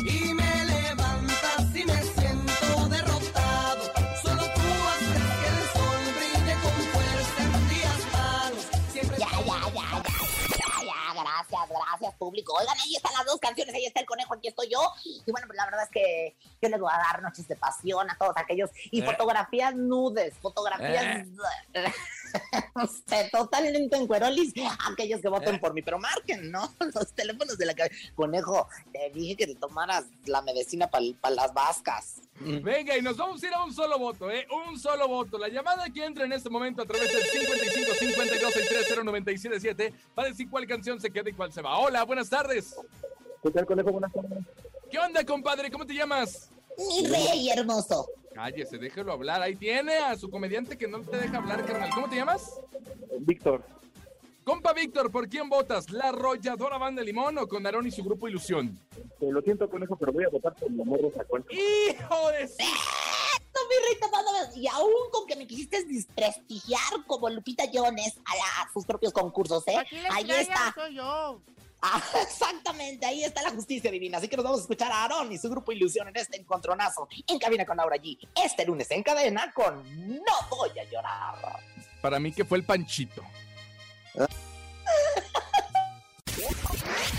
Y 0.04 0.34
me 0.34 0.64
levantas 0.64 1.74
y 1.74 1.84
me 1.84 2.02
siento 2.02 2.88
derrotado. 2.88 3.84
Solo 4.22 4.42
tú 4.42 4.68
haces 4.90 5.22
que 5.40 5.48
el 5.48 5.62
sol 5.72 6.02
brille 6.16 6.54
con 6.62 6.72
fuerza 6.92 7.42
en 7.42 7.68
días 7.68 8.12
malos. 8.12 8.66
Siempre 8.92 9.16
Ya, 9.18 9.28
ya, 9.30 9.60
ya, 9.72 9.72
ya, 9.72 10.02
ya, 10.50 10.84
ya, 10.84 11.22
gracias, 11.22 11.68
gracias, 11.70 12.14
público. 12.16 12.54
Oigan, 12.54 12.76
ahí 12.84 12.96
están 12.96 13.12
las 13.14 13.24
dos 13.24 13.38
canciones, 13.38 13.74
ahí 13.74 13.86
está 13.86 14.00
el 14.00 14.06
conejo, 14.06 14.34
aquí 14.34 14.48
estoy 14.48 14.68
yo. 14.68 14.80
Y 15.04 15.30
bueno, 15.32 15.46
pues 15.46 15.56
la 15.56 15.64
verdad 15.64 15.84
es 15.84 15.90
que 15.90 16.36
yo 16.64 16.70
les 16.70 16.80
voy 16.80 16.90
a 16.92 16.96
dar 16.98 17.22
noches 17.22 17.46
de 17.46 17.56
pasión 17.56 18.10
a 18.10 18.16
todos 18.16 18.36
aquellos. 18.36 18.70
Y 18.90 19.00
Eh. 19.00 19.04
fotografías 19.04 19.74
nudes, 19.74 20.34
fotografías. 20.40 21.26
sé, 23.06 23.28
totalmente 23.30 23.96
en 23.96 24.06
cuerolis. 24.06 24.52
Aquellos 24.90 25.20
que 25.20 25.28
voten 25.28 25.60
por 25.60 25.72
mí, 25.74 25.82
pero 25.82 25.98
marquen, 25.98 26.50
¿no? 26.50 26.72
Los 26.94 27.12
teléfonos 27.12 27.56
de 27.58 27.66
la 27.66 27.74
cabeza. 27.74 27.94
Conejo, 28.14 28.68
te 28.92 29.10
dije 29.10 29.36
que 29.36 29.46
te 29.46 29.54
tomaras 29.54 30.04
la 30.26 30.42
medicina 30.42 30.88
para 30.88 31.04
las 31.34 31.52
vascas. 31.54 32.20
Venga, 32.40 32.96
y 32.96 33.02
nos 33.02 33.16
vamos 33.16 33.42
a 33.42 33.46
ir 33.46 33.54
a 33.54 33.62
un 33.62 33.72
solo 33.72 33.98
voto, 33.98 34.30
¿eh? 34.30 34.46
Un 34.68 34.78
solo 34.78 35.06
voto. 35.06 35.38
La 35.38 35.48
llamada 35.48 35.84
que 35.90 36.04
entra 36.04 36.24
en 36.24 36.32
este 36.32 36.50
momento 36.50 36.82
a 36.82 36.86
través 36.86 37.12
del 37.12 37.22
55 37.22 37.92
52 37.94 38.52
630 38.52 39.04
977 39.04 39.94
va 40.18 40.22
a 40.24 40.26
decir 40.26 40.50
cuál 40.50 40.66
canción 40.66 41.00
se 41.00 41.10
queda 41.10 41.30
y 41.30 41.32
cuál 41.32 41.52
se 41.52 41.62
va. 41.62 41.78
Hola, 41.78 42.02
buenas 42.04 42.28
tardes. 42.28 42.74
¿Qué 43.42 43.50
tal, 43.50 43.66
conejo? 43.66 43.92
Buenas 43.92 44.12
tardes. 44.12 44.38
¿Qué 44.90 44.98
onda, 44.98 45.24
compadre? 45.24 45.70
¿Cómo 45.70 45.86
te 45.86 45.94
llamas? 45.94 46.50
Mi 46.78 47.06
rey 47.06 47.50
hermoso. 47.50 48.08
Cállese, 48.34 48.78
déjelo 48.78 49.12
hablar. 49.12 49.40
Ahí 49.42 49.54
tiene 49.56 49.96
a 49.96 50.16
su 50.16 50.28
comediante 50.28 50.76
que 50.76 50.88
no 50.88 51.00
te 51.02 51.16
deja 51.18 51.36
hablar, 51.38 51.64
carnal. 51.64 51.90
¿Cómo 51.94 52.08
te 52.08 52.16
llamas? 52.16 52.60
Víctor, 53.20 53.64
Compa 54.42 54.72
Víctor, 54.72 55.10
¿por 55.10 55.28
quién 55.28 55.48
votas? 55.48 55.90
¿La 55.90 56.08
arrolladora 56.08 56.76
banda 56.78 57.00
de 57.00 57.06
limón 57.06 57.38
o 57.38 57.46
con 57.48 57.64
Aarón 57.64 57.86
y 57.86 57.90
su 57.90 58.02
grupo 58.02 58.28
Ilusión? 58.28 58.78
eh, 59.20 59.30
lo 59.30 59.40
siento, 59.40 59.70
conejo, 59.70 59.96
pero 59.96 60.12
voy 60.12 60.24
a 60.24 60.28
votar 60.28 60.54
por 60.54 60.70
mi 60.70 60.82
amor 60.82 61.00
Rosa 61.00 61.24
Concha. 61.24 61.48
¡Hijo 61.50 62.28
de... 62.30 62.50
No, 63.54 63.60
mi 63.68 63.74
rey, 63.86 64.62
Y 64.62 64.66
aún 64.66 64.90
con 65.12 65.26
que 65.26 65.36
me 65.36 65.46
quisiste 65.46 65.84
desprestigiar 65.84 67.06
como 67.06 67.30
Lupita 67.30 67.62
Jones 67.72 68.18
a, 68.26 68.36
la- 68.36 68.62
a 68.68 68.72
sus 68.72 68.84
propios 68.84 69.12
concursos, 69.12 69.66
¿eh? 69.68 69.76
Ahí 70.10 70.28
está. 70.30 70.74
soy 70.74 70.96
yo. 70.96 71.40
Ah, 71.86 72.02
exactamente, 72.22 73.04
ahí 73.04 73.24
está 73.24 73.42
la 73.42 73.50
justicia 73.50 73.90
divina. 73.90 74.16
Así 74.16 74.26
que 74.26 74.36
nos 74.36 74.44
vamos 74.44 74.60
a 74.60 74.62
escuchar 74.62 74.90
a 74.90 75.02
Aarón 75.02 75.30
y 75.30 75.36
su 75.36 75.50
grupo 75.50 75.70
Ilusión 75.70 76.08
en 76.08 76.16
este 76.16 76.40
encontronazo 76.40 77.06
en 77.26 77.38
cabina 77.38 77.66
con 77.66 77.76
Laura 77.76 77.96
G. 77.96 78.16
Este 78.42 78.64
lunes 78.64 78.90
en 78.90 79.02
cadena 79.02 79.52
con 79.52 79.82
No 80.08 80.32
Voy 80.48 80.70
a 80.78 80.84
Llorar. 80.84 81.60
Para 82.00 82.18
mí 82.18 82.32
que 82.32 82.46
fue 82.46 82.56
el 82.56 82.64
Panchito. 82.64 83.22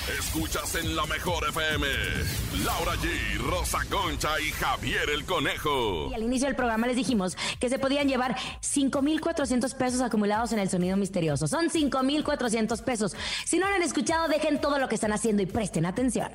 Escuchas 0.07 0.75
en 0.75 0.95
la 0.95 1.05
mejor 1.07 1.47
FM. 1.49 1.87
Laura 2.63 2.93
G, 2.93 3.37
Rosa 3.39 3.79
Concha 3.89 4.39
y 4.39 4.51
Javier 4.51 5.09
el 5.09 5.25
Conejo. 5.25 6.09
Y 6.11 6.13
al 6.13 6.21
inicio 6.21 6.47
del 6.47 6.55
programa 6.55 6.85
les 6.85 6.95
dijimos 6.95 7.35
que 7.59 7.69
se 7.69 7.79
podían 7.79 8.07
llevar 8.07 8.35
5,400 8.59 9.73
pesos 9.73 10.01
acumulados 10.01 10.51
en 10.51 10.59
el 10.59 10.69
sonido 10.69 10.95
misterioso. 10.95 11.47
Son 11.47 11.71
5,400 11.71 12.81
pesos. 12.83 13.15
Si 13.45 13.57
no 13.57 13.67
lo 13.67 13.75
han 13.75 13.81
escuchado, 13.81 14.27
dejen 14.27 14.61
todo 14.61 14.77
lo 14.77 14.87
que 14.87 14.95
están 14.95 15.11
haciendo 15.11 15.41
y 15.41 15.47
presten 15.47 15.87
atención. 15.87 16.29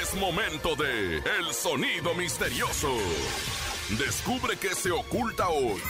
Es 0.00 0.14
momento 0.14 0.76
de 0.76 1.16
El 1.16 1.52
Sonido 1.52 2.14
Misterioso. 2.14 2.92
Descubre 3.98 4.56
qué 4.56 4.74
se 4.74 4.92
oculta 4.92 5.48
hoy. 5.48 5.80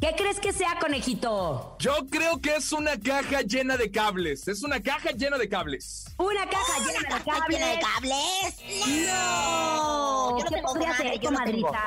¿Qué 0.00 0.14
crees 0.16 0.40
que 0.40 0.52
sea, 0.54 0.78
conejito? 0.80 1.76
Yo 1.78 1.94
creo 2.10 2.40
que 2.40 2.56
es 2.56 2.72
una 2.72 2.98
caja 2.98 3.42
llena 3.42 3.76
de 3.76 3.90
cables. 3.90 4.48
Es 4.48 4.62
una 4.62 4.80
caja 4.82 5.10
llena 5.10 5.36
de 5.36 5.46
cables. 5.48 6.06
Una 6.16 6.48
caja 6.48 6.78
llena 6.78 7.00
de 7.00 7.08
¿Caja 7.08 7.24
cables. 7.40 7.58
llena 7.58 7.66
de 7.72 7.78
cables? 7.80 8.54
No. 9.06 10.38
Yo 10.38 10.44
no 10.44 10.50
¿Qué 10.50 10.62
podría 10.62 10.88
comadre, 10.88 11.10
ser, 11.10 11.20
yo 11.20 11.30
no 11.30 11.36
comadrita? 11.38 11.82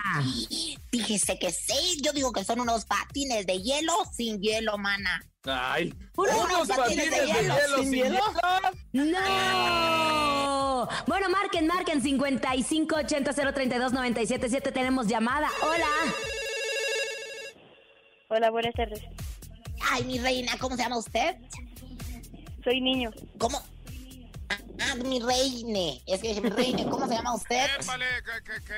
Fíjese 0.91 1.39
que 1.39 1.51
sí, 1.51 1.97
yo 2.03 2.14
digo 2.14 2.32
que 2.32 2.43
son 2.43 2.59
unos 2.59 2.86
patines 2.86 3.47
de 3.47 3.59
hielo 3.64 3.93
sin 4.16 4.39
hielo, 4.39 4.78
mana. 4.78 5.24
Ay, 5.45 5.91
Unos 6.16 6.36
unos 6.45 6.68
patines 6.68 7.09
de 7.09 7.26
hielo, 7.26 7.55
sin 7.84 7.91
hielo. 7.93 8.20
¡No! 8.91 10.88
Bueno, 11.07 11.30
marquen, 11.30 11.66
marquen 11.66 12.03
5580-032-977. 12.03 14.72
Tenemos 14.72 15.07
llamada. 15.07 15.49
Hola. 15.64 15.88
Hola, 18.36 18.49
buenas 18.49 18.73
tardes. 18.73 19.01
Ay, 19.91 20.03
mi 20.05 20.17
reina, 20.17 20.53
¿cómo 20.59 20.75
se 20.75 20.81
llama 20.81 20.97
usted? 20.97 21.36
Soy 22.63 22.81
niño. 22.81 23.11
¿Cómo? 23.38 23.61
Ah, 24.79 24.95
mi 24.95 25.19
reine. 25.19 26.01
Es 26.07 26.21
que 26.21 26.41
mi 26.41 26.49
reine, 26.49 26.86
¿cómo 26.86 27.07
se 27.07 27.13
llama 27.13 27.36
usted? 27.36 27.67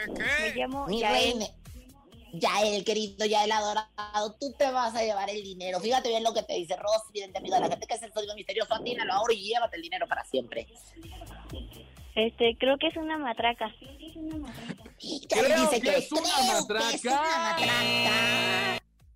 Me 0.10 0.56
llamo 0.56 0.88
Mi 0.88 1.00
Yael. 1.00 1.14
reine. 1.14 1.52
Yael, 2.34 2.84
querido, 2.84 3.26
Yael 3.26 3.52
adorado, 3.54 4.34
tú 4.42 4.52
te 4.58 4.70
vas 4.72 4.94
a 4.94 5.04
llevar 5.04 5.30
el 5.30 5.42
dinero. 5.42 5.80
Fíjate 5.80 6.10
bien 6.10 6.24
lo 6.24 6.34
que 6.34 6.44
te 6.44 6.54
dice 6.56 6.76
Rosy, 6.76 7.14
vidente 7.14 7.38
amigo 7.38 7.56
de 7.56 7.62
la 7.62 7.70
gente 7.70 7.88
que 7.88 7.94
es 7.94 8.04
el 8.04 8.12
sonido 8.12 8.36
misterioso. 8.36 8.74
Atínalo 8.74 9.14
ahora 9.14 9.34
y 9.34 9.42
llévate 9.54 9.78
el 9.78 9.84
dinero 9.84 10.06
para 10.06 10.26
siempre. 10.26 10.68
Este, 12.16 12.58
creo 12.60 12.78
que 12.78 12.88
es 12.88 12.98
una 12.98 13.18
matraca. 13.18 13.74
Creo 15.30 15.62
dice 15.62 15.82
que 15.82 15.98
es 15.98 16.12
una 16.12 16.22
creo 16.68 16.90
que 16.90 16.96
es 16.96 17.06
matraca. 17.06 17.22
una 17.22 17.38
matraca. 17.52 18.75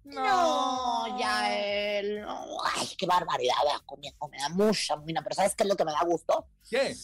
No, 0.09 1.17
Yael. 1.17 2.21
no. 2.21 2.57
Ay, 2.75 2.89
qué 2.97 3.05
barbaridad, 3.05 3.55
conejo. 3.85 4.27
Me 4.29 4.37
da 4.37 4.49
mucha 4.49 4.95
mina, 4.97 5.21
pero 5.21 5.35
¿sabes 5.35 5.55
qué 5.55 5.63
es 5.63 5.69
lo 5.69 5.75
que 5.75 5.85
me 5.85 5.91
da 5.91 6.03
gusto? 6.05 6.47
¿Qué? 6.69 6.95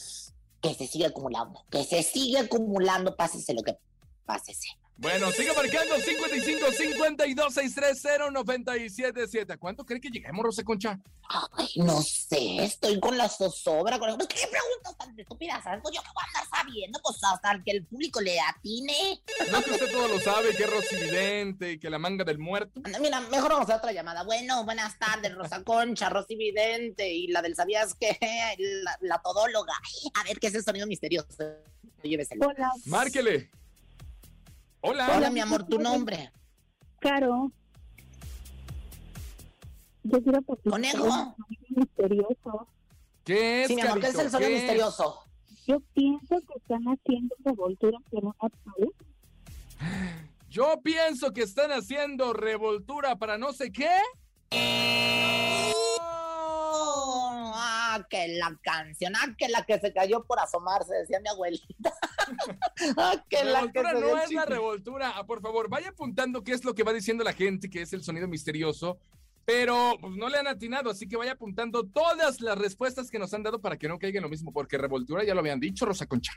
Que 0.61 0.73
se 0.73 0.87
sigue 0.87 1.05
acumulando. 1.05 1.65
Que 1.69 1.83
se 1.83 2.01
sigue 2.03 2.39
acumulando, 2.39 3.15
pásese 3.15 3.53
lo 3.53 3.61
que 3.61 3.77
pásese. 4.25 4.69
Bueno, 4.97 5.29
sigue 5.31 5.53
marcando 5.53 5.97
55 5.97 6.71
52 6.71 7.53
630 7.53 8.31
977. 8.31 9.57
¿Cuánto 9.57 9.85
cree 9.85 9.99
que 9.99 10.09
lleguemos, 10.09 10.43
Rosa 10.43 10.63
Concha? 10.63 10.97
Ay, 11.57 11.67
no 11.75 12.01
sé, 12.01 12.63
estoy 12.63 12.99
con 13.01 13.17
la 13.17 13.27
zozobra. 13.27 13.99
Con... 13.99 14.17
¿Qué 14.19 14.47
preguntas 14.49 14.97
tan 14.97 15.19
estúpidas? 15.19 15.61
¿Sabes? 15.63 15.81
Pues 15.83 15.95
yo 15.95 16.01
qué 16.01 16.09
voy 16.13 16.23
a 16.23 16.27
andar 16.27 16.59
sabiendo, 16.61 16.99
pues 17.03 17.17
hasta 17.23 17.61
que 17.63 17.71
el 17.71 17.85
público 17.85 18.21
le 18.21 18.39
atine. 18.39 19.21
No 19.51 19.61
que 19.63 19.71
usted 19.71 19.91
todo 19.91 20.07
lo 20.07 20.19
sabe, 20.19 20.55
que 20.55 20.63
es 20.63 20.69
Rosy 20.69 20.95
Vidente 20.95 21.71
y 21.73 21.79
que 21.79 21.89
la 21.89 21.99
manga 21.99 22.23
del 22.23 22.37
muerto. 22.37 22.79
Anda, 22.85 22.99
Mira, 22.99 23.19
mejor 23.19 23.51
vamos 23.51 23.69
a 23.69 23.75
otra 23.75 23.91
llamada. 23.91 24.23
Bueno, 24.23 24.63
buenas 24.63 24.97
tardes, 24.97 25.35
Rosa 25.35 25.61
Concha, 25.63 26.09
Rosy 26.09 26.37
Vidente 26.37 27.11
y 27.11 27.27
la 27.27 27.41
del 27.41 27.55
¿sabías 27.55 27.95
qué? 27.95 28.17
La, 28.83 28.97
la 29.01 29.21
todóloga. 29.21 29.73
A 30.13 30.23
ver, 30.23 30.39
¿qué 30.39 30.47
es 30.47 30.55
el 30.55 30.63
sonido 30.63 30.87
misterioso? 30.87 31.27
Lléveselo. 32.01 32.47
Hola. 32.47 32.71
Márquele. 32.85 33.49
Hola. 34.87 35.13
Hola, 35.17 35.31
mi 35.31 35.39
amor, 35.39 35.65
tu 35.65 35.79
nombre. 35.79 36.31
Caro. 36.99 37.51
Yo 40.03 40.21
quiero 40.21 40.43
participar 40.43 40.79
Conejo. 40.79 41.35
misterioso. 41.69 42.67
¿Qué 43.23 43.63
es, 43.63 43.67
Sí, 43.69 43.75
mi 43.75 43.81
amor, 43.81 43.99
¿qué 43.99 44.07
es 44.07 44.19
el 44.19 44.29
sonido 44.29 44.51
misterioso? 44.51 45.23
Yo 45.65 45.79
pienso 45.95 46.39
que 46.41 46.53
están 46.59 46.83
haciendo 46.83 47.35
revoltura 47.43 47.97
en 48.11 48.25
una 48.25 48.35
pared. 48.37 48.89
Yo 50.49 50.79
pienso 50.83 51.33
que 51.33 51.41
están 51.41 51.71
haciendo 51.71 52.33
revoltura 52.33 53.15
para 53.15 53.39
no 53.39 53.53
sé 53.53 53.71
qué. 53.71 53.89
Oh, 55.73 57.51
ah, 57.55 58.05
que 58.07 58.27
la 58.37 58.55
canción, 58.61 59.15
ah, 59.15 59.33
que 59.35 59.49
la 59.49 59.63
que 59.63 59.79
se 59.79 59.91
cayó 59.91 60.23
por 60.23 60.39
asomarse, 60.39 60.93
decía 60.93 61.19
mi 61.19 61.29
abuelita. 61.29 61.91
ah, 62.97 63.23
que 63.29 63.43
la 63.43 63.61
Revoltura 63.61 63.93
no 63.93 64.17
es 64.17 64.31
la 64.31 64.45
revoltura. 64.45 65.13
Ah, 65.15 65.25
por 65.25 65.41
favor, 65.41 65.69
vaya 65.69 65.89
apuntando 65.89 66.43
qué 66.43 66.53
es 66.53 66.63
lo 66.63 66.73
que 66.75 66.83
va 66.83 66.93
diciendo 66.93 67.23
la 67.23 67.33
gente, 67.33 67.69
que 67.69 67.81
es 67.81 67.93
el 67.93 68.03
sonido 68.03 68.27
misterioso. 68.27 68.99
Pero 69.45 69.97
pues, 70.01 70.15
no 70.15 70.27
le 70.27 70.39
han 70.39 70.47
atinado, 70.47 70.89
así 70.89 71.07
que 71.07 71.17
vaya 71.17 71.33
apuntando 71.33 71.85
todas 71.85 72.41
las 72.41 72.57
respuestas 72.57 73.11
que 73.11 73.19
nos 73.19 73.33
han 73.33 73.43
dado 73.43 73.61
para 73.61 73.77
que 73.77 73.87
no 73.87 73.99
caiga 73.99 74.17
en 74.17 74.23
lo 74.23 74.29
mismo, 74.29 74.51
porque 74.51 74.77
revoltura 74.77 75.23
ya 75.23 75.35
lo 75.35 75.41
habían 75.41 75.59
dicho, 75.59 75.85
Rosa 75.85 76.07
Concha. 76.07 76.33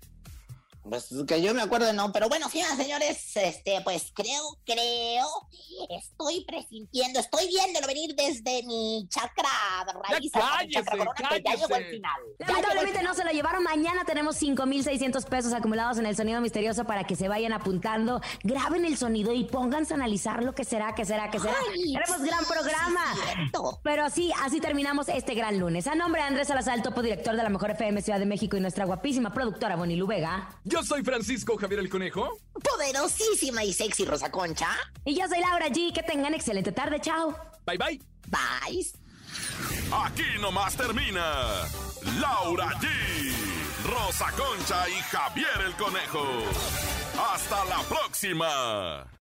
Pues 0.89 1.09
que 1.27 1.43
yo 1.43 1.55
me 1.55 1.63
acuerdo, 1.63 1.93
no, 1.93 2.13
pero 2.13 2.29
bueno, 2.29 2.49
sí, 2.49 2.63
señores, 2.77 3.37
este, 3.37 3.81
pues 3.83 4.11
creo, 4.15 4.43
creo, 4.65 5.27
estoy 5.91 6.45
presintiendo, 6.45 7.21
estoy 7.21 7.47
viéndolo 7.49 7.87
venir 7.87 8.15
desde 8.15 8.63
mi 8.65 9.07
chakra 9.11 9.49
raíz, 10.09 10.31
hasta 10.35 10.65
mi 10.65 10.71
chakra 10.71 10.97
cállese, 10.97 10.99
corona, 10.99 11.29
que 11.29 11.43
ya 11.43 11.51
llegó 11.53 11.65
el 11.65 11.71
cállese. 11.71 11.91
final. 11.91 12.21
Ya 12.39 12.47
Lamentablemente 12.47 13.03
no 13.03 13.15
se 13.15 13.25
lo 13.25 13.31
llevaron. 13.31 13.63
Mañana 13.63 14.05
tenemos 14.05 14.37
5,600 14.37 15.25
pesos 15.27 15.53
acumulados 15.53 15.99
en 15.99 16.07
el 16.07 16.17
sonido 16.17 16.41
misterioso 16.41 16.85
para 16.85 17.05
que 17.05 17.17
se 17.17 17.29
vayan 17.29 17.53
apuntando. 17.53 18.21
Graben 18.43 18.85
el 18.85 18.97
sonido 18.97 19.33
y 19.33 19.45
pónganse 19.45 19.95
a 19.95 19.97
analizar 19.97 20.43
lo 20.43 20.55
que 20.55 20.65
será, 20.65 20.95
que 20.95 21.05
será, 21.05 21.31
que 21.31 21.39
será. 21.39 21.55
Ay, 21.73 21.93
Tenemos 21.93 22.23
gran 22.23 22.45
sí, 22.45 22.53
programa. 22.53 23.15
sí, 23.15 23.21
cierto. 23.35 23.81
Pero 23.83 24.05
así, 24.05 24.33
así 24.43 24.61
terminamos 24.61 25.09
este 25.09 25.35
gran 25.35 25.59
lunes. 25.59 25.87
A 25.87 25.95
nombre 25.95 26.23
de 26.23 26.29
Andrés 26.29 26.49
Salazar, 26.49 26.83
topo 26.83 27.03
director 27.03 27.37
de 27.37 27.43
la 27.43 27.49
Mejor 27.49 27.71
FM 27.73 28.01
Ciudad 28.03 28.19
de 28.19 28.27
México 28.27 28.57
y 28.57 28.61
nuestra 28.61 28.85
guapísima 28.85 29.33
productora 29.33 29.77
Bonnie 29.77 29.97
Luvega. 29.97 30.61
Yo 30.65 30.78
soy 30.83 31.03
Francisco 31.03 31.57
Javier 31.57 31.81
el 31.81 31.89
Conejo. 31.89 32.39
poderosísima 32.63 33.65
y 33.65 33.73
sexy 33.73 34.05
Rosa 34.05 34.31
Concha. 34.31 34.69
Y 35.05 35.15
yo 35.19 35.27
soy 35.29 35.41
Laura 35.41 35.69
G. 35.69 35.93
Que 35.93 36.03
tengan 36.03 36.35
excelente 36.35 36.73
tarde. 36.73 37.01
Chao. 37.01 37.37
Bye 37.67 37.79
bye. 37.79 38.01
Bye. 38.29 38.87
Aquí 39.93 40.25
nomás 40.41 40.77
termina 40.77 41.67
Laura 42.21 42.71
G, 42.81 42.89
Rosa 43.85 44.31
Concha 44.33 44.89
y 44.89 45.01
Javier 45.11 45.61
el 45.67 45.75
Conejo. 45.77 46.25
Hasta 47.33 47.65
la 47.67 47.83
próxima. 47.89 49.18